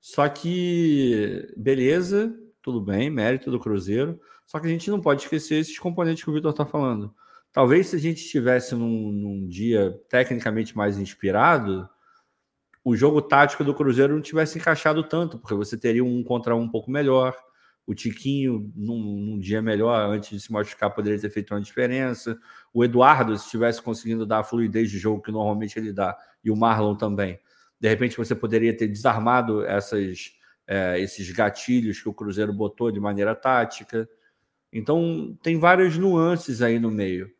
[0.00, 4.20] Só que, beleza, tudo bem, mérito do Cruzeiro.
[4.46, 7.14] Só que a gente não pode esquecer esses componentes que o Vitor está falando.
[7.52, 11.88] Talvez se a gente estivesse num, num, dia tecnicamente mais inspirado,
[12.84, 16.60] o jogo tático do Cruzeiro não tivesse encaixado tanto, porque você teria um contra um
[16.62, 17.36] um pouco melhor.
[17.86, 22.38] O Tiquinho, num, num dia melhor, antes de se machucar, poderia ter feito uma diferença.
[22.72, 26.50] O Eduardo, se estivesse conseguindo dar a fluidez de jogo que normalmente ele dá, e
[26.50, 27.38] o Marlon também
[27.80, 30.32] de repente você poderia ter desarmado essas,
[30.66, 34.08] é, esses gatilhos que o Cruzeiro botou de maneira tática.
[34.72, 37.30] Então, tem várias nuances aí no meio.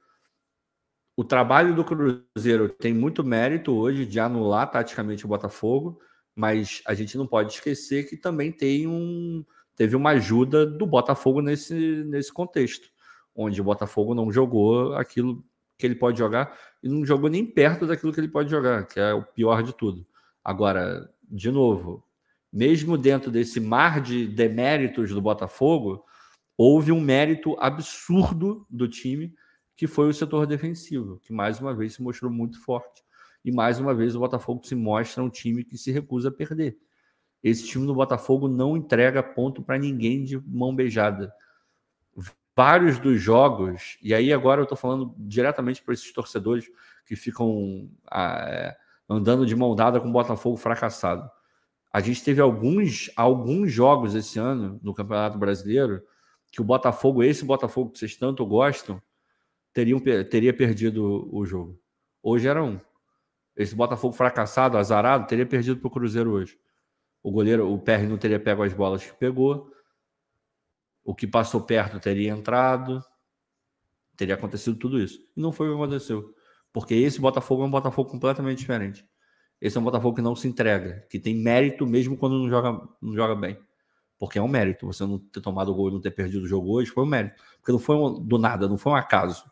[1.16, 6.00] O trabalho do Cruzeiro tem muito mérito hoje de anular taticamente o Botafogo,
[6.32, 9.44] mas a gente não pode esquecer que também tem um,
[9.74, 12.88] teve uma ajuda do Botafogo nesse, nesse contexto,
[13.34, 15.44] onde o Botafogo não jogou aquilo
[15.76, 19.00] que ele pode jogar e não jogou nem perto daquilo que ele pode jogar, que
[19.00, 20.06] é o pior de tudo.
[20.48, 22.02] Agora, de novo,
[22.50, 26.02] mesmo dentro desse mar de deméritos do Botafogo,
[26.56, 29.34] houve um mérito absurdo do time,
[29.76, 33.04] que foi o setor defensivo, que mais uma vez se mostrou muito forte.
[33.44, 36.78] E mais uma vez o Botafogo se mostra um time que se recusa a perder.
[37.44, 41.30] Esse time do Botafogo não entrega ponto para ninguém de mão beijada.
[42.56, 46.64] Vários dos jogos, e aí agora eu estou falando diretamente para esses torcedores
[47.04, 47.90] que ficam.
[48.10, 51.28] Ah, é, andando de mão dada com o Botafogo fracassado.
[51.92, 56.02] A gente teve alguns, alguns jogos esse ano no Campeonato Brasileiro
[56.50, 59.00] que o Botafogo, esse Botafogo que vocês tanto gostam,
[59.72, 61.80] teriam, teria perdido o jogo.
[62.22, 62.80] Hoje era um.
[63.56, 66.58] Esse Botafogo fracassado, azarado, teria perdido para o Cruzeiro hoje.
[67.22, 69.70] O goleiro, o PR não teria pego as bolas que pegou.
[71.04, 73.02] O que passou perto teria entrado.
[74.16, 75.18] Teria acontecido tudo isso.
[75.36, 76.34] E não foi o que aconteceu.
[76.78, 79.04] Porque esse Botafogo é um Botafogo completamente diferente.
[79.60, 82.80] Esse é um Botafogo que não se entrega, que tem mérito mesmo quando não joga,
[83.02, 83.58] não joga bem.
[84.16, 84.86] Porque é um mérito.
[84.86, 87.06] Você não ter tomado o gol e não ter perdido o jogo hoje foi um
[87.08, 87.42] mérito.
[87.56, 89.44] Porque não foi um, do nada, não foi um acaso.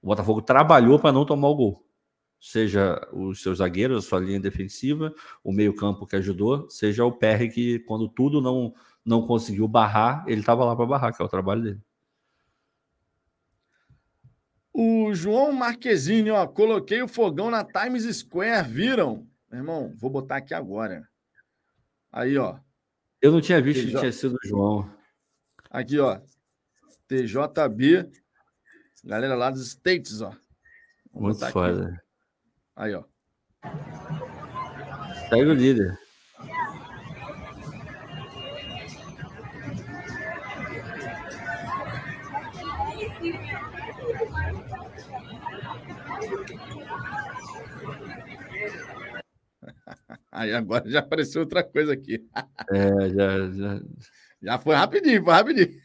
[0.00, 1.86] O Botafogo trabalhou para não tomar o gol.
[2.40, 5.14] seja os seus zagueiros, a sua linha defensiva,
[5.44, 8.72] o meio-campo que ajudou, seja o PR que, quando tudo não,
[9.04, 11.80] não conseguiu barrar, ele estava lá para barrar, que é o trabalho dele.
[14.76, 19.24] O João Marquezine, ó, coloquei o fogão na Times Square, viram?
[19.48, 21.08] Meu irmão, vou botar aqui agora.
[22.10, 22.58] Aí, ó.
[23.22, 23.92] Eu não tinha visto TJ...
[23.92, 24.92] que tinha sido o João.
[25.70, 26.20] Aqui, ó.
[27.06, 28.10] TJB.
[29.04, 30.30] Galera lá dos States, ó.
[31.12, 31.86] Vou Muito foda.
[31.86, 31.98] Aqui.
[32.74, 33.04] Aí, ó.
[35.28, 36.03] Segue o líder.
[50.34, 52.26] Aí agora já apareceu outra coisa aqui.
[52.70, 53.80] É, já, já.
[54.42, 55.80] Já foi rapidinho, foi rapidinho.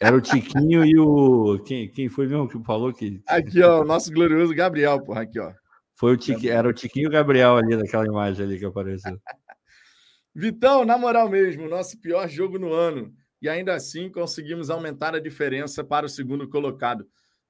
[0.00, 1.58] Era o Tiquinho e o.
[1.66, 3.20] Quem, quem foi mesmo que falou que.
[3.26, 5.52] Aqui, ó, o nosso glorioso Gabriel, porra, aqui, ó.
[5.94, 9.20] Foi o Tiquinho, era o Tiquinho e o Gabriel ali naquela imagem ali que apareceu.
[10.32, 13.12] Vitão, na moral mesmo, nosso pior jogo no ano.
[13.42, 17.06] E ainda assim conseguimos aumentar a diferença para o segundo colocado.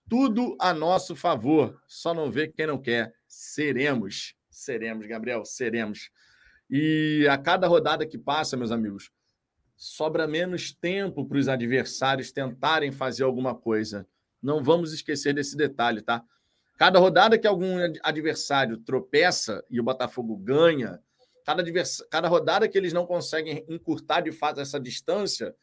[0.09, 1.79] Tudo a nosso favor.
[1.87, 3.13] Só não vê quem não quer.
[3.29, 4.35] Seremos.
[4.51, 6.11] Seremos, Gabriel, seremos.
[6.71, 9.11] E a cada rodada que passa, meus amigos,
[9.77, 14.07] sobra menos tempo para os adversários tentarem fazer alguma coisa.
[14.41, 16.23] Não vamos esquecer desse detalhe, tá?
[16.79, 21.01] Cada rodada que algum adversário tropeça e o Botafogo ganha,
[21.45, 22.03] cada, advers...
[22.11, 25.55] cada rodada que eles não conseguem encurtar de fato essa distância,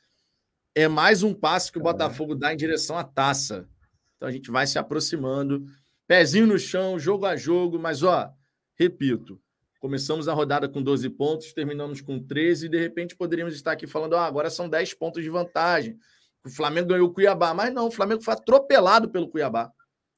[0.75, 3.67] é mais um passo que o Botafogo dá em direção à taça.
[4.15, 5.65] Então a gente vai se aproximando,
[6.05, 8.31] pezinho no chão, jogo a jogo, mas ó,
[8.75, 9.41] repito,
[9.79, 13.85] Começamos a rodada com 12 pontos, terminamos com 13 e de repente poderíamos estar aqui
[13.85, 15.97] falando: ah, agora são 10 pontos de vantagem.
[16.43, 19.71] O Flamengo ganhou o Cuiabá, mas não, o Flamengo foi atropelado pelo Cuiabá.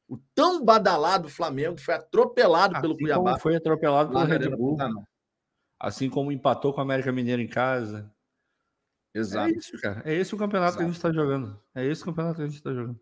[0.07, 3.37] O tão badalado Flamengo foi atropelado assim pelo Cuiabá.
[3.37, 4.77] foi atropelado pelo Red Bull.
[5.79, 8.11] Assim como empatou com o América Mineiro em casa.
[9.13, 9.49] Exato.
[9.49, 10.01] É isso, cara.
[10.05, 10.77] É esse o campeonato Exato.
[10.77, 11.59] que a gente está jogando.
[11.75, 12.99] É esse o campeonato que a gente está jogando.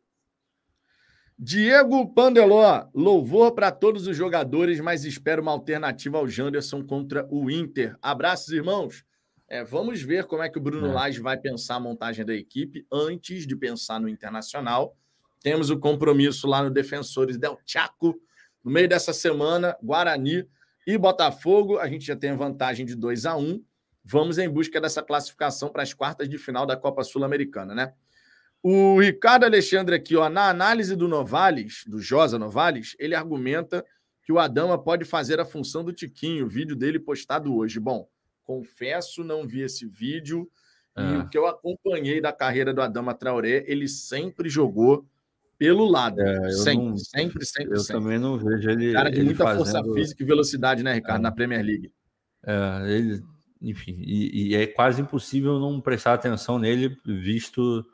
[1.39, 7.51] Diego Pandeló, louvor para todos os jogadores, mas espero uma alternativa ao Janderson contra o
[7.51, 7.95] Inter.
[8.01, 9.05] Abraços, irmãos.
[9.47, 10.91] É, vamos ver como é que o Bruno é.
[10.91, 14.97] Lage vai pensar a montagem da equipe antes de pensar no Internacional.
[15.41, 18.19] Temos o compromisso lá no Defensores Del Chaco.
[18.63, 20.43] No meio dessa semana, Guarani
[20.87, 21.77] e Botafogo.
[21.77, 23.63] A gente já tem a vantagem de 2 a 1
[24.09, 27.93] Vamos em busca dessa classificação para as quartas de final da Copa Sul-Americana, né?
[28.61, 33.85] O Ricardo Alexandre aqui, ó, na análise do Novales, do Josa Novales, ele argumenta
[34.23, 37.79] que o Adama pode fazer a função do Tiquinho, o vídeo dele postado hoje.
[37.79, 38.07] Bom,
[38.43, 40.49] confesso, não vi esse vídeo.
[40.97, 41.19] E ah.
[41.19, 45.07] o que eu acompanhei da carreira do Adama Traoré, ele sempre jogou
[45.57, 46.19] pelo lado.
[46.19, 48.01] É, sempre, não, sempre, sempre, Eu sempre.
[48.01, 48.93] também não vejo ele.
[48.93, 49.65] Cara de muita fazendo...
[49.65, 51.23] força física e velocidade, né, Ricardo, é.
[51.23, 51.91] na Premier League.
[52.43, 53.23] É, ele,
[53.61, 57.85] enfim, e, e, é quase impossível não prestar atenção nele, visto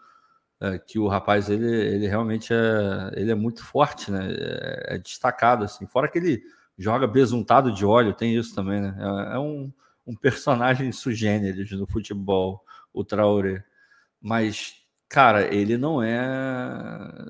[0.63, 4.29] é, que o rapaz ele, ele realmente é, ele é muito forte, né?
[4.31, 5.85] É, é, destacado assim.
[5.85, 6.41] Fora que ele
[6.77, 8.95] joga besuntado de óleo, tem isso também, né?
[8.97, 9.73] É, é um,
[10.07, 12.63] um personagem sugêneres no futebol,
[12.93, 13.61] o Traoré.
[14.21, 16.17] Mas cara, ele não é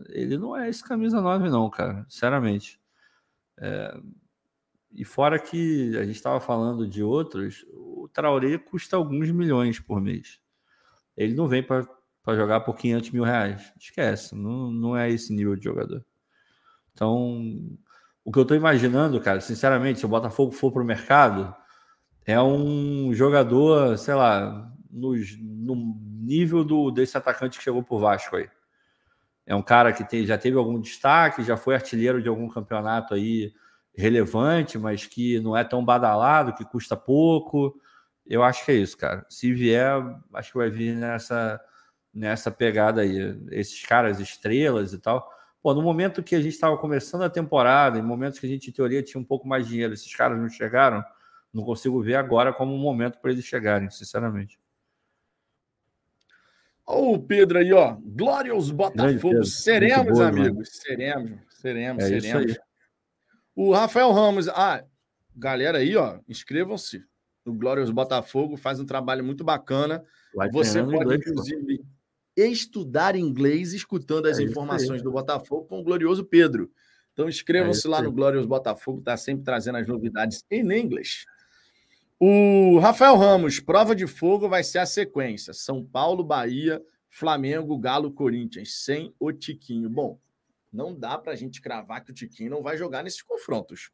[0.10, 2.80] ele não é esse camisa 9 não, cara, sinceramente.
[3.57, 3.97] É,
[4.91, 9.99] e fora que a gente estava falando de outros, o Traoré custa alguns milhões por
[9.99, 10.39] mês.
[11.18, 11.88] Ele não vem para
[12.23, 13.73] para jogar por 500 mil reais.
[13.77, 16.03] Esquece, não, não é esse nível de jogador.
[16.93, 17.41] Então,
[18.23, 21.53] o que eu estou imaginando, cara, sinceramente, se o Botafogo for para o mercado,
[22.25, 28.37] é um jogador, sei lá, no, no nível do, desse atacante que chegou por Vasco
[28.37, 28.49] aí.
[29.45, 33.13] É um cara que tem, já teve algum destaque, já foi artilheiro de algum campeonato
[33.13, 33.51] aí
[33.93, 37.75] relevante, mas que não é tão badalado, que custa pouco.
[38.25, 39.25] Eu acho que é isso, cara.
[39.29, 40.01] Se vier,
[40.33, 41.59] acho que vai vir nessa
[42.14, 43.38] nessa pegada aí.
[43.52, 45.30] Esses caras, estrelas e tal.
[45.61, 48.69] Pô, no momento que a gente estava começando a temporada, em momentos que a gente,
[48.69, 51.03] em teoria, tinha um pouco mais de dinheiro, esses caras não chegaram,
[51.53, 54.60] não consigo ver agora como um momento para eles chegarem, sinceramente.
[56.85, 57.95] Olha o Pedro aí, ó.
[58.02, 59.45] Glórios Botafogo.
[59.45, 60.52] Seremos, boa, amigos.
[60.52, 60.65] Mano.
[60.65, 62.57] Seremos, seremos, é seremos.
[63.56, 64.49] O Rafael Ramos.
[64.49, 64.84] Ah,
[65.35, 67.06] galera aí, ó, inscrevam-se.
[67.45, 70.03] O Glórios Botafogo faz um trabalho muito bacana.
[70.35, 71.85] Vai Você pode, inclusive,
[72.35, 76.72] estudar inglês escutando as é informações do Botafogo com o glorioso Pedro.
[77.14, 81.26] Então inscrevam-se é lá no Glorioso Botafogo, está sempre trazendo as novidades em inglês.
[82.19, 88.11] O Rafael Ramos, prova de fogo vai ser a sequência: São Paulo, Bahia, Flamengo, Galo,
[88.11, 89.89] Corinthians, sem o Tiquinho.
[89.89, 90.19] Bom,
[90.72, 93.91] não dá para a gente cravar que o Tiquinho não vai jogar nesses confrontos.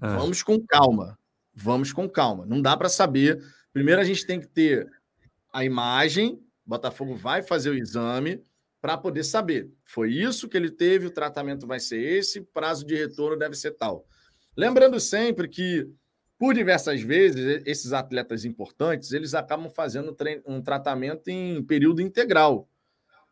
[0.00, 0.08] É.
[0.08, 1.18] Vamos com calma.
[1.52, 2.46] Vamos com calma.
[2.46, 3.42] Não dá para saber.
[3.72, 4.88] Primeiro a gente tem que ter
[5.52, 6.40] a imagem.
[6.64, 8.42] Botafogo vai fazer o exame
[8.80, 9.70] para poder saber.
[9.84, 13.72] Foi isso que ele teve, o tratamento vai ser esse, prazo de retorno deve ser
[13.72, 14.06] tal.
[14.56, 15.88] Lembrando sempre que,
[16.38, 20.16] por diversas vezes, esses atletas importantes, eles acabam fazendo
[20.46, 22.68] um tratamento em período integral.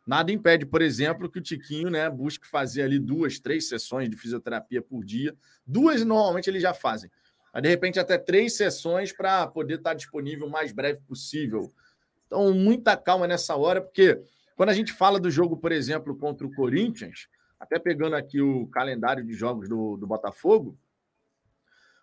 [0.05, 4.17] Nada impede, por exemplo, que o Tiquinho né, busque fazer ali duas, três sessões de
[4.17, 5.33] fisioterapia por dia.
[5.65, 7.09] Duas, normalmente, eles já fazem.
[7.53, 11.71] Mas, de repente, até três sessões para poder estar disponível o mais breve possível.
[12.33, 14.19] Então, muita calma nessa hora, porque
[14.55, 17.27] quando a gente fala do jogo, por exemplo, contra o Corinthians,
[17.59, 20.75] até pegando aqui o calendário de jogos do, do Botafogo,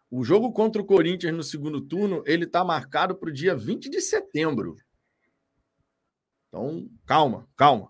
[0.08, 3.90] o jogo contra o Corinthians no segundo turno, ele está marcado para o dia 20
[3.90, 4.76] de setembro.
[6.48, 7.88] Então, calma, calma.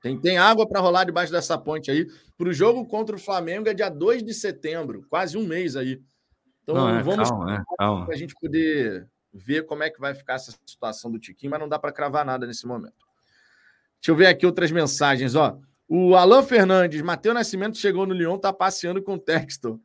[0.00, 2.06] Tem, tem água para rolar debaixo dessa ponte aí.
[2.38, 6.00] Para o jogo contra o Flamengo é dia 2 de setembro, quase um mês aí.
[6.62, 10.14] Então, não, é, vamos calma, é, para a gente poder ver como é que vai
[10.14, 13.06] ficar essa situação do Tiquinho, mas não dá para cravar nada nesse momento.
[14.00, 15.58] Deixa eu ver aqui outras mensagens, ó.
[15.88, 19.78] O Alan Fernandes, Matheus Nascimento chegou no Lyon, tá passeando com o Texton.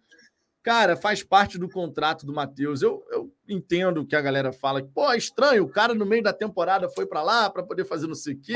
[0.61, 2.81] Cara, faz parte do contrato do Matheus.
[2.81, 6.23] Eu, eu entendo que a galera fala que, pô, é estranho, o cara no meio
[6.23, 8.55] da temporada foi para lá para poder fazer não sei o quê.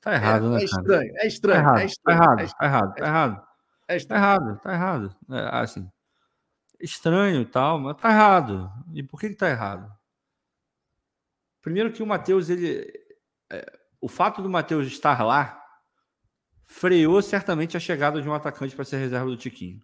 [0.00, 0.60] Tá errado, é, né?
[0.60, 2.02] É estranho, é estranho, tá errado, é estranho.
[2.02, 3.42] Tá errado, tá errado, tá errado.
[3.88, 5.16] É tá errado, tá errado.
[5.30, 5.90] É, assim,
[6.80, 8.70] estranho e tal, mas tá errado.
[8.92, 9.90] E por que que tá errado?
[11.60, 12.86] Primeiro que o Matheus, ele...
[13.50, 15.62] É, o fato do Matheus estar lá
[16.64, 19.80] freou certamente a chegada de um atacante para ser reserva do Tiquinho.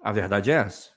[0.00, 0.90] A verdade é essa.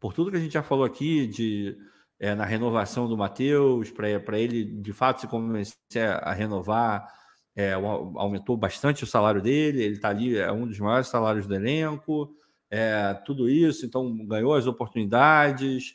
[0.00, 1.76] Por tudo que a gente já falou aqui de
[2.18, 7.06] é, na renovação do Matheus, para ele de fato se convencer a renovar,
[7.54, 11.54] é, aumentou bastante o salário dele, ele está ali, é um dos maiores salários do
[11.54, 12.34] elenco,
[12.70, 15.94] é, tudo isso, então ganhou as oportunidades.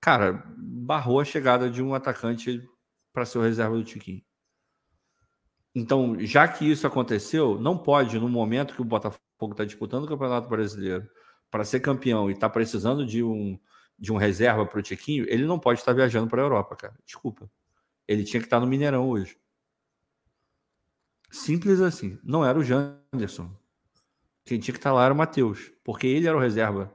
[0.00, 2.62] Cara, barrou a chegada de um atacante
[3.12, 4.22] para ser o reserva do Tiquinho.
[5.74, 9.20] Então, já que isso aconteceu, não pode, no momento que o Botafogo
[9.52, 11.08] está disputando o Campeonato Brasileiro
[11.50, 13.58] para ser campeão e está precisando de um,
[13.98, 16.98] de um reserva para o Tiquinho, ele não pode estar viajando para a Europa, cara.
[17.04, 17.50] Desculpa.
[18.06, 19.36] Ele tinha que estar no Mineirão hoje.
[21.30, 22.18] Simples assim.
[22.22, 23.54] Não era o Janderson.
[24.48, 26.94] Quem tinha que estar lá era o Matheus, porque ele era o reserva.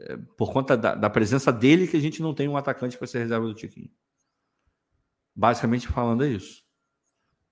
[0.00, 3.06] É, por conta da, da presença dele que a gente não tem um atacante para
[3.06, 3.88] ser reserva do Tiquinho.
[5.32, 6.64] Basicamente falando é isso.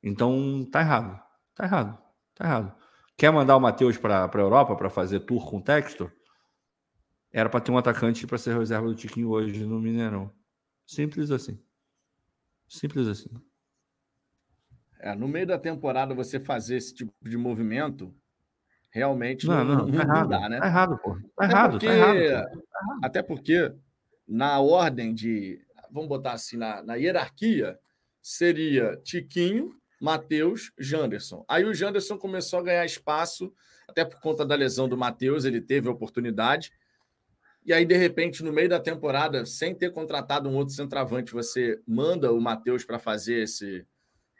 [0.02, 1.22] Então tá errado.
[1.54, 2.02] Tá errado.
[2.34, 2.76] Tá errado.
[3.16, 6.10] Quer mandar o Matheus para a Europa para fazer tour com texto?
[7.32, 10.28] Era para ter um atacante para ser reserva do Tiquinho hoje no Mineirão.
[10.84, 11.62] Simples assim.
[12.66, 13.30] Simples assim.
[14.98, 18.12] É, no meio da temporada você fazer esse tipo de movimento
[18.94, 20.60] realmente não, não, não, tá errado, dá, né?
[20.60, 21.18] Tá errado, pô.
[21.36, 22.62] Tá errado, porque, tá errado,
[23.02, 23.72] Até porque
[24.26, 25.60] na ordem de
[25.90, 27.78] vamos botar assim, na, na hierarquia,
[28.20, 31.44] seria Tiquinho, Matheus, Janderson.
[31.48, 33.52] Aí o Janderson começou a ganhar espaço,
[33.88, 36.72] até por conta da lesão do Matheus, ele teve a oportunidade.
[37.64, 41.80] E aí, de repente, no meio da temporada, sem ter contratado um outro centroavante, você
[41.86, 43.86] manda o Matheus para fazer esse.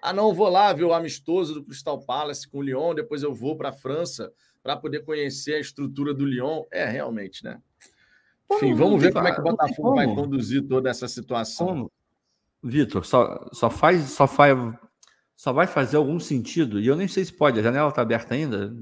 [0.05, 3.35] Ah, não, vou lá ver o amistoso do Crystal Palace com o Lyon, depois eu
[3.35, 4.31] vou para a França
[4.63, 6.65] para poder conhecer a estrutura do Lyon.
[6.71, 7.59] É, realmente, né?
[8.53, 11.91] Enfim, vamos ver como é que o Botafogo vai conduzir toda essa situação.
[12.63, 14.59] Vitor, só, só faz, só faz,
[15.35, 18.35] só vai fazer algum sentido, e eu nem sei se pode, a janela está aberta
[18.35, 18.77] ainda?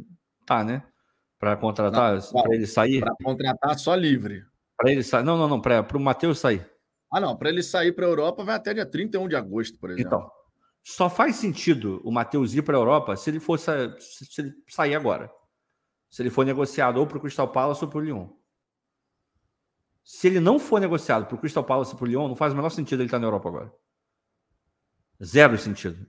[0.44, 0.82] Tá, né?
[1.38, 2.98] Para contratar, para ele sair?
[2.98, 4.44] Para contratar só livre.
[4.76, 5.22] Para ele sair.
[5.22, 6.68] Não, não, não, para o Matheus sair.
[7.08, 9.90] Ah, não, para ele sair para a Europa vai até dia 31 de agosto, por
[9.90, 10.08] exemplo.
[10.08, 10.41] Então,
[10.82, 13.70] só faz sentido o Matheus ir para a Europa se ele for se
[14.38, 15.32] ele sair agora.
[16.10, 18.28] Se ele for negociado ou para o Crystal Palace ou para o Lyon.
[20.04, 22.52] Se ele não for negociado para o Crystal Palace e para o Lyon, não faz
[22.52, 23.72] o menor sentido ele estar na Europa agora.
[25.22, 26.04] Zero sentido.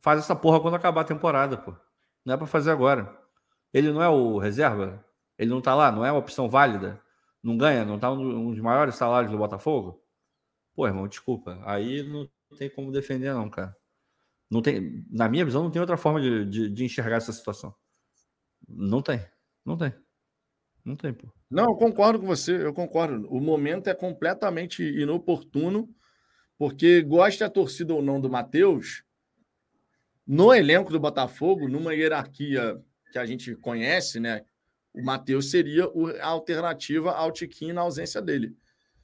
[0.00, 1.76] Faz essa porra quando acabar a temporada, pô.
[2.24, 3.16] Não é para fazer agora.
[3.72, 5.04] Ele não é o reserva?
[5.38, 5.92] Ele não tá lá?
[5.92, 7.00] Não é uma opção válida?
[7.42, 7.84] Não ganha?
[7.84, 10.02] Não tá um dos maiores salários do Botafogo?
[10.74, 11.60] Pô, irmão, desculpa.
[11.64, 13.76] Aí não tem como defender, não, cara.
[14.52, 17.74] Não tem, na minha visão, não tem outra forma de, de, de enxergar essa situação.
[18.68, 19.24] Não tem.
[19.64, 19.94] Não tem.
[20.84, 21.32] Não tem, pô.
[21.50, 23.26] Não, eu concordo com você, eu concordo.
[23.30, 25.88] O momento é completamente inoportuno,
[26.58, 29.02] porque gosta a torcida ou não do Matheus,
[30.26, 32.78] no elenco do Botafogo, numa hierarquia
[33.10, 34.44] que a gente conhece, né?
[34.92, 38.54] O Matheus seria a alternativa ao Tiquinho na ausência dele.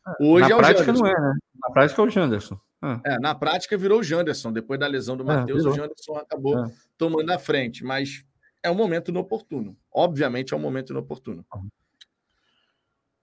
[0.06, 1.34] É, Hoje na é prática não é, né?
[1.54, 2.60] Na prática é o Janderson.
[2.80, 3.00] Ah.
[3.04, 4.52] É, na prática virou o Janderson.
[4.52, 6.72] Depois da lesão do é, Matheus, é, o Janderson acabou é.
[6.96, 7.84] tomando a frente.
[7.84, 8.24] Mas
[8.62, 9.76] é um momento inoportuno.
[9.92, 11.44] Obviamente é um momento inoportuno.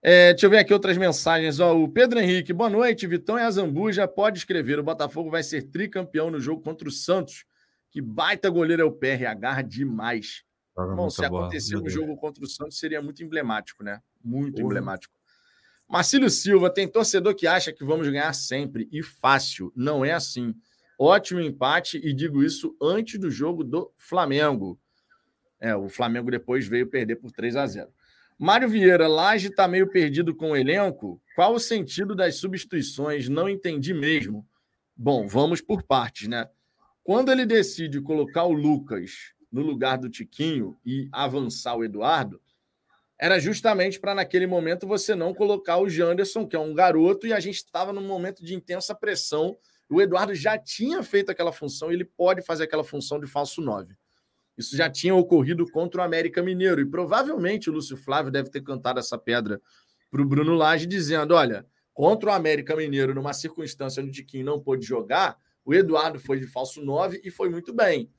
[0.01, 1.59] É, deixa eu ver aqui outras mensagens.
[1.59, 3.07] Ó, o Pedro Henrique, boa noite.
[3.07, 4.79] Vitão e Azambuja pode escrever.
[4.79, 7.45] O Botafogo vai ser tricampeão no jogo contra o Santos.
[7.89, 10.43] Que baita goleiro é o PR, agarra demais.
[10.75, 14.01] Bom, se acontecer um jogo contra o Santos, seria muito emblemático, né?
[14.21, 14.65] Muito Porra.
[14.65, 15.13] emblemático.
[15.87, 19.71] Marcílio Silva, tem torcedor que acha que vamos ganhar sempre e fácil.
[19.75, 20.53] Não é assim.
[20.97, 24.79] Ótimo empate e digo isso antes do jogo do Flamengo.
[25.59, 27.89] É, o Flamengo depois veio perder por 3 a 0.
[28.37, 31.21] Mário Vieira, Laje está meio perdido com o elenco.
[31.35, 33.29] Qual o sentido das substituições?
[33.29, 34.45] Não entendi mesmo.
[34.95, 36.49] Bom, vamos por partes, né?
[37.03, 42.41] Quando ele decide colocar o Lucas no lugar do Tiquinho e avançar o Eduardo,
[43.19, 47.33] era justamente para naquele momento você não colocar o Janderson, que é um garoto, e
[47.33, 49.57] a gente estava num momento de intensa pressão.
[49.89, 53.95] O Eduardo já tinha feito aquela função, ele pode fazer aquela função de falso 9.
[54.57, 56.81] Isso já tinha ocorrido contra o América Mineiro.
[56.81, 59.61] E provavelmente o Lúcio Flávio deve ter cantado essa pedra
[60.09, 64.45] para o Bruno Lage, dizendo: olha, contra o América Mineiro, numa circunstância onde o Tiquinho
[64.45, 68.09] não pôde jogar, o Eduardo foi de falso 9 e foi muito bem.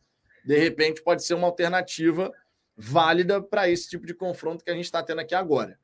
[0.44, 2.32] De repente, pode ser uma alternativa
[2.76, 5.78] válida para esse tipo de confronto que a gente está tendo aqui agora.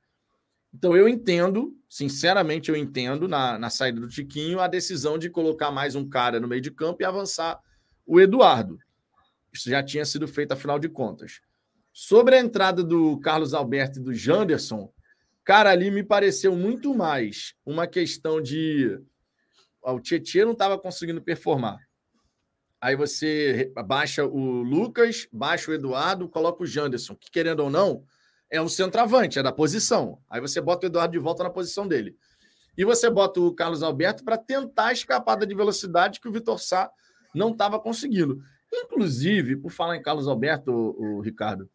[0.75, 5.71] Então, eu entendo, sinceramente, eu entendo na, na saída do Tiquinho a decisão de colocar
[5.71, 7.61] mais um cara no meio de campo e avançar
[8.07, 8.79] o Eduardo.
[9.53, 11.41] Isso já tinha sido feito, afinal de contas.
[11.93, 14.91] Sobre a entrada do Carlos Alberto e do Janderson,
[15.45, 18.99] cara, ali me pareceu muito mais uma questão de.
[19.83, 21.79] O Tietchan não estava conseguindo performar.
[22.83, 28.03] Aí você baixa o Lucas, baixa o Eduardo, coloca o Janderson, que querendo ou não,
[28.51, 30.19] é um centroavante, é da posição.
[30.29, 32.17] Aí você bota o Eduardo de volta na posição dele.
[32.77, 36.59] E você bota o Carlos Alberto para tentar escapar da de velocidade que o Vitor
[36.59, 36.91] Sá
[37.33, 38.43] não estava conseguindo.
[38.73, 41.71] Inclusive, por falar em Carlos Alberto, o, o Ricardo,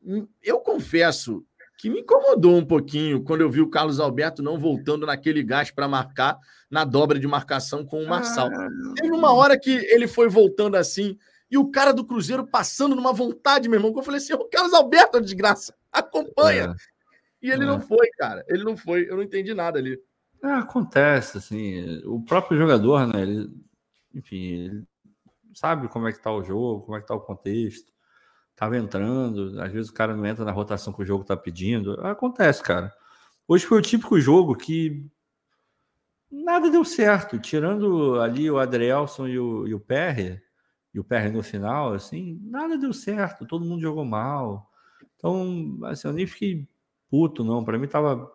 [0.00, 1.44] hum, eu confesso
[1.78, 5.70] que me incomodou um pouquinho quando eu vi o Carlos Alberto não voltando naquele gás
[5.70, 6.38] para marcar
[6.70, 8.48] na dobra de marcação com o Marçal.
[8.52, 11.18] Ah, Teve uma hora que ele foi voltando assim
[11.50, 14.48] e o cara do Cruzeiro passando numa vontade, meu irmão, que eu falei assim: o
[14.48, 16.64] Carlos Alberto, desgraça, acompanha.
[16.64, 16.74] É.
[17.46, 17.66] E ele é.
[17.66, 18.44] não foi, cara.
[18.48, 19.08] Ele não foi.
[19.08, 20.00] Eu não entendi nada ali.
[20.42, 22.02] É, acontece, assim.
[22.04, 23.22] O próprio jogador, né?
[23.22, 23.48] Ele,
[24.14, 24.84] enfim, ele
[25.54, 27.92] sabe como é que tá o jogo, como é que tá o contexto.
[28.56, 32.00] Tava entrando, às vezes o cara não entra na rotação que o jogo tá pedindo.
[32.06, 32.90] Acontece, cara.
[33.46, 35.06] Hoje foi o típico jogo que
[36.30, 37.38] nada deu certo.
[37.38, 40.40] Tirando ali o Adrielson e o, e o Perry,
[40.94, 43.46] e o Perry no final, assim, nada deu certo.
[43.46, 44.70] Todo mundo jogou mal.
[45.16, 46.66] Então, assim, eu nem fiquei
[47.10, 47.62] puto, não.
[47.62, 48.32] Para mim tava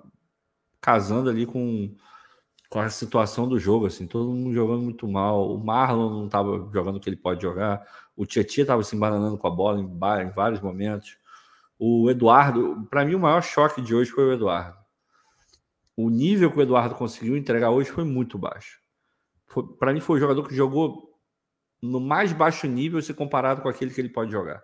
[0.80, 1.95] casando ali com
[2.72, 5.53] com a situação do jogo, assim, todo mundo jogando muito mal.
[5.53, 7.85] O Marlon não estava jogando o que ele pode jogar.
[8.15, 11.18] O Tietchan estava se embananando com a bola em, em vários momentos.
[11.77, 14.77] O Eduardo, para mim, o maior choque de hoje foi o Eduardo.
[15.98, 18.80] O nível que o Eduardo conseguiu entregar hoje foi muito baixo.
[19.77, 21.19] Para mim, foi o jogador que jogou
[21.81, 24.64] no mais baixo nível se comparado com aquele que ele pode jogar.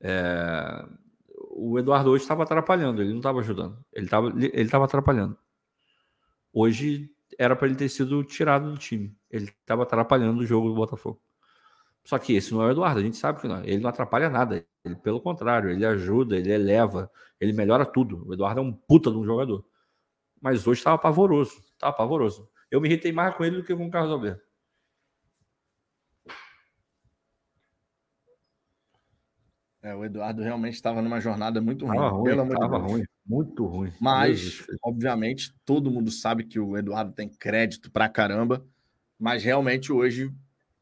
[0.00, 0.86] É...
[1.50, 5.36] O Eduardo hoje estava atrapalhando, ele não estava ajudando, ele estava ele atrapalhando.
[6.52, 9.16] Hoje era para ele ter sido tirado do time.
[9.30, 11.20] Ele estava atrapalhando o jogo do Botafogo.
[12.04, 13.62] Só que esse não é o Eduardo, a gente sabe que não.
[13.64, 14.64] Ele não atrapalha nada.
[14.84, 17.10] Ele, pelo contrário, ele ajuda, ele eleva,
[17.40, 18.26] ele melhora tudo.
[18.26, 19.64] O Eduardo é um puta de um jogador.
[20.40, 21.62] Mas hoje estava pavoroso.
[21.72, 22.48] Estava pavoroso.
[22.70, 24.49] Eu me irritei mais com ele do que com o Carlos Alberto.
[29.82, 31.96] É, o Eduardo realmente estava numa jornada muito ruim.
[31.96, 32.32] Tava ruim, de
[32.78, 33.04] ruim.
[33.26, 33.92] Muito ruim.
[33.98, 38.62] Mas, obviamente, todo mundo sabe que o Eduardo tem crédito pra caramba,
[39.18, 40.30] mas realmente hoje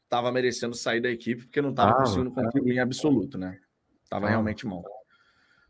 [0.03, 3.57] estava merecendo sair da equipe porque não estava ah, conseguindo contribuir em absoluto, né?
[4.03, 4.29] Estava ah.
[4.29, 4.83] realmente mal.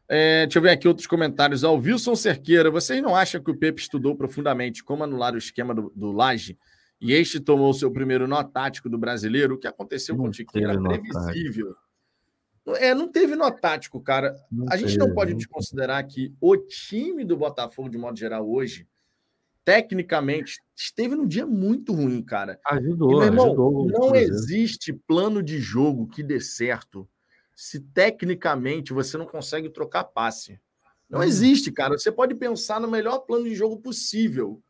[0.07, 1.64] É, deixa eu ver aqui outros comentários.
[1.64, 5.38] Ó, o Wilson Cerqueira, vocês não acham que o Pepe estudou profundamente como anular o
[5.38, 6.57] esquema do, do Laje
[6.99, 9.53] e este tomou o seu primeiro nó tático do brasileiro?
[9.53, 11.68] O que aconteceu não com o Tiquinho era previsível.
[11.68, 11.89] Tático.
[12.76, 14.36] É, não teve nó tático, cara.
[14.52, 18.88] Não a gente não pode desconsiderar que o time do Botafogo, de modo geral, hoje,
[19.64, 22.60] tecnicamente, esteve num dia muito ruim, cara.
[22.66, 23.88] Ajudou, e, meu irmão, ajudou.
[23.88, 27.08] Não existe plano de jogo que dê certo
[27.56, 30.60] se tecnicamente você não consegue trocar passe.
[31.10, 31.24] Não hum.
[31.24, 31.98] existe, cara.
[31.98, 34.62] Você pode pensar no melhor plano de jogo possível.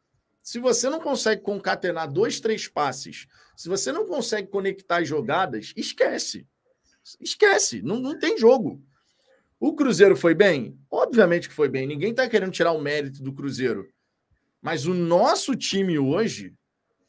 [0.42, 5.72] Se você não consegue concatenar dois, três passes, se você não consegue conectar as jogadas,
[5.76, 6.48] esquece.
[7.20, 8.82] Esquece, não, não tem jogo.
[9.60, 10.80] O Cruzeiro foi bem?
[10.90, 11.86] Obviamente que foi bem.
[11.86, 13.88] Ninguém está querendo tirar o mérito do Cruzeiro.
[14.62, 16.54] Mas o nosso time hoje,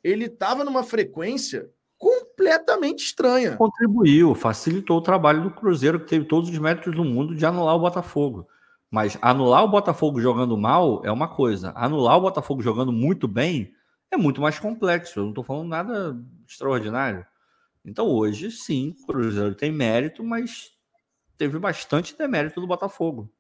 [0.02, 3.56] ele estava numa frequência completamente estranha.
[3.56, 7.76] Contribuiu, facilitou o trabalho do Cruzeiro, que teve todos os méritos do mundo de anular
[7.76, 8.48] o Botafogo.
[8.90, 11.72] Mas anular o Botafogo jogando mal é uma coisa.
[11.76, 13.72] Anular o Botafogo jogando muito bem
[14.10, 15.20] é muito mais complexo.
[15.20, 16.16] Eu não estou falando nada
[16.48, 17.24] extraordinário.
[17.84, 20.72] Então hoje, sim, o Cruzeiro tem mérito, mas
[21.36, 23.32] teve bastante demérito do Botafogo.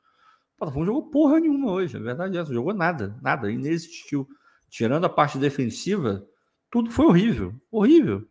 [0.56, 2.52] O Botafogo jogou porra nenhuma hoje, a verdade é essa.
[2.52, 4.28] Jogou nada, nada, inexistiu.
[4.68, 6.26] Tirando a parte defensiva,
[6.70, 8.26] tudo foi horrível, horrível.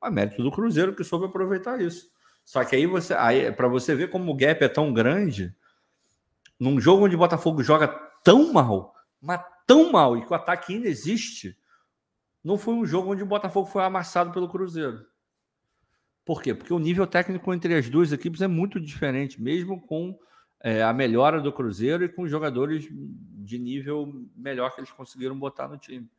[0.00, 2.10] A mérito do Cruzeiro que soube aproveitar isso.
[2.44, 5.54] Só que aí você, aí para você ver como o gap é tão grande,
[6.60, 7.88] num jogo onde o Botafogo joga
[8.22, 11.58] tão mal, mas tão mal e que o ataque ainda existe,
[12.42, 15.04] não foi um jogo onde o Botafogo foi amassado pelo Cruzeiro.
[16.26, 16.52] Por quê?
[16.52, 20.18] Porque o nível técnico entre as duas equipes é muito diferente, mesmo com
[20.60, 25.68] é, a melhora do Cruzeiro e com jogadores de nível melhor que eles conseguiram botar
[25.68, 26.10] no time.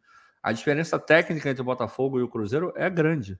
[0.41, 3.37] A diferença técnica entre o Botafogo e o Cruzeiro é grande.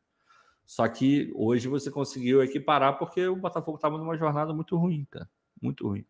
[0.66, 5.30] Só que hoje você conseguiu equiparar porque o Botafogo estava numa jornada muito ruim, cara.
[5.62, 6.06] Muito ruim.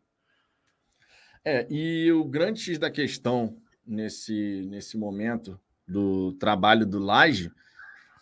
[1.46, 7.52] É, e o grande X da questão nesse, nesse momento do trabalho do Laje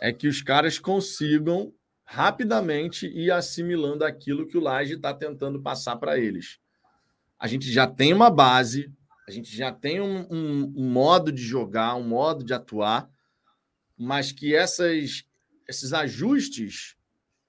[0.02, 1.74] é que os caras consigam
[2.06, 6.60] rapidamente ir assimilando aquilo que o Laje está tentando passar para eles.
[7.40, 8.94] A gente já tem uma base,
[9.28, 13.10] a gente já tem um, um, um, modo de jogar, um modo de atuar,
[13.98, 15.26] mas que essas,
[15.68, 16.96] esses ajustes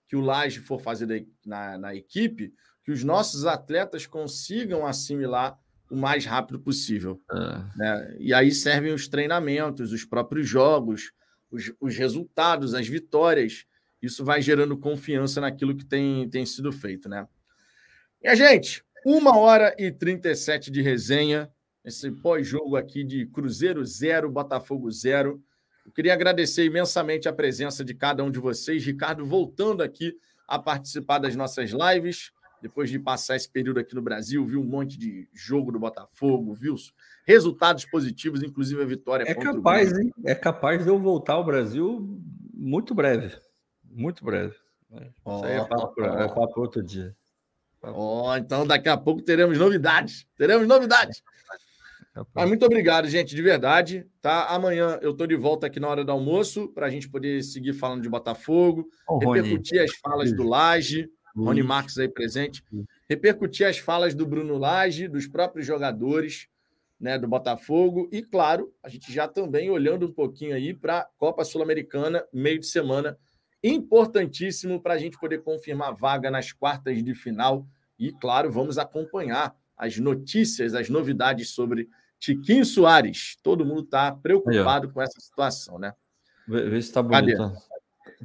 [0.08, 5.58] que o Laje for fazer na, na equipe, que os nossos atletas consigam assimilar
[5.90, 7.20] o mais rápido possível.
[7.30, 7.36] É.
[7.76, 8.16] Né?
[8.18, 11.12] E aí servem os treinamentos, os próprios jogos,
[11.50, 13.66] os, os resultados, as vitórias
[14.06, 17.26] isso vai gerando confiança naquilo que tem, tem sido feito, né?
[18.22, 21.50] E a gente, uma hora e 37 de resenha,
[21.84, 25.40] esse pós-jogo aqui de Cruzeiro 0, Botafogo 0.
[25.84, 28.84] Eu queria agradecer imensamente a presença de cada um de vocês.
[28.84, 30.16] Ricardo, voltando aqui
[30.48, 34.64] a participar das nossas lives, depois de passar esse período aqui no Brasil, viu um
[34.64, 36.74] monte de jogo do Botafogo, viu
[37.24, 39.24] resultados positivos, inclusive a vitória.
[39.24, 40.12] É capaz, hein?
[40.24, 42.20] É capaz de eu voltar ao Brasil
[42.52, 43.36] muito breve.
[43.96, 44.54] Muito breve.
[45.24, 47.16] Oh, Isso aí é papo, oh, papo outro dia.
[47.82, 50.26] Oh, então daqui a pouco teremos novidades.
[50.36, 51.22] Teremos novidades.
[52.34, 54.06] Mas muito obrigado, gente, de verdade.
[54.20, 54.48] Tá?
[54.48, 57.72] Amanhã eu estou de volta aqui na hora do almoço para a gente poder seguir
[57.72, 59.90] falando de Botafogo, oh, repercutir Rony.
[59.90, 62.62] as falas do Laje, Rony Marques aí presente,
[63.08, 66.48] repercutir as falas do Bruno Laje, dos próprios jogadores
[66.98, 71.08] né, do Botafogo e, claro, a gente já também olhando um pouquinho aí para a
[71.18, 73.18] Copa Sul-Americana, meio de semana
[73.68, 77.66] importantíssimo para a gente poder confirmar vaga nas quartas de final.
[77.98, 81.88] E, claro, vamos acompanhar as notícias, as novidades sobre
[82.18, 83.36] Tiquinho Soares.
[83.42, 85.92] Todo mundo está preocupado Aí, com essa situação, né?
[86.46, 87.52] Vê, vê se está bonito.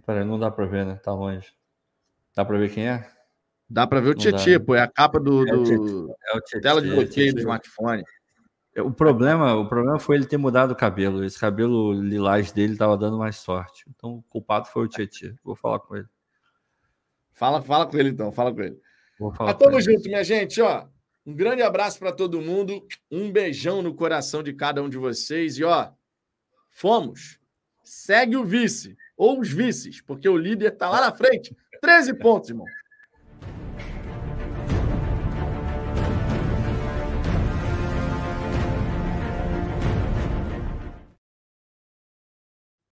[0.05, 0.95] Peraí, não dá para ver, né?
[1.03, 1.53] Tá longe.
[2.35, 3.09] Dá para ver quem é?
[3.69, 4.75] Dá para ver o Tietê, pô.
[4.75, 6.15] É a capa do, do...
[6.25, 8.03] É o Tietê, tela de bloqueio do smartphone.
[8.77, 11.23] O problema, o problema foi ele ter mudado o cabelo.
[11.23, 13.83] Esse cabelo lilás dele estava dando mais sorte.
[13.89, 15.35] Então o culpado foi o Tietchan.
[15.43, 16.07] Vou falar com ele.
[17.33, 18.79] Fala, fala com ele então, fala com ele.
[19.19, 19.81] Vou falar Mas tamo ele.
[19.81, 20.87] junto, minha gente, ó.
[21.25, 25.57] Um grande abraço para todo mundo, um beijão no coração de cada um de vocês
[25.57, 25.91] e ó,
[26.69, 27.39] fomos.
[27.83, 31.55] Segue o vice ou os vices, porque o líder tá lá na frente.
[31.81, 32.65] 13 pontos, irmão.